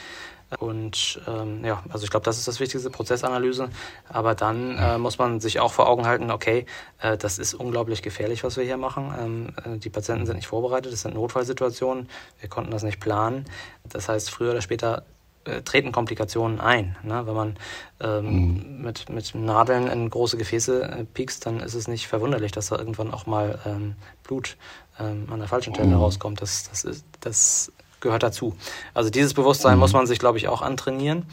Und 0.58 1.20
ähm, 1.26 1.64
ja, 1.64 1.82
also 1.90 2.04
ich 2.04 2.10
glaube, 2.10 2.24
das 2.24 2.38
ist 2.38 2.48
das 2.48 2.58
wichtigste, 2.58 2.90
Prozessanalyse. 2.90 3.68
Aber 4.08 4.34
dann 4.34 4.78
äh, 4.78 4.98
muss 4.98 5.18
man 5.18 5.40
sich 5.40 5.60
auch 5.60 5.72
vor 5.72 5.88
Augen 5.88 6.06
halten, 6.06 6.30
okay, 6.30 6.64
äh, 7.00 7.18
das 7.18 7.38
ist 7.38 7.54
unglaublich 7.54 8.02
gefährlich, 8.02 8.44
was 8.44 8.56
wir 8.56 8.64
hier 8.64 8.78
machen. 8.78 9.14
Ähm, 9.20 9.74
äh, 9.74 9.78
die 9.78 9.90
Patienten 9.90 10.24
sind 10.24 10.36
nicht 10.36 10.48
vorbereitet, 10.48 10.92
das 10.92 11.02
sind 11.02 11.14
Notfallsituationen, 11.14 12.08
wir 12.40 12.48
konnten 12.48 12.70
das 12.70 12.82
nicht 12.82 12.98
planen. 12.98 13.44
Das 13.84 14.08
heißt, 14.08 14.30
früher 14.30 14.52
oder 14.52 14.62
später 14.62 15.04
äh, 15.44 15.62
treten 15.62 15.92
Komplikationen 15.92 16.60
ein. 16.60 16.96
Ne? 17.02 17.26
Wenn 17.26 17.34
man 17.34 17.56
ähm, 18.00 18.24
mhm. 18.24 18.82
mit, 18.82 19.08
mit 19.10 19.34
Nadeln 19.34 19.88
in 19.88 20.10
große 20.10 20.36
Gefäße 20.36 20.82
äh, 20.82 21.04
piekst, 21.04 21.46
dann 21.46 21.60
ist 21.60 21.74
es 21.74 21.88
nicht 21.88 22.06
verwunderlich, 22.06 22.52
dass 22.52 22.68
da 22.68 22.78
irgendwann 22.78 23.12
auch 23.12 23.26
mal 23.26 23.58
ähm, 23.66 23.96
Blut 24.24 24.56
ähm, 24.98 25.26
an 25.30 25.38
der 25.38 25.48
falschen 25.48 25.74
Stelle 25.74 25.90
mhm. 25.90 26.02
rauskommt. 26.02 26.42
Das, 26.42 26.68
das, 26.68 26.84
ist, 26.84 27.04
das 27.20 27.72
gehört 28.00 28.22
dazu. 28.22 28.56
Also 28.94 29.10
dieses 29.10 29.34
Bewusstsein 29.34 29.74
mhm. 29.74 29.80
muss 29.80 29.92
man 29.92 30.06
sich, 30.06 30.18
glaube 30.18 30.38
ich, 30.38 30.48
auch 30.48 30.62
antrainieren. 30.62 31.26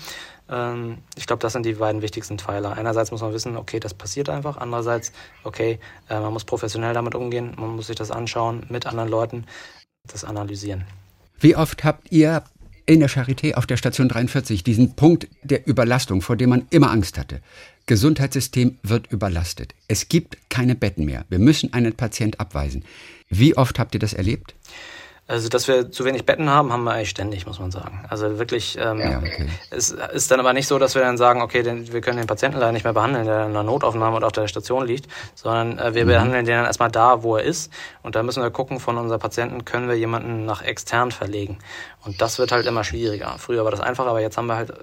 Ähm, 0.50 1.00
ich 1.16 1.28
glaube, 1.28 1.42
das 1.42 1.54
sind 1.54 1.66
die 1.66 1.74
beiden 1.74 2.02
wichtigsten 2.02 2.38
Pfeiler. 2.38 2.78
Einerseits 2.78 3.12
muss 3.12 3.22
man 3.22 3.34
wissen, 3.34 3.58
okay, 3.58 3.80
das 3.80 3.94
passiert 3.94 4.30
einfach. 4.30 4.58
Andererseits, 4.58 5.12
okay, 5.44 5.80
äh, 6.10 6.20
man 6.20 6.34
muss 6.34 6.46
professionell 6.46 6.94
damit 6.94 7.16
umgehen. 7.16 7.54
Man 7.58 7.76
muss 7.76 7.88
sich 7.88 7.96
das 7.96 8.12
anschauen 8.12 8.66
mit 8.70 8.86
anderen 8.86 9.10
Leuten, 9.10 9.46
das 10.08 10.24
analysieren. 10.24 10.86
Wie 11.40 11.56
oft 11.56 11.84
habt 11.84 12.12
ihr 12.12 12.44
in 12.86 13.00
der 13.00 13.10
Charité 13.10 13.56
auf 13.56 13.66
der 13.66 13.78
Station 13.78 14.08
43 14.08 14.64
diesen 14.64 14.96
Punkt 14.96 15.28
der 15.42 15.68
Überlastung, 15.68 16.22
vor 16.22 16.36
dem 16.36 16.52
man 16.52 16.68
immer 16.70 16.92
Angst 16.92 17.18
hatte? 17.18 17.42
Gesundheitssystem 17.88 18.78
wird 18.84 19.12
überlastet. 19.12 19.76
Es 19.88 20.10
gibt 20.10 20.38
keine 20.50 20.76
Betten 20.76 21.06
mehr. 21.06 21.26
Wir 21.30 21.40
müssen 21.40 21.74
einen 21.74 21.94
Patient 21.94 22.40
abweisen. 22.40 22.84
Wie 23.30 23.58
oft 23.58 23.80
habt 23.80 23.94
ihr 23.96 24.00
das 24.00 24.14
erlebt? 24.14 24.56
Also, 25.28 25.50
dass 25.50 25.68
wir 25.68 25.90
zu 25.90 26.06
wenig 26.06 26.24
Betten 26.28 26.52
haben, 26.52 26.72
haben 26.72 26.84
wir 26.84 26.92
eigentlich 26.92 27.10
ständig, 27.10 27.48
muss 27.48 27.60
man 27.60 27.72
sagen. 27.72 28.06
Also 28.10 28.38
wirklich, 28.38 28.78
ähm, 28.80 29.00
ja, 29.00 29.18
okay. 29.18 29.50
es 29.72 29.90
ist 29.90 30.30
dann 30.30 30.40
aber 30.40 30.54
nicht 30.54 30.68
so, 30.68 30.78
dass 30.78 30.94
wir 30.94 31.02
dann 31.02 31.18
sagen, 31.18 31.42
okay, 31.42 31.64
den, 31.64 31.92
wir 31.92 32.02
können 32.02 32.18
den 32.18 32.28
Patienten 32.28 32.60
leider 32.60 32.72
nicht 32.72 32.84
mehr 32.84 32.94
behandeln, 32.94 33.26
der 33.26 33.46
in 33.46 33.50
einer 33.50 33.64
Notaufnahme 33.64 34.18
oder 34.18 34.28
auf 34.28 34.34
der 34.34 34.48
Station 34.48 34.86
liegt, 34.86 35.10
sondern 35.34 35.80
äh, 35.80 35.96
wir 35.96 36.04
mhm. 36.04 36.10
behandeln 36.10 36.46
den 36.46 36.58
dann 36.58 36.66
erstmal 36.66 36.92
da, 36.92 37.24
wo 37.24 37.38
er 37.38 37.44
ist. 37.44 37.74
Und 38.04 38.16
da 38.16 38.22
müssen 38.22 38.44
wir 38.44 38.52
gucken, 38.52 38.80
von 38.80 39.00
unserem 39.00 39.20
Patienten 39.20 39.66
können 39.66 39.88
wir 39.88 39.96
jemanden 39.96 40.46
nach 40.46 40.62
extern 40.62 41.10
verlegen. 41.10 41.58
Und 42.06 42.22
das 42.22 42.38
wird 42.38 42.52
halt 42.52 42.68
immer 42.68 42.84
schwieriger. 42.84 43.36
Früher 43.40 43.64
war 43.64 43.72
das 43.72 43.82
einfacher, 43.82 44.12
aber 44.12 44.22
jetzt 44.22 44.38
haben 44.38 44.46
wir 44.46 44.58
halt 44.58 44.74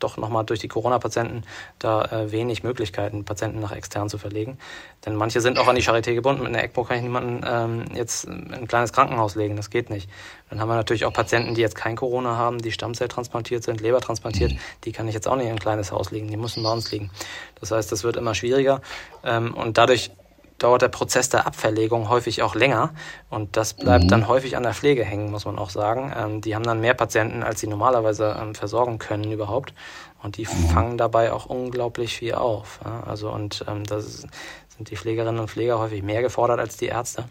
doch 0.00 0.16
nochmal 0.16 0.44
durch 0.44 0.60
die 0.60 0.68
Corona-Patienten 0.68 1.44
da 1.78 2.04
äh, 2.04 2.32
wenig 2.32 2.62
Möglichkeiten, 2.62 3.24
Patienten 3.24 3.60
nach 3.60 3.72
extern 3.72 4.08
zu 4.08 4.18
verlegen. 4.18 4.58
Denn 5.06 5.14
manche 5.14 5.40
sind 5.40 5.58
auch 5.58 5.68
an 5.68 5.76
die 5.76 5.82
Charité 5.82 6.14
gebunden. 6.14 6.42
Mit 6.42 6.54
einer 6.54 6.64
ECMO 6.64 6.84
kann 6.84 6.96
ich 6.96 7.02
niemanden 7.02 7.44
ähm, 7.46 7.84
jetzt 7.94 8.24
in 8.24 8.52
ein 8.52 8.68
kleines 8.68 8.92
Krankenhaus 8.92 9.34
legen. 9.34 9.56
Das 9.56 9.70
geht 9.70 9.90
nicht. 9.90 10.10
Dann 10.48 10.60
haben 10.60 10.68
wir 10.68 10.74
natürlich 10.74 11.04
auch 11.04 11.12
Patienten, 11.12 11.54
die 11.54 11.60
jetzt 11.60 11.76
kein 11.76 11.96
Corona 11.96 12.36
haben, 12.36 12.58
die 12.58 12.72
Stammzelltransplantiert 12.72 13.62
sind, 13.62 13.80
Leber 13.80 14.00
transplantiert. 14.00 14.52
Mhm. 14.52 14.58
Die 14.84 14.92
kann 14.92 15.08
ich 15.08 15.14
jetzt 15.14 15.28
auch 15.28 15.36
nicht 15.36 15.46
in 15.46 15.52
ein 15.52 15.58
kleines 15.58 15.92
Haus 15.92 16.10
legen. 16.10 16.28
Die 16.28 16.36
müssen 16.36 16.62
bei 16.62 16.72
uns 16.72 16.90
liegen. 16.90 17.10
Das 17.60 17.70
heißt, 17.70 17.90
das 17.92 18.04
wird 18.04 18.16
immer 18.16 18.34
schwieriger. 18.34 18.80
Ähm, 19.24 19.54
und 19.54 19.78
dadurch 19.78 20.10
dauert 20.60 20.82
der 20.82 20.88
Prozess 20.88 21.28
der 21.28 21.46
Abverlegung 21.46 22.08
häufig 22.08 22.42
auch 22.42 22.54
länger 22.54 22.92
und 23.30 23.56
das 23.56 23.74
bleibt 23.74 24.04
mhm. 24.04 24.08
dann 24.08 24.28
häufig 24.28 24.56
an 24.56 24.62
der 24.62 24.74
Pflege 24.74 25.04
hängen, 25.04 25.30
muss 25.30 25.44
man 25.44 25.58
auch 25.58 25.70
sagen. 25.70 26.12
Ähm, 26.16 26.40
die 26.40 26.54
haben 26.54 26.62
dann 26.62 26.80
mehr 26.80 26.94
Patienten, 26.94 27.42
als 27.42 27.60
sie 27.60 27.66
normalerweise 27.66 28.36
ähm, 28.40 28.54
versorgen 28.54 28.98
können 28.98 29.32
überhaupt 29.32 29.74
und 30.22 30.36
die 30.36 30.44
mhm. 30.44 30.68
fangen 30.68 30.98
dabei 30.98 31.32
auch 31.32 31.46
unglaublich 31.46 32.16
viel 32.16 32.34
auf. 32.34 32.78
Ja? 32.84 33.02
Also 33.06 33.30
und 33.30 33.64
ähm, 33.66 33.84
das 33.84 34.26
sind 34.76 34.90
die 34.90 34.96
Pflegerinnen 34.96 35.40
und 35.40 35.50
Pfleger 35.50 35.78
häufig 35.78 36.02
mehr 36.02 36.22
gefordert 36.22 36.60
als 36.60 36.76
die 36.76 36.86
Ärzte. 36.86 37.24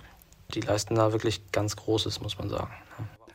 Die 0.53 0.61
leisten 0.61 0.95
da 0.95 1.11
wirklich 1.11 1.51
ganz 1.51 1.75
Großes, 1.75 2.21
muss 2.21 2.39
man 2.39 2.49
sagen. 2.49 2.73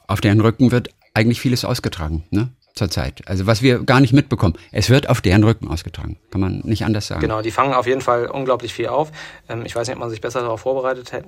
Auf 0.09 0.21
deren 0.21 0.41
Rücken 0.41 0.73
wird 0.73 0.91
eigentlich 1.15 1.41
vieles 1.41 1.65
ausgetragen, 1.65 2.25
ne? 2.31 2.51
Zurzeit. 2.75 3.23
Also 3.27 3.47
was 3.47 3.63
wir 3.63 3.85
gar 3.85 4.01
nicht 4.01 4.13
mitbekommen. 4.13 4.55
Es 4.73 4.91
wird 4.91 5.09
auf 5.09 5.21
deren 5.21 5.45
Rücken 5.45 5.69
ausgetragen. 5.69 6.19
Kann 6.31 6.41
man 6.41 6.61
nicht 6.65 6.85
anders 6.85 7.07
sagen. 7.07 7.21
Genau, 7.21 7.41
die 7.41 7.51
fangen 7.51 7.73
auf 7.73 7.87
jeden 7.87 8.01
Fall 8.01 8.27
unglaublich 8.27 8.75
viel 8.75 8.89
auf. 8.89 9.13
Ähm, 9.49 9.65
ich 9.65 9.75
weiß 9.75 9.87
nicht, 9.87 9.97
ob 9.97 10.01
man 10.01 10.11
sich 10.11 10.21
besser 10.21 10.41
darauf 10.41 10.61
vorbereitet 10.61 11.13
äh, 11.13 11.23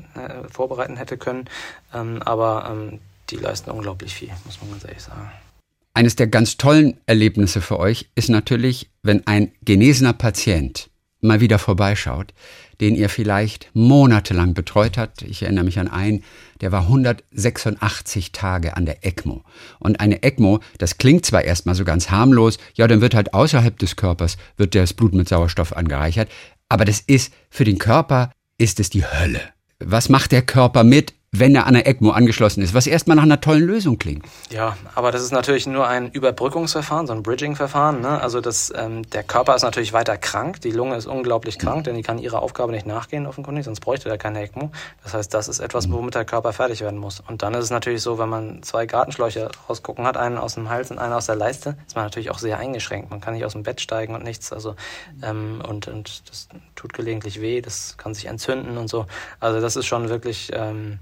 vorbereiten 0.50 0.96
hätte 0.96 1.16
können, 1.16 1.44
ähm, 1.94 2.20
aber 2.22 2.68
ähm, 2.70 2.98
die 3.30 3.36
leisten 3.36 3.70
unglaublich 3.70 4.14
viel, 4.14 4.30
muss 4.44 4.60
man 4.60 4.70
ganz 4.70 4.84
ehrlich 4.84 5.02
sagen. 5.02 5.30
Eines 5.94 6.16
der 6.16 6.26
ganz 6.26 6.58
tollen 6.58 7.00
Erlebnisse 7.06 7.60
für 7.60 7.78
euch 7.78 8.10
ist 8.14 8.28
natürlich, 8.28 8.90
wenn 9.02 9.26
ein 9.26 9.52
genesener 9.62 10.12
Patient 10.12 10.90
mal 11.20 11.40
wieder 11.40 11.58
vorbeischaut, 11.58 12.34
den 12.80 12.94
ihr 12.94 13.08
vielleicht 13.08 13.70
monatelang 13.72 14.52
betreut 14.52 14.98
habt. 14.98 15.22
Ich 15.22 15.42
erinnere 15.42 15.64
mich 15.64 15.78
an 15.78 15.88
einen, 15.88 16.22
der 16.60 16.72
war 16.72 16.82
186 16.82 18.32
Tage 18.32 18.76
an 18.76 18.86
der 18.86 19.04
ECMO. 19.04 19.42
Und 19.78 20.00
eine 20.00 20.22
ECMO, 20.22 20.60
das 20.78 20.98
klingt 20.98 21.26
zwar 21.26 21.42
erstmal 21.42 21.74
so 21.74 21.84
ganz 21.84 22.10
harmlos, 22.10 22.58
ja, 22.74 22.86
dann 22.86 23.00
wird 23.00 23.14
halt 23.14 23.34
außerhalb 23.34 23.78
des 23.78 23.96
Körpers, 23.96 24.36
wird 24.56 24.74
das 24.74 24.94
Blut 24.94 25.14
mit 25.14 25.28
Sauerstoff 25.28 25.76
angereichert, 25.76 26.28
aber 26.68 26.84
das 26.84 27.00
ist, 27.00 27.32
für 27.50 27.64
den 27.64 27.78
Körper 27.78 28.30
ist 28.58 28.80
es 28.80 28.90
die 28.90 29.04
Hölle. 29.04 29.40
Was 29.78 30.08
macht 30.08 30.32
der 30.32 30.42
Körper 30.42 30.84
mit? 30.84 31.14
Wenn 31.32 31.54
er 31.54 31.66
an 31.66 31.74
der 31.74 31.86
ECMO 31.86 32.10
angeschlossen 32.10 32.62
ist, 32.62 32.74
was 32.74 32.86
erstmal 32.86 33.16
nach 33.16 33.24
einer 33.24 33.40
tollen 33.40 33.66
Lösung 33.66 33.98
klingt. 33.98 34.24
Ja, 34.50 34.76
aber 34.94 35.12
das 35.12 35.22
ist 35.22 35.32
natürlich 35.32 35.66
nur 35.66 35.86
ein 35.86 36.10
Überbrückungsverfahren, 36.10 37.06
so 37.06 37.12
ein 37.12 37.22
Bridging-Verfahren. 37.22 38.00
Ne? 38.00 38.20
Also 38.20 38.40
das, 38.40 38.72
ähm, 38.76 39.08
der 39.10 39.22
Körper 39.22 39.54
ist 39.54 39.62
natürlich 39.62 39.92
weiter 39.92 40.16
krank, 40.16 40.60
die 40.60 40.70
Lunge 40.70 40.96
ist 40.96 41.06
unglaublich 41.06 41.58
krank, 41.58 41.84
denn 41.84 41.94
die 41.94 42.02
kann 42.02 42.18
ihrer 42.18 42.42
Aufgabe 42.42 42.72
nicht 42.72 42.86
nachgehen 42.86 43.26
offenkundig, 43.26 43.64
sonst 43.64 43.80
bräuchte 43.80 44.08
er 44.08 44.18
keine 44.18 44.42
ECMO. 44.42 44.70
Das 45.02 45.14
heißt, 45.14 45.34
das 45.34 45.48
ist 45.48 45.60
etwas, 45.60 45.90
womit 45.90 46.14
der 46.14 46.24
Körper 46.24 46.52
fertig 46.52 46.80
werden 46.80 46.98
muss. 46.98 47.20
Und 47.20 47.42
dann 47.42 47.54
ist 47.54 47.64
es 47.64 47.70
natürlich 47.70 48.02
so, 48.02 48.18
wenn 48.18 48.28
man 48.28 48.62
zwei 48.62 48.86
Gartenschläuche 48.86 49.50
rausgucken 49.68 50.06
hat, 50.06 50.16
einen 50.16 50.38
aus 50.38 50.54
dem 50.54 50.68
Hals 50.68 50.90
und 50.90 50.98
einen 50.98 51.12
aus 51.12 51.26
der 51.26 51.36
Leiste, 51.36 51.76
ist 51.86 51.96
man 51.96 52.04
natürlich 52.04 52.30
auch 52.30 52.38
sehr 52.38 52.58
eingeschränkt. 52.58 53.10
Man 53.10 53.20
kann 53.20 53.34
nicht 53.34 53.44
aus 53.44 53.52
dem 53.52 53.62
Bett 53.62 53.80
steigen 53.80 54.14
und 54.14 54.24
nichts. 54.24 54.52
Also 54.52 54.74
ähm, 55.22 55.62
und, 55.68 55.88
und 55.88 56.30
das 56.30 56.48
tut 56.74 56.92
gelegentlich 56.92 57.40
weh, 57.40 57.60
das 57.60 57.96
kann 57.98 58.14
sich 58.14 58.26
entzünden 58.26 58.78
und 58.78 58.88
so. 58.88 59.06
Also 59.40 59.60
das 59.60 59.76
ist 59.76 59.86
schon 59.86 60.08
wirklich 60.08 60.50
ähm, 60.54 60.98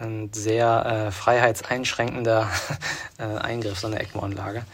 ein 0.00 0.30
sehr 0.32 0.86
äh, 0.86 1.10
freiheitseinschränkender 1.10 2.48
äh, 3.18 3.22
Eingriff, 3.22 3.78
so 3.78 3.86
eine 3.86 4.00
ECMO-Anlage. 4.00 4.64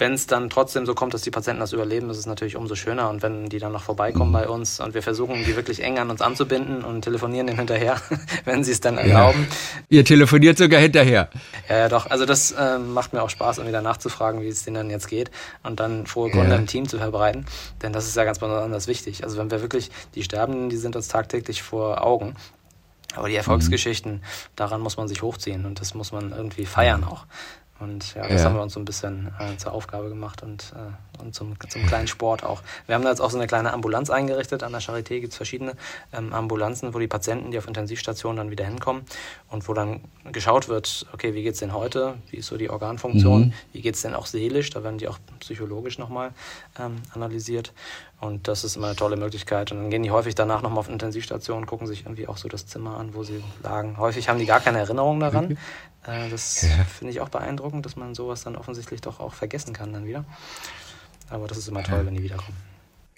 Wenn 0.00 0.12
es 0.12 0.28
dann 0.28 0.48
trotzdem 0.48 0.86
so 0.86 0.94
kommt, 0.94 1.12
dass 1.12 1.22
die 1.22 1.32
Patienten 1.32 1.58
das 1.58 1.72
überleben, 1.72 2.08
ist 2.08 2.18
es 2.18 2.26
natürlich 2.26 2.54
umso 2.54 2.76
schöner. 2.76 3.10
Und 3.10 3.20
wenn 3.20 3.48
die 3.48 3.58
dann 3.58 3.72
noch 3.72 3.82
vorbeikommen 3.82 4.30
bei 4.30 4.48
uns 4.48 4.78
und 4.78 4.94
wir 4.94 5.02
versuchen, 5.02 5.44
die 5.44 5.56
wirklich 5.56 5.82
eng 5.82 5.98
an 5.98 6.08
uns 6.08 6.22
anzubinden 6.22 6.84
und 6.84 7.02
telefonieren 7.02 7.48
denen 7.48 7.58
hinterher, 7.58 8.00
wenn 8.44 8.62
sie 8.62 8.70
es 8.70 8.80
dann 8.80 8.96
erlauben. 8.96 9.48
Ja. 9.50 9.98
Ihr 9.98 10.04
telefoniert 10.04 10.56
sogar 10.56 10.80
hinterher. 10.80 11.28
Ja, 11.68 11.78
ja, 11.78 11.88
doch. 11.88 12.08
Also 12.08 12.26
das 12.26 12.52
äh, 12.52 12.78
macht 12.78 13.12
mir 13.12 13.22
auch 13.22 13.30
Spaß, 13.30 13.58
irgendwie 13.58 13.72
danach 13.72 13.96
zu 13.96 14.08
fragen, 14.08 14.40
wie 14.40 14.46
es 14.46 14.62
denen 14.62 14.76
dann 14.76 14.90
jetzt 14.90 15.08
geht 15.08 15.32
und 15.64 15.80
dann 15.80 16.06
frohe 16.06 16.30
Gründe 16.30 16.52
ja. 16.52 16.56
im 16.58 16.68
Team 16.68 16.88
zu 16.88 16.98
verbreiten. 16.98 17.44
Denn 17.82 17.92
das 17.92 18.06
ist 18.06 18.16
ja 18.16 18.22
ganz 18.22 18.38
besonders 18.38 18.86
wichtig. 18.86 19.24
Also 19.24 19.36
wenn 19.36 19.50
wir 19.50 19.62
wirklich, 19.62 19.90
die 20.14 20.22
Sterbenden, 20.22 20.70
die 20.70 20.76
sind 20.76 20.94
uns 20.94 21.08
tagtäglich 21.08 21.64
vor 21.64 22.04
Augen. 22.06 22.36
Aber 23.14 23.28
die 23.28 23.36
Erfolgsgeschichten, 23.36 24.14
mhm. 24.14 24.20
daran 24.56 24.80
muss 24.80 24.96
man 24.96 25.08
sich 25.08 25.22
hochziehen 25.22 25.64
und 25.64 25.80
das 25.80 25.94
muss 25.94 26.12
man 26.12 26.32
irgendwie 26.32 26.66
feiern 26.66 27.04
auch. 27.04 27.26
Und 27.80 28.14
ja, 28.14 28.26
das 28.26 28.42
ja. 28.42 28.44
haben 28.48 28.56
wir 28.56 28.62
uns 28.62 28.72
so 28.72 28.80
ein 28.80 28.84
bisschen 28.84 29.32
äh, 29.38 29.56
zur 29.56 29.72
Aufgabe 29.72 30.08
gemacht 30.08 30.42
und, 30.42 30.72
äh, 30.74 31.22
und 31.22 31.34
zum, 31.34 31.54
zum 31.68 31.86
kleinen 31.86 32.08
Sport 32.08 32.42
auch. 32.42 32.62
Wir 32.86 32.96
haben 32.96 33.02
da 33.04 33.10
jetzt 33.10 33.20
auch 33.20 33.30
so 33.30 33.38
eine 33.38 33.46
kleine 33.46 33.72
Ambulanz 33.72 34.10
eingerichtet. 34.10 34.64
An 34.64 34.72
der 34.72 34.80
Charité 34.80 35.20
gibt 35.20 35.32
es 35.32 35.36
verschiedene 35.36 35.74
ähm, 36.12 36.32
Ambulanzen, 36.32 36.92
wo 36.92 36.98
die 36.98 37.06
Patienten, 37.06 37.52
die 37.52 37.58
auf 37.58 37.68
Intensivstationen 37.68 38.36
dann 38.36 38.50
wieder 38.50 38.64
hinkommen 38.64 39.02
und 39.48 39.68
wo 39.68 39.74
dann 39.74 40.00
geschaut 40.32 40.68
wird, 40.68 41.06
okay, 41.12 41.34
wie 41.34 41.44
geht 41.44 41.54
es 41.54 41.60
denn 41.60 41.72
heute? 41.72 42.14
Wie 42.30 42.38
ist 42.38 42.48
so 42.48 42.56
die 42.56 42.68
Organfunktion? 42.68 43.46
Mhm. 43.46 43.52
Wie 43.72 43.80
geht 43.80 43.94
es 43.94 44.02
denn 44.02 44.14
auch 44.14 44.26
seelisch? 44.26 44.70
Da 44.70 44.82
werden 44.82 44.98
die 44.98 45.06
auch 45.06 45.18
psychologisch 45.38 45.98
nochmal 45.98 46.32
ähm, 46.80 46.96
analysiert. 47.14 47.72
Und 48.20 48.48
das 48.48 48.64
ist 48.64 48.76
immer 48.76 48.88
eine 48.88 48.96
tolle 48.96 49.16
Möglichkeit. 49.16 49.70
Und 49.70 49.78
dann 49.78 49.90
gehen 49.90 50.02
die 50.02 50.10
häufig 50.10 50.34
danach 50.34 50.62
nochmal 50.62 50.80
auf 50.80 50.88
Intensivstationen, 50.88 51.66
gucken 51.66 51.86
sich 51.86 52.04
irgendwie 52.04 52.26
auch 52.26 52.36
so 52.36 52.48
das 52.48 52.66
Zimmer 52.66 52.96
an, 52.96 53.14
wo 53.14 53.22
sie 53.22 53.42
lagen. 53.62 53.96
Häufig 53.96 54.28
haben 54.28 54.38
die 54.38 54.46
gar 54.46 54.60
keine 54.60 54.78
Erinnerung 54.78 55.20
daran. 55.20 55.56
Äh, 56.04 56.28
das 56.30 56.62
ja. 56.62 56.84
finde 56.84 57.12
ich 57.12 57.20
auch 57.20 57.28
beeindruckend, 57.28 57.84
dass 57.84 57.96
man 57.96 58.14
sowas 58.14 58.42
dann 58.42 58.56
offensichtlich 58.56 59.00
doch 59.00 59.20
auch 59.20 59.34
vergessen 59.34 59.72
kann 59.72 59.92
dann 59.92 60.06
wieder. 60.06 60.24
Aber 61.30 61.46
das 61.46 61.58
ist 61.58 61.68
immer 61.68 61.82
toll, 61.82 61.98
ja. 61.98 62.06
wenn 62.06 62.14
die 62.14 62.22
wiederkommen. 62.22 62.56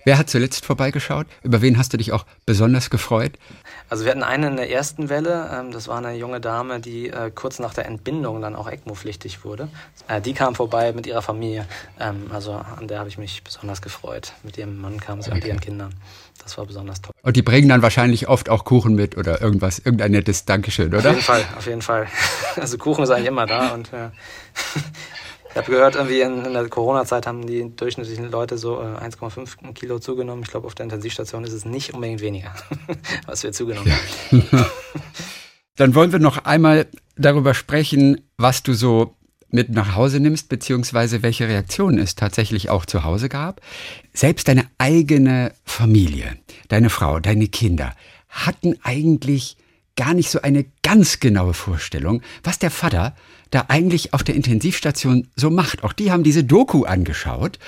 Wer 0.05 0.19
hat 0.19 0.31
zuletzt 0.31 0.65
vorbeigeschaut? 0.65 1.27
Über 1.43 1.61
wen 1.63 1.77
hast 1.79 1.93
du 1.93 1.97
dich 1.97 2.13
auch 2.13 2.25
besonders 2.47 2.91
gefreut? 2.91 3.33
Also 3.89 4.05
wir 4.05 4.13
hatten 4.13 4.23
eine 4.23 4.47
in 4.47 4.57
der 4.57 4.71
ersten 4.71 5.09
Welle, 5.09 5.51
ähm, 5.53 5.73
das 5.73 5.89
war 5.89 5.99
eine 5.99 6.15
junge 6.15 6.41
Dame, 6.41 6.81
die 6.81 7.09
äh, 7.09 7.31
kurz 7.35 7.59
nach 7.59 7.75
der 7.75 7.87
Entbindung 7.87 8.41
dann 8.41 8.57
auch 8.57 8.69
ECMO-pflichtig 8.69 9.45
wurde. 9.45 9.69
Äh, 10.09 10.21
die 10.21 10.33
kam 10.33 10.55
vorbei 10.55 10.93
mit 10.93 11.07
ihrer 11.07 11.23
Familie, 11.23 11.67
ähm, 11.99 12.31
also 12.33 12.53
an 12.53 12.89
der 12.89 12.99
habe 12.99 13.09
ich 13.09 13.19
mich 13.19 13.43
besonders 13.43 13.83
gefreut. 13.83 14.33
Mit 14.43 14.57
ihrem 14.59 14.81
Mann 14.81 15.01
kam 15.01 15.21
sie 15.21 15.31
okay. 15.31 15.41
und 15.41 15.47
ihren 15.47 15.61
Kindern. 15.61 15.95
Das 16.43 16.57
war 16.57 16.65
besonders 16.65 17.03
toll. 17.03 17.13
Und 17.23 17.37
die 17.37 17.43
bringen 17.43 17.69
dann 17.69 17.83
wahrscheinlich 17.83 18.29
oft 18.29 18.49
auch 18.49 18.65
Kuchen 18.65 18.95
mit 18.95 19.17
oder 19.19 19.43
irgendwas, 19.43 19.79
irgendein 19.79 20.13
nettes 20.13 20.47
Dankeschön, 20.47 20.89
oder? 20.95 20.99
Auf 20.99 21.05
jeden 21.05 21.23
Fall, 21.23 21.45
auf 21.57 21.67
jeden 21.67 21.83
Fall. 21.83 22.07
Also 22.57 22.79
Kuchen 22.79 23.05
ist 23.05 23.11
eigentlich 23.11 23.29
immer 23.29 23.47
da 23.47 23.69
und 23.69 23.91
ja. 23.93 24.11
Ich 25.51 25.57
habe 25.57 25.73
gehört, 25.73 25.97
irgendwie 25.97 26.21
in, 26.21 26.45
in 26.45 26.53
der 26.53 26.69
Corona-Zeit 26.69 27.27
haben 27.27 27.45
die 27.45 27.75
durchschnittlichen 27.75 28.31
Leute 28.31 28.57
so 28.57 28.81
äh, 28.81 28.85
1,5 28.85 29.73
Kilo 29.75 29.99
zugenommen. 29.99 30.45
Ich 30.45 30.51
glaube, 30.51 30.67
auf 30.67 30.77
der 30.77 30.85
Intensivstation 30.85 31.43
ist 31.43 31.53
es 31.53 31.65
nicht 31.65 31.93
unbedingt 31.93 32.21
weniger, 32.21 32.55
was 33.27 33.43
wir 33.43 33.53
zugenommen 33.53 33.93
haben. 33.93 34.47
Dann 35.77 35.95
wollen 35.95 36.13
wir 36.13 36.21
noch 36.21 36.45
einmal 36.45 36.87
darüber 37.17 37.55
sprechen, 37.55 38.21
was 38.37 38.63
du 38.63 38.75
so 38.75 39.17
mit 39.49 39.71
nach 39.71 39.97
Hause 39.97 40.21
nimmst, 40.21 40.49
beziehungsweise 40.49 41.23
welche 41.23 41.49
Reaktionen 41.49 41.99
es 41.99 42.15
tatsächlich 42.15 42.71
auch 42.71 42.87
zu 42.87 43.03
Hause 43.03 43.29
gab. 43.29 43.61
Selbst 44.13 44.47
deine 44.47 44.67
eigene 44.79 45.53
Familie, 45.65 46.37
deine 46.69 46.91
Frau, 46.91 47.19
deine 47.19 47.49
Kinder 47.49 47.95
hatten 48.29 48.77
eigentlich 48.85 49.57
gar 49.97 50.15
nicht 50.15 50.31
so 50.31 50.41
eine 50.41 50.65
ganz 50.83 51.19
genaue 51.19 51.55
Vorstellung, 51.55 52.23
was 52.45 52.61
der 52.61 52.71
Vater 52.71 53.17
da 53.51 53.67
eigentlich 53.69 54.15
auf 54.15 54.23
der 54.23 54.35
Intensivstation 54.35 55.29
so 55.37 55.51
macht. 55.51 55.85
Auch 55.85 55.93
die 55.93 56.13
haben 56.13 56.23
diese 56.23 56.45
Doku 56.45 56.85
angeschaut 56.85 57.59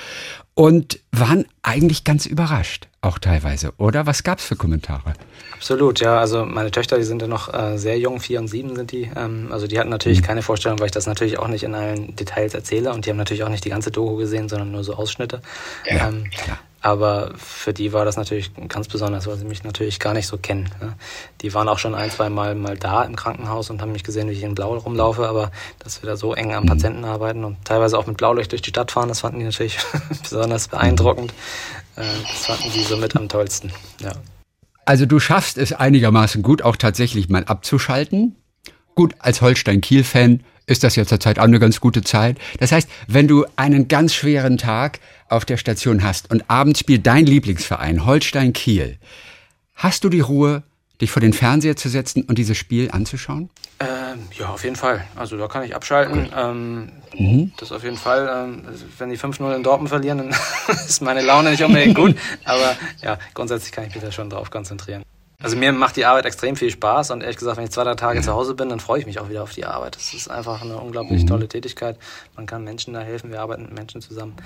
und 0.54 1.00
waren 1.12 1.46
eigentlich 1.62 2.04
ganz 2.04 2.26
überrascht, 2.26 2.88
auch 3.00 3.18
teilweise, 3.18 3.72
oder? 3.78 4.06
Was 4.06 4.22
gab 4.22 4.38
es 4.38 4.44
für 4.44 4.56
Kommentare? 4.56 5.14
Absolut, 5.54 6.00
ja. 6.00 6.18
Also 6.18 6.44
meine 6.44 6.70
Töchter, 6.70 6.98
die 6.98 7.04
sind 7.04 7.22
ja 7.22 7.28
noch 7.28 7.52
äh, 7.52 7.78
sehr 7.78 7.98
jung, 7.98 8.20
vier 8.20 8.40
und 8.40 8.48
sieben 8.48 8.76
sind 8.76 8.92
die. 8.92 9.10
Ähm, 9.16 9.48
also 9.50 9.66
die 9.66 9.78
hatten 9.78 9.90
natürlich 9.90 10.20
mhm. 10.20 10.26
keine 10.26 10.42
Vorstellung, 10.42 10.78
weil 10.80 10.86
ich 10.86 10.92
das 10.92 11.06
natürlich 11.06 11.38
auch 11.38 11.48
nicht 11.48 11.62
in 11.62 11.74
allen 11.74 12.14
Details 12.16 12.54
erzähle 12.54 12.92
und 12.92 13.06
die 13.06 13.10
haben 13.10 13.16
natürlich 13.16 13.44
auch 13.44 13.48
nicht 13.48 13.64
die 13.64 13.70
ganze 13.70 13.90
Doku 13.90 14.16
gesehen, 14.16 14.48
sondern 14.48 14.72
nur 14.72 14.84
so 14.84 14.94
Ausschnitte. 14.94 15.40
Ja, 15.88 16.08
ähm, 16.08 16.30
klar. 16.30 16.58
Aber 16.82 17.32
für 17.36 17.72
die 17.72 17.92
war 17.92 18.04
das 18.04 18.16
natürlich 18.16 18.50
ganz 18.68 18.88
besonders, 18.88 19.28
weil 19.28 19.36
sie 19.36 19.44
mich 19.44 19.62
natürlich 19.62 20.00
gar 20.00 20.14
nicht 20.14 20.26
so 20.26 20.36
kennen. 20.36 20.68
Ne? 20.80 20.94
Die 21.40 21.54
waren 21.54 21.68
auch 21.68 21.78
schon 21.78 21.94
ein, 21.94 22.10
zwei 22.10 22.28
Mal 22.28 22.56
mal 22.56 22.76
da 22.76 23.04
im 23.04 23.14
Krankenhaus 23.14 23.70
und 23.70 23.80
haben 23.80 23.92
mich 23.92 24.02
gesehen, 24.02 24.28
wie 24.28 24.32
ich 24.32 24.42
in 24.42 24.56
Blau 24.56 24.76
rumlaufe, 24.76 25.28
aber 25.28 25.52
dass 25.78 26.02
wir 26.02 26.10
da 26.10 26.16
so 26.16 26.34
eng 26.34 26.52
am 26.52 26.66
Patienten 26.66 27.04
arbeiten 27.04 27.44
und 27.44 27.64
teilweise 27.64 27.96
auch 27.96 28.08
mit 28.08 28.16
Blaulicht 28.16 28.50
durch 28.50 28.62
die 28.62 28.70
Stadt 28.70 28.90
fahren, 28.90 29.08
das 29.08 29.20
fanden 29.20 29.38
die 29.38 29.44
natürlich 29.44 29.78
besonders 30.22 30.66
beeindruckend. 30.66 31.32
Äh, 31.94 32.02
das 32.28 32.46
fanden 32.46 32.72
die 32.74 32.82
so 32.82 32.96
mit 32.96 33.14
am 33.14 33.28
tollsten. 33.28 33.72
Ja. 34.00 34.12
Also 34.84 35.06
du 35.06 35.20
schaffst 35.20 35.58
es 35.58 35.72
einigermaßen 35.72 36.42
gut, 36.42 36.62
auch 36.62 36.74
tatsächlich 36.74 37.28
mal 37.28 37.44
abzuschalten. 37.44 38.34
Gut, 38.96 39.14
als 39.20 39.40
Holstein-Kiel-Fan 39.40 40.42
ist 40.66 40.84
das 40.84 40.96
ja 40.96 41.06
zurzeit 41.06 41.38
auch 41.38 41.44
eine 41.44 41.58
ganz 41.58 41.80
gute 41.80 42.02
Zeit. 42.02 42.38
Das 42.58 42.72
heißt, 42.72 42.88
wenn 43.06 43.28
du 43.28 43.46
einen 43.56 43.88
ganz 43.88 44.14
schweren 44.14 44.58
Tag 44.58 45.00
auf 45.32 45.44
der 45.44 45.56
Station 45.56 46.02
hast 46.02 46.30
und 46.30 46.44
abends 46.48 46.80
spielt 46.80 47.06
dein 47.06 47.26
Lieblingsverein 47.26 48.06
Holstein 48.06 48.52
Kiel, 48.52 48.98
hast 49.74 50.04
du 50.04 50.08
die 50.08 50.20
Ruhe, 50.20 50.62
dich 51.00 51.10
vor 51.10 51.20
den 51.20 51.32
Fernseher 51.32 51.74
zu 51.74 51.88
setzen 51.88 52.22
und 52.22 52.38
dieses 52.38 52.56
Spiel 52.56 52.90
anzuschauen? 52.92 53.50
Ähm, 53.80 54.20
ja, 54.38 54.50
auf 54.50 54.62
jeden 54.62 54.76
Fall. 54.76 55.04
Also 55.16 55.36
da 55.36 55.48
kann 55.48 55.64
ich 55.64 55.74
abschalten. 55.74 56.28
Ähm, 56.36 56.92
mhm. 57.16 57.52
Das 57.56 57.72
auf 57.72 57.82
jeden 57.82 57.96
Fall. 57.96 58.30
Ähm, 58.32 58.62
wenn 58.98 59.10
die 59.10 59.18
5-0 59.18 59.56
in 59.56 59.62
Dortmund 59.64 59.88
verlieren, 59.88 60.18
dann 60.18 60.30
ist 60.68 61.02
meine 61.02 61.22
Laune 61.22 61.50
nicht 61.50 61.64
unbedingt 61.64 61.96
gut. 61.96 62.16
Aber 62.44 62.76
ja, 63.02 63.18
grundsätzlich 63.34 63.72
kann 63.72 63.84
ich 63.84 63.94
mich 63.94 64.04
da 64.04 64.12
schon 64.12 64.30
drauf 64.30 64.50
konzentrieren. 64.50 65.02
Also 65.42 65.56
mir 65.56 65.72
macht 65.72 65.96
die 65.96 66.04
Arbeit 66.04 66.24
extrem 66.24 66.56
viel 66.56 66.70
Spaß 66.70 67.10
und 67.10 67.22
ehrlich 67.22 67.36
gesagt, 67.36 67.56
wenn 67.56 67.64
ich 67.64 67.70
zwei, 67.70 67.84
drei 67.84 67.94
Tage 67.94 68.20
zu 68.20 68.32
Hause 68.32 68.54
bin, 68.54 68.68
dann 68.68 68.80
freue 68.80 69.00
ich 69.00 69.06
mich 69.06 69.18
auch 69.18 69.28
wieder 69.28 69.42
auf 69.42 69.52
die 69.52 69.64
Arbeit. 69.64 69.96
Das 69.96 70.14
ist 70.14 70.30
einfach 70.30 70.62
eine 70.62 70.76
unglaublich 70.76 71.22
mhm. 71.22 71.26
tolle 71.26 71.48
Tätigkeit. 71.48 71.98
Man 72.36 72.46
kann 72.46 72.62
Menschen 72.64 72.94
da 72.94 73.00
helfen, 73.00 73.30
wir 73.30 73.40
arbeiten 73.40 73.64
mit 73.64 73.74
Menschen 73.74 74.00
zusammen. 74.00 74.36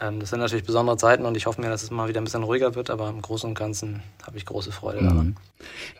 Ähm, 0.00 0.20
das 0.20 0.30
sind 0.30 0.40
natürlich 0.40 0.64
besondere 0.64 0.96
Zeiten 0.96 1.24
und 1.24 1.36
ich 1.36 1.46
hoffe 1.46 1.60
mir, 1.60 1.68
dass 1.68 1.82
es 1.82 1.90
mal 1.90 2.08
wieder 2.08 2.20
ein 2.20 2.24
bisschen 2.24 2.42
ruhiger 2.42 2.74
wird, 2.74 2.90
aber 2.90 3.08
im 3.08 3.22
Großen 3.22 3.48
und 3.48 3.54
Ganzen 3.54 4.02
habe 4.26 4.36
ich 4.36 4.44
große 4.44 4.72
Freude 4.72 5.02
daran. 5.02 5.26
Mhm. 5.26 5.36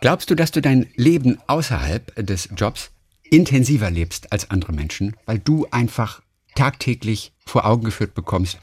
Glaubst 0.00 0.30
du, 0.30 0.34
dass 0.34 0.50
du 0.50 0.60
dein 0.60 0.88
Leben 0.96 1.38
außerhalb 1.46 2.14
des 2.26 2.48
Jobs 2.54 2.90
intensiver 3.22 3.90
lebst 3.90 4.32
als 4.32 4.50
andere 4.50 4.72
Menschen, 4.72 5.16
weil 5.24 5.38
du 5.38 5.66
einfach 5.70 6.20
tagtäglich 6.54 7.32
vor 7.46 7.64
Augen 7.64 7.84
geführt 7.84 8.14
bekommst, 8.14 8.58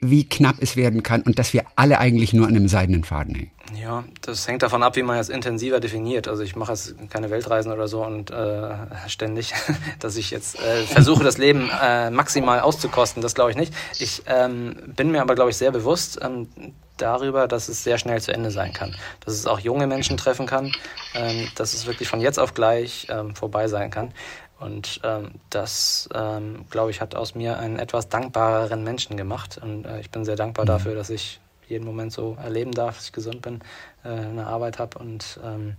wie 0.00 0.28
knapp 0.28 0.56
es 0.60 0.76
werden 0.76 1.02
kann 1.02 1.22
und 1.22 1.38
dass 1.38 1.52
wir 1.52 1.64
alle 1.76 1.98
eigentlich 1.98 2.32
nur 2.32 2.46
an 2.46 2.56
einem 2.56 2.68
seidenen 2.68 3.04
Faden 3.04 3.34
hängen. 3.34 3.50
Ja, 3.80 4.04
das 4.22 4.48
hängt 4.48 4.62
davon 4.62 4.82
ab, 4.82 4.96
wie 4.96 5.02
man 5.02 5.18
es 5.18 5.28
intensiver 5.28 5.78
definiert. 5.78 6.26
Also 6.26 6.42
ich 6.42 6.56
mache 6.56 6.72
jetzt 6.72 6.94
keine 7.10 7.30
Weltreisen 7.30 7.70
oder 7.70 7.86
so 7.86 8.04
und 8.04 8.30
äh, 8.30 8.70
ständig, 9.06 9.52
dass 10.00 10.16
ich 10.16 10.30
jetzt 10.30 10.58
äh, 10.58 10.82
versuche, 10.84 11.22
das 11.22 11.38
Leben 11.38 11.70
äh, 11.80 12.10
maximal 12.10 12.60
auszukosten. 12.60 13.22
Das 13.22 13.34
glaube 13.34 13.50
ich 13.50 13.56
nicht. 13.56 13.72
Ich 13.98 14.22
ähm, 14.26 14.74
bin 14.96 15.10
mir 15.12 15.20
aber, 15.20 15.34
glaube 15.34 15.50
ich, 15.50 15.56
sehr 15.56 15.70
bewusst 15.70 16.18
ähm, 16.22 16.48
darüber, 16.96 17.46
dass 17.46 17.68
es 17.68 17.84
sehr 17.84 17.98
schnell 17.98 18.20
zu 18.20 18.32
Ende 18.32 18.50
sein 18.50 18.72
kann. 18.72 18.94
Dass 19.24 19.34
es 19.34 19.46
auch 19.46 19.60
junge 19.60 19.86
Menschen 19.86 20.16
treffen 20.16 20.46
kann, 20.46 20.72
ähm, 21.14 21.48
dass 21.54 21.74
es 21.74 21.86
wirklich 21.86 22.08
von 22.08 22.20
jetzt 22.20 22.38
auf 22.38 22.54
gleich 22.54 23.06
ähm, 23.10 23.36
vorbei 23.36 23.68
sein 23.68 23.90
kann. 23.90 24.12
Und 24.60 25.00
ähm, 25.04 25.32
das, 25.48 26.08
ähm, 26.14 26.66
glaube 26.70 26.90
ich, 26.90 27.00
hat 27.00 27.14
aus 27.14 27.34
mir 27.34 27.58
einen 27.58 27.78
etwas 27.78 28.08
dankbareren 28.08 28.84
Menschen 28.84 29.16
gemacht. 29.16 29.58
Und 29.60 29.86
äh, 29.86 30.00
ich 30.00 30.10
bin 30.10 30.24
sehr 30.24 30.36
dankbar 30.36 30.66
mhm. 30.66 30.68
dafür, 30.68 30.94
dass 30.94 31.08
ich 31.08 31.40
jeden 31.66 31.86
Moment 31.86 32.12
so 32.12 32.36
erleben 32.42 32.72
darf, 32.72 32.96
dass 32.96 33.06
ich 33.06 33.12
gesund 33.12 33.40
bin, 33.40 33.60
äh, 34.04 34.08
eine 34.08 34.46
Arbeit 34.46 34.78
habe 34.78 34.98
und 34.98 35.40
ähm, 35.42 35.76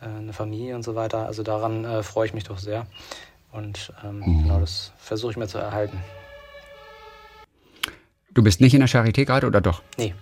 äh, 0.00 0.06
eine 0.06 0.32
Familie 0.32 0.76
und 0.76 0.84
so 0.84 0.94
weiter. 0.94 1.26
Also 1.26 1.42
daran 1.42 1.84
äh, 1.84 2.02
freue 2.04 2.26
ich 2.26 2.34
mich 2.34 2.44
doch 2.44 2.58
sehr. 2.58 2.86
Und 3.50 3.92
ähm, 4.04 4.20
mhm. 4.20 4.42
genau 4.44 4.60
das 4.60 4.92
versuche 4.98 5.32
ich 5.32 5.36
mir 5.36 5.48
zu 5.48 5.58
erhalten. 5.58 5.98
Du 8.30 8.42
bist 8.42 8.60
nicht 8.60 8.72
in 8.72 8.80
der 8.80 8.88
Charité 8.88 9.24
gerade 9.24 9.46
oder 9.46 9.60
doch? 9.60 9.82
Nee, 9.98 10.14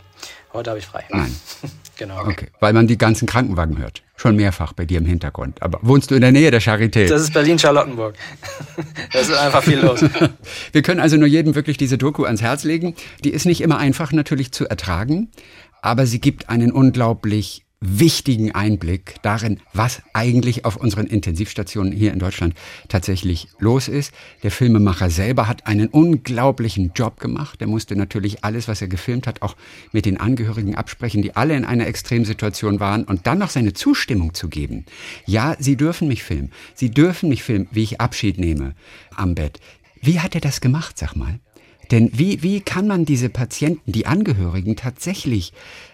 heute 0.53 0.71
habe 0.71 0.79
ich 0.79 0.87
frei. 0.87 1.05
Nein. 1.11 1.35
genau. 1.97 2.27
Okay, 2.27 2.49
weil 2.61 2.73
man 2.73 2.87
die 2.87 2.99
ganzen 2.99 3.27
Krankenwagen 3.27 3.79
hört. 3.79 4.03
Schon 4.17 4.37
mehrfach 4.37 4.73
bei 4.75 4.85
dir 4.85 4.99
im 4.99 5.07
Hintergrund. 5.07 5.63
Aber 5.63 5.79
wohnst 5.83 6.11
du 6.11 6.15
in 6.15 6.21
der 6.21 6.33
Nähe 6.33 6.51
der 6.51 6.61
Charité? 6.61 7.09
Das 7.09 7.23
ist 7.23 7.33
Berlin-Charlottenburg. 7.33 8.15
da 9.13 9.19
ist 9.19 9.33
einfach 9.33 9.63
viel 9.63 9.79
los. 9.79 10.05
Wir 10.73 10.83
können 10.83 11.01
also 11.01 11.17
nur 11.17 11.29
jedem 11.29 11.55
wirklich 11.55 11.79
diese 11.79 11.97
Doku 11.97 12.25
ans 12.25 12.43
Herz 12.43 12.65
legen. 12.65 12.95
Die 13.25 13.31
ist 13.31 13.47
nicht 13.47 13.63
immer 13.63 13.79
einfach 13.79 14.13
natürlich 14.13 14.53
zu 14.53 14.69
ertragen, 14.69 15.31
aber 15.81 16.07
sie 16.07 16.21
gibt 16.21 16.51
einen 16.51 16.71
unglaublich 16.71 17.65
wichtigen 17.83 18.53
Einblick 18.53 19.15
darin, 19.23 19.59
was 19.73 20.03
eigentlich 20.13 20.67
auf 20.67 20.77
unseren 20.77 21.07
Intensivstationen 21.07 21.93
hier 21.93 22.13
in 22.13 22.19
Deutschland 22.19 22.55
tatsächlich 22.89 23.49
los 23.59 23.89
ist. 23.89 24.13
Der 24.43 24.51
Filmemacher 24.51 25.09
selber 25.09 25.49
hat 25.49 25.67
einen 25.67 25.89
unglaublichen 25.89 26.93
Job 26.95 27.19
gemacht. 27.21 27.63
Er 27.63 27.69
musste 27.69 27.97
natürlich 27.97 28.45
alles, 28.45 28.69
was 28.69 28.83
er 28.83 28.89
gefilmt 28.89 29.27
hat, 29.27 29.41
auch 29.41 29.57
mit 29.93 30.05
den 30.05 30.19
Angehörigen 30.21 30.75
absprechen, 30.75 31.23
die 31.23 31.37
alle 31.37 31.57
in 31.57 31.65
einer 31.65 31.87
Extremsituation 31.87 32.81
waren 32.81 33.05
und 33.05 33.27
dann 33.27 33.39
noch 33.39 33.49
seine 33.49 33.73
Zustimmung 33.73 34.35
zu 34.35 34.51
geben. 34.51 34.85
Ja, 35.25 35.57
Sie 35.59 35.77
dürfen 35.77 36.07
mich 36.07 36.23
filmen. 36.23 36.53
Sie 36.75 36.91
dürfen 36.91 37.31
mich 37.31 37.43
filmen, 37.43 37.69
wie 37.71 37.83
ich 37.83 38.01
Abschied 38.01 38.39
nehme 38.39 38.75
am 39.17 39.35
Bett. 39.35 39.59
Wie 40.03 40.21
hat 40.21 40.35
er 40.35 40.43
das 40.43 40.61
gemacht, 40.61 40.99
sag 40.99 41.17
mal? 41.17 41.41
Denn 41.91 42.11
wie, 42.13 42.43
wie 42.43 42.61
kann 42.61 42.87
man 42.87 43.05
diese 43.05 43.29
Patienten, 43.29 43.91
die 43.91 44.07
Angehörigen 44.07 44.77
tatsächlich 44.77 45.53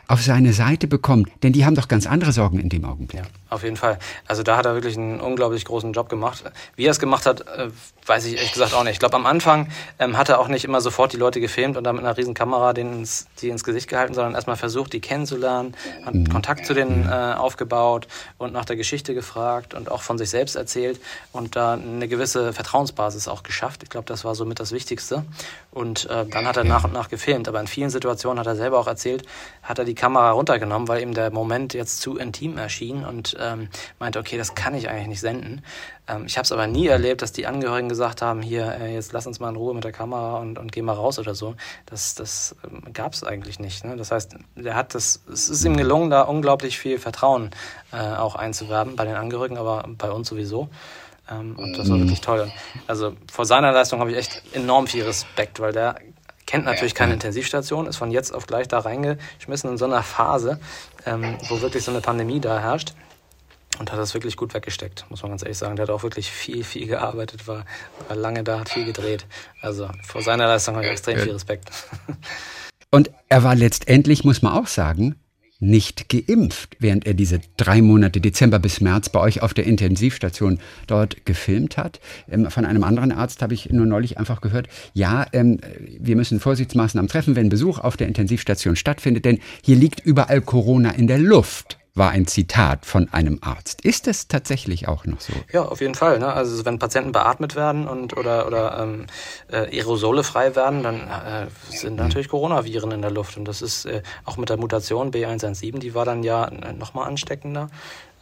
auf 0.09 0.23
seine 0.23 0.53
Seite 0.53 0.87
bekommen? 0.87 1.31
Denn 1.43 1.53
die 1.53 1.65
haben 1.65 1.75
doch 1.75 1.89
ganz 1.89 2.07
andere 2.07 2.33
Sorgen 2.33 2.59
in 2.59 2.69
dem 2.69 2.85
Augenblick. 2.85 3.21
Ja, 3.21 3.27
auf 3.51 3.63
jeden 3.63 3.77
Fall. 3.77 3.99
Also 4.27 4.43
da 4.43 4.57
hat 4.57 4.67
er 4.67 4.75
wirklich 4.75 4.97
einen 4.97 5.21
unglaublich 5.21 5.65
großen 5.65 5.93
Job 5.93 6.09
gemacht. 6.09 6.45
Wie 6.77 6.85
er 6.85 6.91
es 6.91 6.99
gemacht 6.99 7.27
hat, 7.27 7.43
äh, 7.43 7.71
weiß 8.07 8.25
ich 8.27 8.37
ehrlich 8.37 8.53
gesagt 8.53 8.75
auch 8.75 8.85
nicht. 8.85 8.95
Ich 8.95 8.99
glaube, 8.99 9.17
am 9.17 9.27
Anfang 9.27 9.69
ähm, 9.99 10.17
hat 10.17 10.29
er 10.29 10.39
auch 10.39 10.49
nicht 10.49 10.65
immer 10.65 10.81
sofort 10.81 11.13
die 11.13 11.17
Leute 11.17 11.41
gefilmt 11.41 11.77
und 11.77 11.85
dann 11.85 11.97
mit 11.97 12.05
einer 12.05 12.17
riesen 12.17 12.35
Kamera 12.35 12.73
denen 12.73 13.01
ins, 13.01 13.27
die 13.41 13.49
ins 13.49 13.65
Gesicht 13.65 13.89
gehalten, 13.89 14.15
sondern 14.15 14.35
erstmal 14.35 14.57
versucht, 14.57 14.93
die 14.93 15.01
kennenzulernen, 15.01 15.75
hat 16.05 16.15
mhm. 16.15 16.29
Kontakt 16.29 16.67
zu 16.67 16.75
denen 16.75 17.09
äh, 17.09 17.35
aufgebaut 17.37 18.07
und 18.39 18.53
nach 18.53 18.65
der 18.65 18.77
Geschichte 18.77 19.15
gefragt 19.15 19.75
und 19.75 19.91
auch 19.91 20.03
von 20.03 20.19
sich 20.19 20.31
selbst 20.31 20.57
erzählt 20.57 21.01
und 21.33 21.57
da 21.57 21.75
eine 21.75 22.09
gewisse 22.09 22.53
Vertrauensbasis 22.53 23.29
auch 23.29 23.43
geschafft. 23.43 23.83
Ich 23.83 23.91
glaube, 23.91 24.07
das 24.07 24.25
war 24.25 24.35
somit 24.35 24.61
das 24.61 24.73
Wichtigste. 24.73 25.25
Und 25.73 26.09
äh, 26.09 26.25
dann 26.25 26.47
hat 26.47 26.57
er 26.57 26.65
nach 26.65 26.85
und 26.85 26.95
nach 26.95 27.09
gefilmt. 27.09 27.49
Aber 27.49 27.61
in 27.61 27.67
vielen 27.67 27.91
Situationen 27.91 28.41
hat 28.41 28.47
er 28.47 28.57
selber 28.57 28.79
auch 28.79 28.87
erzählt, 28.87 29.25
hat 29.63 29.79
er 29.79 29.85
die 29.85 29.95
Kamera 29.97 30.31
runtergenommen, 30.31 30.87
weil 30.87 31.03
ihm 31.03 31.13
der 31.13 31.33
Moment 31.33 31.75
jetzt 31.75 32.01
zu 32.01 32.17
intim 32.17 32.57
erschien 32.57 33.05
und 33.05 33.37
ähm, 33.41 33.69
meinte, 33.99 34.21
okay, 34.21 34.39
das 34.39 34.55
kann 34.55 34.75
ich 34.75 34.89
eigentlich 34.89 35.09
nicht 35.09 35.21
senden. 35.21 35.63
Ähm, 36.07 36.27
ich 36.27 36.37
habe 36.37 36.45
es 36.45 36.53
aber 36.53 36.69
nie 36.69 36.87
erlebt, 36.87 37.23
dass 37.23 37.33
die 37.33 37.47
Angehörigen 37.47 37.89
gesagt 37.89 38.23
haben, 38.23 38.43
hier, 38.43 38.77
äh, 38.81 38.95
jetzt 38.95 39.13
lass 39.13 39.27
uns 39.27 39.41
mal 39.41 39.49
in 39.49 39.57
Ruhe 39.57 39.75
mit 39.75 39.83
der 39.83 39.93
Kamera 39.93 40.39
und, 40.39 40.59
und 40.59 40.71
geh 40.71 40.83
mal 40.83 40.93
raus 40.93 41.19
oder 41.19 41.35
so. 41.35 41.57
Das, 41.87 42.15
das 42.15 42.55
ähm, 42.65 42.93
gab 42.93 43.13
es 43.13 43.25
eigentlich 43.25 43.59
nicht. 43.59 43.85
Ne? 43.85 43.97
Das 43.97 44.13
heißt, 44.13 44.37
der 44.55 44.77
hat 44.77 44.95
das, 44.95 45.23
es 45.33 45.49
ist 45.49 45.65
ihm 45.65 45.77
gelungen, 45.77 46.11
da 46.11 46.23
unglaublich 46.23 46.79
viel 46.79 46.99
Vertrauen 46.99 47.51
äh, 47.93 47.97
auch 47.97 48.37
einzuwerben 48.37 48.97
bei 48.97 49.05
den 49.05 49.17
Angehörigen, 49.17 49.59
aber 49.59 49.85
bei 49.99 50.11
uns 50.11 50.29
sowieso. 50.29 50.69
Ähm, 51.31 51.57
und 51.59 51.77
das 51.77 51.91
war 51.91 51.99
wirklich 51.99 52.21
toll. 52.21 52.51
Also 52.87 53.15
vor 53.31 53.45
seiner 53.45 53.73
Leistung 53.73 54.01
habe 54.01 54.11
ich 54.13 54.17
echt 54.17 54.43
enorm 54.53 54.87
viel 54.87 55.05
Respekt, 55.05 55.61
weil 55.61 55.73
der 55.73 55.97
kennt 56.47 56.65
natürlich 56.65 56.95
keine 56.95 57.15
Intensivstation, 57.15 57.87
ist 57.87 57.97
von 57.97 58.11
jetzt 58.11 58.35
auf 58.35 58.47
gleich 58.47 58.69
da 58.69 58.79
reingeschmissen 58.79 59.71
in 59.71 59.79
so 59.79 59.85
einer 59.85 60.03
Phase, 60.03 60.61
ähm, 61.05 61.37
wo 61.49 61.61
wirklich 61.61 61.85
so 61.85 61.91
eine 61.91 62.01
Pandemie 62.01 62.41
da 62.41 62.61
herrscht 62.61 62.95
und 63.79 63.93
hat 63.93 63.99
das 63.99 64.15
wirklich 64.15 64.37
gut 64.37 64.55
weggesteckt, 64.55 65.05
muss 65.11 65.23
man 65.23 65.33
ganz 65.33 65.43
ehrlich 65.43 65.59
sagen. 65.59 65.77
Der 65.77 65.85
hat 65.85 65.91
auch 65.91 66.03
wirklich 66.03 66.31
viel, 66.31 66.65
viel 66.65 66.87
gearbeitet, 66.87 67.47
war, 67.47 67.65
war 68.09 68.17
lange 68.17 68.43
da, 68.45 68.61
hat 68.61 68.69
viel 68.69 68.85
gedreht. 68.85 69.27
Also 69.61 69.91
vor 70.03 70.23
seiner 70.23 70.47
Leistung 70.47 70.77
habe 70.77 70.87
ich 70.87 70.93
extrem 70.93 71.19
viel 71.19 71.33
Respekt. 71.33 71.71
Und 72.91 73.11
er 73.29 73.43
war 73.43 73.55
letztendlich, 73.55 74.25
muss 74.25 74.43
man 74.43 74.53
auch 74.53 74.69
sagen, 74.69 75.17
nicht 75.59 76.09
geimpft, 76.09 76.77
während 76.81 77.07
er 77.07 77.15
diese 77.15 77.41
drei 77.57 77.83
Monate 77.83 78.21
Dezember 78.21 78.59
bis 78.59 78.81
März 78.81 79.09
bei 79.09 79.21
euch 79.21 79.43
auf 79.43 79.55
der 79.55 79.65
Intensivstation 79.65 80.59
dort 80.87 81.25
gefilmt 81.25 81.77
hat. 81.77 82.01
Ähm, 82.31 82.51
von 82.51 82.65
einem 82.65 82.85
anderen 82.85 83.13
Arzt 83.13 83.43
habe 83.43 83.55
ich 83.55 83.71
nur 83.71 83.87
neulich 83.87 84.19
einfach 84.19 84.41
gehört, 84.41 84.69
ja, 84.93 85.27
ähm, 85.33 85.59
wir 85.99 86.17
müssen 86.17 86.41
Vorsichtsmaßnahmen 86.41 87.09
treffen, 87.09 87.37
wenn 87.37 87.49
Besuch 87.49 87.79
auf 87.79 87.97
der 87.97 88.09
Intensivstation 88.09 88.77
stattfindet, 88.77 89.25
denn 89.25 89.39
hier 89.63 89.77
liegt 89.77 90.01
überall 90.01 90.41
Corona 90.41 90.91
in 90.91 91.07
der 91.07 91.19
Luft 91.19 91.79
war 91.97 92.11
ein 92.11 92.27
Zitat 92.27 92.85
von 92.85 93.13
einem 93.13 93.39
Arzt. 93.41 93.85
Ist 93.85 94.07
es 94.07 94.29
tatsächlich 94.29 94.87
auch 94.87 95.05
noch 95.07 95.21
so? 95.21 95.33
Ja, 95.53 95.65
auf 95.65 95.81
jeden 95.81 95.95
Fall. 95.95 96.19
Ne? 96.19 96.33
Also 96.33 96.65
wenn 96.65 96.79
Patienten 96.79 97.13
beatmet 97.13 97.57
werden 97.57 97.89
und 97.89 98.17
oder 98.17 98.47
oder 98.47 98.79
ähm, 98.81 99.07
äh, 99.51 99.79
Aerosole 99.79 100.23
frei 100.23 100.55
werden, 100.55 100.83
dann 100.83 100.97
äh, 101.09 101.47
sind 101.69 101.95
mhm. 101.95 101.99
natürlich 101.99 102.29
Coronaviren 102.29 102.93
in 102.93 103.03
der 103.03 103.11
Luft 103.11 103.37
und 103.37 103.47
das 103.47 103.63
ist 103.63 103.87
äh, 103.87 104.03
auch 104.25 104.37
mit 104.37 104.51
der 104.51 104.59
Mutation 104.59 105.11
B117, 105.11 105.79
die 105.79 105.95
war 105.95 106.05
dann 106.05 106.23
ja 106.23 106.45
äh, 106.47 106.73
noch 106.73 106.95
mal 106.95 107.05
ansteckender. 107.05 107.69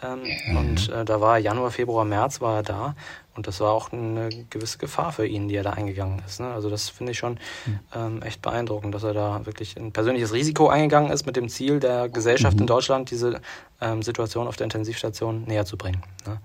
Ähm, 0.03 0.21
mhm. 0.47 0.57
Und 0.57 0.89
äh, 0.89 1.05
da 1.05 1.21
war 1.21 1.39
Januar, 1.39 1.71
Februar, 1.71 2.05
März 2.05 2.41
war 2.41 2.57
er 2.57 2.63
da 2.63 2.95
und 3.37 3.47
das 3.47 3.61
war 3.61 3.73
auch 3.73 3.93
eine 3.93 4.29
gewisse 4.51 4.79
Gefahr 4.79 5.13
für 5.13 5.27
ihn, 5.27 5.49
die 5.49 5.57
er 5.57 5.63
da 5.63 5.71
eingegangen 5.71 6.23
ist. 6.27 6.41
Ne? 6.41 6.47
Also 6.47 6.71
das 6.71 6.89
finde 6.89 7.13
ich 7.13 7.19
schon 7.19 7.39
mhm. 7.67 7.79
ähm, 7.95 8.23
echt 8.23 8.43
beeindruckend, 8.43 8.95
dass 8.95 9.03
er 9.03 9.15
da 9.15 9.45
wirklich 9.47 9.77
ein 9.77 9.93
persönliches 9.93 10.33
Risiko 10.33 10.69
eingegangen 10.69 11.11
ist 11.11 11.27
mit 11.27 11.37
dem 11.37 11.49
Ziel 11.49 11.81
der 11.81 12.09
Gesellschaft 12.09 12.57
mhm. 12.57 12.63
in 12.63 12.67
Deutschland, 12.67 13.11
diese 13.11 13.41
ähm, 13.81 14.03
Situation 14.03 14.47
auf 14.47 14.57
der 14.57 14.65
Intensivstation 14.65 15.45
näher 15.45 15.65
zu 15.65 15.77
bringen. 15.77 16.03
Ne? 16.27 16.39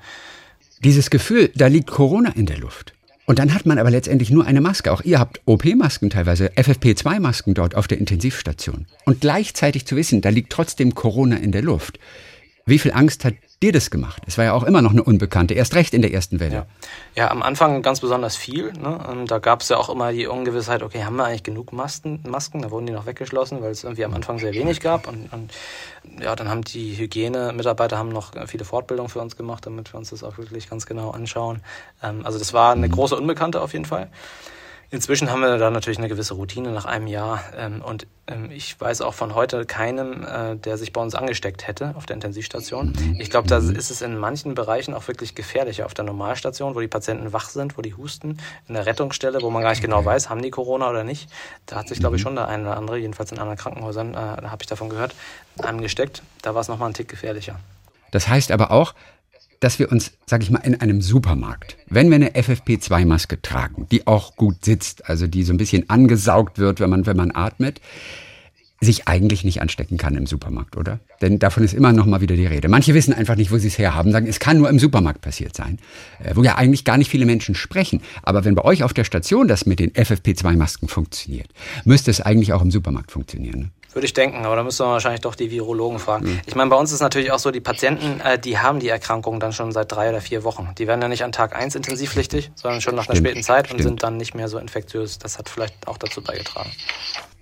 Dieses 0.84 1.10
Gefühl, 1.10 1.52
da 1.56 1.68
liegt 1.68 1.92
Corona 1.92 2.32
in 2.32 2.46
der 2.46 2.58
Luft. 2.58 2.94
Und 3.26 3.38
dann 3.38 3.54
hat 3.54 3.68
man 3.68 3.78
aber 3.78 3.92
letztendlich 3.92 4.32
nur 4.32 4.48
eine 4.48 4.60
Maske. 4.60 4.92
Auch 4.92 5.04
ihr 5.04 5.20
habt 5.20 5.42
OP-Masken 5.46 6.10
teilweise, 6.10 6.48
FFP2-Masken 6.56 7.54
dort 7.54 7.76
auf 7.76 7.88
der 7.88 8.00
Intensivstation. 8.00 8.88
Und 9.06 9.22
gleichzeitig 9.22 9.86
zu 9.86 9.96
wissen, 9.96 10.22
da 10.22 10.30
liegt 10.30 10.52
trotzdem 10.52 10.96
Corona 10.96 11.36
in 11.36 11.52
der 11.52 11.62
Luft. 11.62 12.00
Wie 12.70 12.80
viel 12.80 12.94
Angst 12.94 13.26
hat 13.26 13.34
dir 13.62 13.72
das 13.72 13.90
gemacht? 13.90 14.22
Es 14.28 14.38
war 14.38 14.46
ja 14.46 14.54
auch 14.54 14.64
immer 14.64 14.82
noch 14.82 14.92
eine 14.92 15.04
Unbekannte, 15.04 15.54
erst 15.54 15.76
recht 15.76 15.94
in 15.94 16.02
der 16.02 16.14
ersten 16.14 16.40
Welle. 16.40 16.54
Ja, 16.54 16.66
ja 17.16 17.32
am 17.32 17.42
Anfang 17.42 17.82
ganz 17.82 18.00
besonders 18.00 18.36
viel. 18.36 18.72
Ne? 18.74 19.00
Ähm, 19.12 19.26
da 19.26 19.40
gab 19.40 19.62
es 19.62 19.70
ja 19.70 19.78
auch 19.78 19.90
immer 19.90 20.12
die 20.12 20.28
Ungewissheit, 20.28 20.84
okay, 20.84 21.04
haben 21.04 21.16
wir 21.16 21.26
eigentlich 21.26 21.44
genug 21.44 21.74
Masken? 21.74 22.24
Masken? 22.28 22.62
Da 22.62 22.72
wurden 22.72 22.86
die 22.86 22.94
noch 22.94 23.06
weggeschlossen, 23.06 23.62
weil 23.62 23.72
es 23.72 23.84
irgendwie 23.84 24.06
am 24.06 24.14
Anfang 24.14 24.40
sehr 24.40 24.54
wenig 24.54 24.80
gab. 24.80 25.08
Und, 25.08 25.34
und 25.34 25.52
ja, 26.22 26.36
dann 26.36 26.48
haben 26.48 26.64
die 26.64 26.98
Hygienemitarbeiter 26.98 27.98
haben 27.98 28.10
noch 28.10 28.32
viele 28.48 28.66
Fortbildungen 28.66 29.10
für 29.10 29.20
uns 29.20 29.36
gemacht, 29.36 29.66
damit 29.66 29.92
wir 29.94 29.98
uns 29.98 30.12
das 30.12 30.24
auch 30.24 30.38
wirklich 30.38 30.70
ganz 30.70 30.86
genau 30.86 31.12
anschauen. 31.12 31.62
Ähm, 32.04 32.26
also 32.26 32.40
das 32.40 32.54
war 32.54 32.74
eine 32.74 32.88
mhm. 32.88 32.92
große 32.92 33.16
Unbekannte 33.16 33.62
auf 33.62 33.74
jeden 33.74 33.86
Fall. 33.86 34.10
Inzwischen 34.92 35.30
haben 35.30 35.42
wir 35.42 35.58
da 35.60 35.70
natürlich 35.70 36.00
eine 36.00 36.10
gewisse 36.10 36.34
Routine 36.34 36.72
nach 36.72 36.86
einem 36.86 37.06
Jahr 37.06 37.44
ähm, 37.56 37.84
und 37.84 38.08
ähm, 38.26 38.50
ich 38.50 38.80
weiß 38.80 39.02
auch 39.02 39.14
von 39.14 39.36
heute 39.36 39.66
keinem, 39.66 40.24
äh, 40.24 40.56
der 40.56 40.80
sich 40.80 40.94
bei 40.94 41.02
uns 41.02 41.14
angesteckt 41.14 41.68
hätte 41.68 41.94
auf 41.96 42.08
der 42.08 42.16
Intensivstation. 42.16 42.94
Ich 43.20 43.30
glaube, 43.30 43.48
da 43.48 43.58
ist 43.58 43.92
es 43.92 44.02
in 44.02 44.18
manchen 44.18 44.56
Bereichen 44.56 44.96
auch 44.96 45.08
wirklich 45.08 45.36
gefährlicher. 45.36 45.86
Auf 45.86 45.94
der 45.94 46.06
Normalstation, 46.06 46.74
wo 46.74 46.80
die 46.80 46.88
Patienten 46.88 47.32
wach 47.34 47.50
sind, 47.50 47.78
wo 47.78 47.84
die 47.84 47.94
husten, 47.94 48.40
in 48.68 48.74
der 48.74 48.88
Rettungsstelle, 48.88 49.44
wo 49.44 49.52
man 49.52 49.62
gar 49.62 49.70
nicht 49.70 49.82
genau 49.84 50.04
weiß, 50.04 50.30
haben 50.30 50.42
die 50.42 50.50
Corona 50.50 50.90
oder 50.90 51.04
nicht. 51.04 51.30
Da 51.68 51.76
hat 51.76 51.88
sich, 51.88 52.00
glaube 52.00 52.16
ich, 52.16 52.24
schon 52.24 52.34
der 52.34 52.48
eine 52.48 52.64
oder 52.64 52.78
andere, 52.78 52.98
jedenfalls 52.98 53.32
in 53.32 53.38
anderen 53.38 53.60
Krankenhäusern, 53.60 54.16
äh, 54.16 54.18
habe 54.18 54.62
ich 54.62 54.68
davon 54.68 54.90
gehört, 54.90 55.14
angesteckt. 55.60 56.24
Da 56.42 56.56
war 56.56 56.62
es 56.62 56.68
nochmal 56.68 56.90
ein 56.90 56.96
Tick 56.96 57.10
gefährlicher. 57.10 57.60
Das 58.10 58.28
heißt 58.28 58.52
aber 58.52 58.72
auch, 58.72 58.96
dass 59.60 59.80
wir 59.80 59.92
uns, 59.92 60.12
sag 60.26 60.42
ich 60.42 60.52
mal, 60.52 60.60
in 60.60 60.80
einem 60.80 61.02
Supermarkt, 61.02 61.78
wenn 61.88 62.10
wir 62.10 62.16
eine 62.16 62.32
FFP2-Maske 62.32 63.42
tragen, 63.42 63.88
die 63.92 64.08
auch 64.08 64.36
gut 64.36 64.64
sitzt, 64.64 65.10
also 65.10 65.28
die 65.28 65.44
so 65.44 65.54
ein 65.54 65.58
bisschen 65.58 65.90
angesaugt 65.90 66.58
wird, 66.60 66.80
wenn 66.80 66.90
man, 66.90 67.06
wenn 67.06 67.18
man 67.18 67.32
atmet, 67.34 67.82
sich 68.82 69.08
eigentlich 69.08 69.44
nicht 69.44 69.62
anstecken 69.62 69.98
kann 69.98 70.16
im 70.16 70.26
Supermarkt, 70.26 70.78
oder? 70.78 71.00
Denn 71.22 71.38
davon 71.38 71.64
ist 71.64 71.74
immer 71.74 71.92
noch 71.92 72.06
mal 72.06 72.22
wieder 72.22 72.38
die 72.38 72.46
Rede. 72.46 72.70
Manche 72.70 72.94
wissen 72.94 73.14
einfach 73.14 73.36
nicht, 73.36 73.52
wo 73.52 73.58
sie 73.58 73.68
es 73.68 73.78
herhaben, 73.78 74.12
sagen, 74.12 74.28
es 74.28 74.40
kann 74.40 74.58
nur 74.58 74.70
im 74.70 74.80
Supermarkt 74.80 75.22
passiert 75.22 75.56
sein, 75.56 75.80
äh, 76.24 76.36
wo 76.36 76.44
ja 76.44 76.56
eigentlich 76.56 76.86
gar 76.86 76.98
nicht 76.98 77.10
viele 77.10 77.26
Menschen 77.26 77.56
sprechen. 77.56 78.02
Aber 78.24 78.46
wenn 78.46 78.56
bei 78.56 78.64
euch 78.64 78.84
auf 78.84 78.94
der 78.94 79.04
Station 79.04 79.50
das 79.50 79.66
mit 79.66 79.80
den 79.80 79.92
FFP2-Masken 79.92 80.88
funktioniert, 80.88 81.50
müsste 81.84 82.10
es 82.10 82.22
eigentlich 82.22 82.54
auch 82.54 82.62
im 82.62 82.72
Supermarkt 82.72 83.12
funktionieren. 83.12 83.60
Ne? 83.60 83.72
Würde 83.94 84.06
ich 84.06 84.14
denken, 84.14 84.46
aber 84.46 84.56
da 84.56 84.64
müssen 84.64 84.86
wir 84.86 84.92
wahrscheinlich 84.92 85.22
doch 85.22 85.34
die 85.34 85.50
Virologen 85.50 85.98
fragen. 85.98 86.26
Mhm. 86.26 86.42
Ich 86.46 86.56
meine, 86.56 86.70
bei 86.70 86.76
uns 86.76 86.92
ist 86.92 87.00
natürlich 87.00 87.32
auch 87.32 87.40
so, 87.40 87.50
die 87.50 87.60
Patienten, 87.60 88.22
äh, 88.22 88.38
die 88.38 88.60
haben 88.60 88.80
die 88.80 88.90
Erkrankung 88.90 89.40
dann 89.40 89.52
schon 89.52 89.72
seit 89.72 89.92
drei 89.92 90.10
oder 90.10 90.22
vier 90.22 90.44
Wochen. 90.44 90.70
Die 90.78 90.86
werden 90.86 91.02
ja 91.02 91.08
nicht 91.08 91.24
an 91.24 91.32
Tag 91.32 91.56
eins 91.56 91.74
intensivpflichtig, 91.74 92.52
sondern 92.54 92.82
schon 92.82 92.96
nach 92.96 93.06
stimmt, 93.06 93.18
einer 93.18 93.28
späten 93.28 93.44
Zeit 93.44 93.66
stimmt. 93.66 93.80
und 93.80 93.84
sind 93.84 94.04
dann 94.04 94.18
nicht 94.18 94.36
mehr 94.36 94.48
so 94.48 94.60
infektiös. 94.60 95.18
Das 95.18 95.40
hat 95.40 95.50
vielleicht 95.50 95.88
auch 95.88 95.98
dazu 95.98 96.22
beigetragen. 96.22 96.70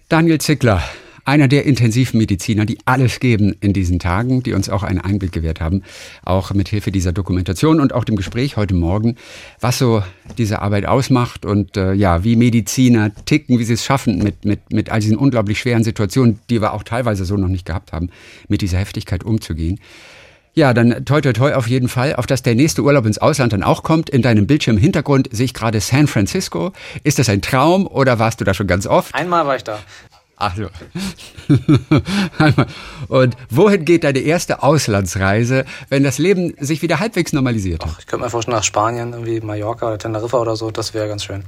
Daniel 0.08 0.40
Zickler, 0.40 0.82
einer 1.28 1.50
der 1.50 1.66
Intensivmediziner, 1.66 2.66
die 2.66 2.78
alles 2.86 3.20
geben 3.20 3.54
in 3.60 3.74
diesen 3.74 4.00
Tagen, 4.00 4.44
die 4.44 4.54
uns 4.54 4.70
auch 4.70 4.84
einen 4.84 5.02
Einblick 5.02 5.34
gewährt 5.34 5.60
haben, 5.60 5.84
auch 6.24 6.54
mit 6.54 6.70
Hilfe 6.70 6.90
dieser 6.90 7.12
Dokumentation 7.12 7.82
und 7.82 7.94
auch 7.94 8.06
dem 8.06 8.16
Gespräch 8.16 8.56
heute 8.56 8.74
Morgen, 8.74 9.18
was 9.60 9.78
so 9.78 10.02
diese 10.38 10.62
Arbeit 10.62 10.86
ausmacht 10.86 11.46
und 11.46 11.76
äh, 11.76 11.92
ja, 11.92 12.24
wie 12.24 12.38
Mediziner 12.38 13.12
ticken, 13.26 13.60
wie 13.60 13.66
sie 13.66 13.74
es 13.74 13.84
schaffen, 13.84 14.20
mit, 14.20 14.46
mit, 14.46 14.72
mit 14.72 14.90
all 14.90 15.02
diesen 15.02 15.18
unglaublich 15.18 15.60
schweren 15.60 15.84
Situationen, 15.84 16.40
die 16.50 16.62
wir 16.62 16.74
auch 16.74 16.84
teilweise 16.84 17.26
so 17.26 17.36
noch 17.36 17.50
nicht 17.50 17.66
gehabt 17.66 17.92
haben, 17.92 18.10
mit 18.48 18.62
dieser 18.62 18.78
Heftigkeit 18.78 19.26
umzugehen. 19.26 19.80
Ja, 20.58 20.74
dann 20.74 21.06
toi 21.06 21.22
toi 21.22 21.34
toi 21.34 21.54
auf 21.54 21.68
jeden 21.68 21.88
Fall, 21.88 22.16
auf 22.16 22.26
dass 22.26 22.42
der 22.42 22.56
nächste 22.56 22.82
Urlaub 22.82 23.06
ins 23.06 23.20
Ausland 23.20 23.54
dann 23.54 23.62
auch 23.62 23.84
kommt. 23.84 24.10
In 24.10 24.24
deinem 24.24 24.48
Bildschirmhintergrund 24.48 25.30
sehe 25.32 25.46
ich 25.46 25.54
gerade 25.54 25.80
San 25.82 26.08
Francisco. 26.08 26.72
Ist 27.04 27.20
das 27.20 27.30
ein 27.30 27.44
Traum 27.44 27.86
oder 27.86 28.18
warst 28.18 28.42
du 28.42 28.44
da 28.44 28.56
schon 28.56 28.66
ganz 28.66 28.88
oft? 28.88 29.14
Einmal 29.14 29.46
war 29.46 29.56
ich 29.56 29.64
da. 29.64 29.78
Ach 30.40 30.56
so. 30.56 30.68
Und 33.08 33.36
wohin 33.50 33.86
geht 33.86 34.04
deine 34.04 34.20
erste 34.20 34.62
Auslandsreise, 34.62 35.66
wenn 35.90 36.04
das 36.04 36.20
Leben 36.20 36.54
sich 36.60 36.84
wieder 36.84 37.00
halbwegs 37.00 37.34
normalisiert 37.34 37.84
hat? 37.84 37.92
Ach, 37.96 38.00
ich 38.00 38.06
könnte 38.06 38.24
mir 38.26 38.30
vorstellen, 38.30 38.56
nach 38.56 38.64
Spanien, 38.64 39.14
irgendwie 39.14 39.42
Mallorca 39.42 39.88
oder 39.88 39.98
Teneriffa 39.98 40.38
oder 40.38 40.56
so, 40.56 40.70
das 40.70 40.94
wäre 40.94 41.08
ganz 41.08 41.24
schön. 41.24 41.44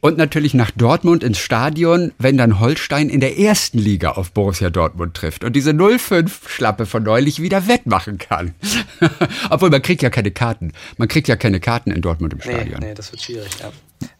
Und 0.00 0.16
natürlich 0.16 0.54
nach 0.54 0.70
Dortmund 0.70 1.22
ins 1.22 1.36
Stadion, 1.38 2.12
wenn 2.16 2.38
dann 2.38 2.58
Holstein 2.58 3.10
in 3.10 3.20
der 3.20 3.38
ersten 3.38 3.78
Liga 3.78 4.12
auf 4.12 4.32
Borussia 4.32 4.70
Dortmund 4.70 5.12
trifft 5.12 5.44
und 5.44 5.54
diese 5.54 5.72
0-5-Schlappe 5.72 6.86
von 6.86 7.02
neulich 7.02 7.42
wieder 7.42 7.68
wettmachen 7.68 8.16
kann. 8.16 8.54
Obwohl, 9.50 9.68
man 9.68 9.82
kriegt 9.82 10.00
ja 10.00 10.08
keine 10.08 10.30
Karten. 10.30 10.72
Man 10.96 11.08
kriegt 11.08 11.28
ja 11.28 11.36
keine 11.36 11.60
Karten 11.60 11.90
in 11.90 12.00
Dortmund 12.00 12.32
im 12.32 12.40
Stadion. 12.40 12.80
Nee, 12.80 12.86
nee 12.86 12.94
das 12.94 13.12
wird 13.12 13.20
schwierig, 13.20 13.50
ja. 13.60 13.70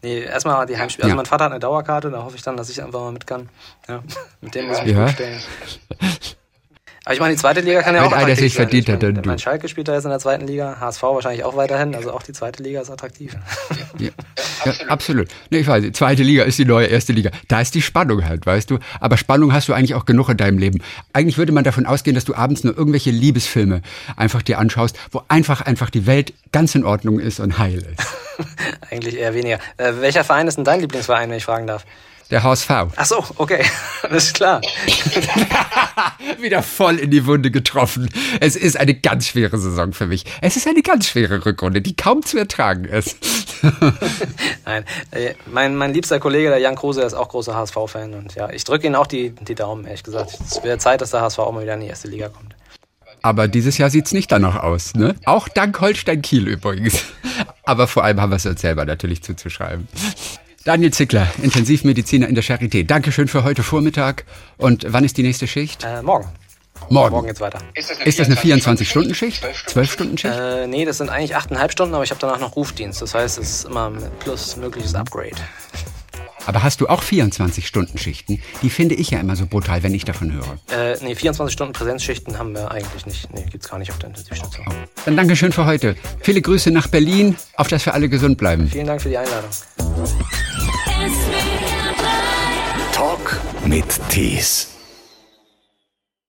Nee, 0.01 0.19
erstmal 0.21 0.65
die 0.65 0.77
Heimspiele. 0.77 1.05
Also 1.05 1.13
ja. 1.13 1.15
mein 1.15 1.25
Vater 1.25 1.45
hat 1.45 1.51
eine 1.51 1.59
Dauerkarte, 1.59 2.09
da 2.09 2.23
hoffe 2.23 2.35
ich 2.35 2.41
dann, 2.41 2.57
dass 2.57 2.69
ich 2.69 2.81
einfach 2.81 2.99
mal 2.99 3.11
mit 3.11 3.27
kann. 3.27 3.49
Ja, 3.87 4.01
mit 4.41 4.55
dem 4.55 4.67
muss 4.67 4.79
ich 4.79 4.85
mich 4.85 4.95
ja. 4.95 5.07
stellen. 5.07 5.41
Aber 7.03 7.15
ich 7.15 7.19
meine, 7.19 7.33
die 7.33 7.39
zweite 7.39 7.61
Liga 7.61 7.81
kann 7.81 7.95
ja 7.95 8.01
Wenn 8.01 8.09
auch 8.09 8.13
attraktiv 8.13 8.39
sich 8.39 8.53
verdient 8.53 8.85
sein. 8.85 8.95
Hat, 8.95 9.03
dann 9.03 9.13
mein, 9.15 9.23
mein 9.25 9.39
Schalke 9.39 9.67
spielt 9.67 9.87
da 9.87 9.95
jetzt 9.95 10.03
in 10.03 10.11
der 10.11 10.19
zweiten 10.19 10.45
Liga, 10.45 10.77
HSV 10.79 11.01
wahrscheinlich 11.01 11.43
auch 11.43 11.55
weiterhin, 11.55 11.95
also 11.95 12.11
auch 12.11 12.21
die 12.21 12.31
zweite 12.31 12.61
Liga 12.61 12.79
ist 12.79 12.91
attraktiv. 12.91 13.35
Ja, 13.97 14.09
ja 14.65 14.73
absolut. 14.87 15.27
Nee, 15.49 15.59
ich 15.59 15.67
weiß, 15.67 15.81
die 15.81 15.91
zweite 15.93 16.21
Liga 16.21 16.43
ist 16.43 16.59
die 16.59 16.65
neue 16.65 16.85
erste 16.85 17.11
Liga. 17.11 17.31
Da 17.47 17.61
ist 17.61 17.73
die 17.73 17.81
Spannung 17.81 18.23
halt, 18.23 18.45
weißt 18.45 18.69
du. 18.69 18.77
Aber 18.99 19.17
Spannung 19.17 19.51
hast 19.51 19.67
du 19.67 19.73
eigentlich 19.73 19.95
auch 19.95 20.05
genug 20.05 20.29
in 20.29 20.37
deinem 20.37 20.59
Leben. 20.59 20.83
Eigentlich 21.11 21.39
würde 21.39 21.51
man 21.51 21.63
davon 21.63 21.87
ausgehen, 21.87 22.13
dass 22.13 22.25
du 22.25 22.35
abends 22.35 22.63
nur 22.63 22.77
irgendwelche 22.77 23.09
Liebesfilme 23.09 23.81
einfach 24.15 24.43
dir 24.43 24.59
anschaust, 24.59 24.95
wo 25.11 25.23
einfach, 25.27 25.61
einfach 25.61 25.89
die 25.89 26.05
Welt 26.05 26.33
ganz 26.51 26.75
in 26.75 26.85
Ordnung 26.85 27.19
ist 27.19 27.39
und 27.39 27.57
heil 27.57 27.79
ist. 27.79 28.07
eigentlich 28.91 29.17
eher 29.17 29.33
weniger. 29.33 29.57
Äh, 29.77 29.93
welcher 30.01 30.23
Verein 30.23 30.47
ist 30.47 30.57
denn 30.57 30.65
dein 30.65 30.81
Lieblingsverein, 30.81 31.31
wenn 31.31 31.37
ich 31.37 31.45
fragen 31.45 31.65
darf? 31.65 31.83
Der 32.31 32.43
HSV. 32.43 32.69
Ach 32.95 33.05
so, 33.05 33.23
okay. 33.35 33.63
Alles 34.03 34.31
klar. 34.31 34.61
Wieder 36.39 36.63
voll 36.63 36.97
in 36.97 37.11
die 37.11 37.25
Wunde 37.25 37.51
getroffen. 37.51 38.09
Es 38.39 38.55
ist 38.55 38.79
eine 38.79 38.95
ganz 38.95 39.27
schwere 39.27 39.57
Saison 39.57 39.91
für 39.91 40.07
mich. 40.07 40.23
Es 40.39 40.55
ist 40.55 40.65
eine 40.65 40.81
ganz 40.81 41.07
schwere 41.07 41.45
Rückrunde, 41.45 41.81
die 41.81 41.93
kaum 41.93 42.23
zu 42.23 42.37
ertragen 42.37 42.85
ist. 42.85 43.17
Nein, 44.65 44.85
äh, 45.11 45.33
mein, 45.45 45.75
mein 45.75 45.93
liebster 45.93 46.19
Kollege, 46.21 46.49
der 46.49 46.59
Jan 46.59 46.75
Kruse, 46.75 47.01
ist 47.01 47.13
auch 47.13 47.27
großer 47.27 47.53
HSV-Fan. 47.53 48.13
Und 48.13 48.33
ja, 48.35 48.49
ich 48.49 48.63
drücke 48.63 48.87
ihm 48.87 48.95
auch 48.95 49.07
die, 49.07 49.31
die 49.31 49.55
Daumen, 49.55 49.85
ehrlich 49.85 50.03
gesagt. 50.03 50.37
Es 50.39 50.63
wäre 50.63 50.77
Zeit, 50.77 51.01
dass 51.01 51.11
der 51.11 51.21
HSV 51.21 51.39
auch 51.39 51.51
mal 51.51 51.63
wieder 51.63 51.73
in 51.73 51.81
die 51.81 51.87
erste 51.87 52.07
Liga 52.07 52.29
kommt. 52.29 52.55
Aber 53.23 53.47
dieses 53.47 53.77
Jahr 53.77 53.89
sieht 53.89 54.07
es 54.07 54.13
nicht 54.13 54.31
danach 54.31 54.63
aus. 54.63 54.95
Ne? 54.95 55.15
Auch 55.25 55.47
dank 55.47 55.79
Holstein 55.79 56.21
Kiel 56.21 56.47
übrigens. 56.47 57.03
Aber 57.63 57.87
vor 57.87 58.03
allem 58.03 58.19
haben 58.19 58.31
wir 58.31 58.37
es 58.37 58.45
uns 58.45 58.61
selber 58.61 58.85
natürlich 58.85 59.21
zuzuschreiben. 59.21 59.87
Daniel 60.63 60.91
Zickler, 60.93 61.27
Intensivmediziner 61.41 62.27
in 62.27 62.35
der 62.35 62.43
Charité. 62.43 62.85
Dankeschön 62.85 63.27
für 63.27 63.43
heute 63.43 63.63
Vormittag. 63.63 64.25
Und 64.57 64.85
wann 64.87 65.03
ist 65.03 65.17
die 65.17 65.23
nächste 65.23 65.47
Schicht? 65.47 65.83
Äh, 65.83 66.03
morgen. 66.03 66.27
Morgen. 66.89 67.15
Morgen 67.15 67.27
geht's 67.27 67.41
weiter. 67.41 67.59
Ist 67.73 68.19
das 68.19 68.27
eine 68.27 68.35
24-Stunden-Schicht? 68.35 69.43
12-Stunden-Schicht? 69.43 70.35
Äh, 70.35 70.67
nee, 70.67 70.85
das 70.85 70.99
sind 70.99 71.09
eigentlich 71.09 71.35
8,5 71.35 71.71
Stunden, 71.71 71.95
aber 71.95 72.03
ich 72.03 72.11
habe 72.11 72.21
danach 72.21 72.39
noch 72.39 72.55
Rufdienst. 72.55 73.01
Das 73.01 73.15
heißt, 73.15 73.39
es 73.39 73.49
ist 73.49 73.65
immer 73.65 73.89
ein 73.89 73.97
plus 74.19 74.55
mögliches 74.57 74.93
Upgrade. 74.93 75.35
Aber 76.45 76.63
hast 76.63 76.81
du 76.81 76.87
auch 76.87 77.03
24-Stunden-Schichten? 77.03 78.41
Die 78.61 78.69
finde 78.69 78.95
ich 78.95 79.11
ja 79.11 79.19
immer 79.19 79.35
so 79.35 79.45
brutal, 79.45 79.83
wenn 79.83 79.93
ich 79.93 80.05
davon 80.05 80.33
höre. 80.33 80.57
Äh, 80.71 80.97
nee, 81.01 81.15
24 81.15 81.53
Stunden 81.53 81.73
Präsenzschichten 81.73 82.37
haben 82.37 82.53
wir 82.53 82.71
eigentlich 82.71 83.05
nicht. 83.05 83.33
Nee, 83.33 83.45
gibt's 83.49 83.69
gar 83.69 83.79
nicht 83.79 83.91
auf 83.91 83.99
der 83.99 84.09
Intensivstation. 84.09 84.65
Oh. 84.69 84.73
Dann 85.05 85.17
danke 85.17 85.35
schön 85.35 85.51
für 85.51 85.65
heute. 85.65 85.95
Viele 86.21 86.41
Grüße 86.41 86.71
nach 86.71 86.87
Berlin, 86.87 87.35
auf 87.55 87.67
dass 87.67 87.85
wir 87.85 87.93
alle 87.93 88.09
gesund 88.09 88.37
bleiben. 88.37 88.67
Vielen 88.67 88.87
Dank 88.87 89.01
für 89.01 89.09
die 89.09 89.17
Einladung. 89.17 89.49
Talk 92.93 93.39
mit 93.65 93.85
Tees. 94.09 94.70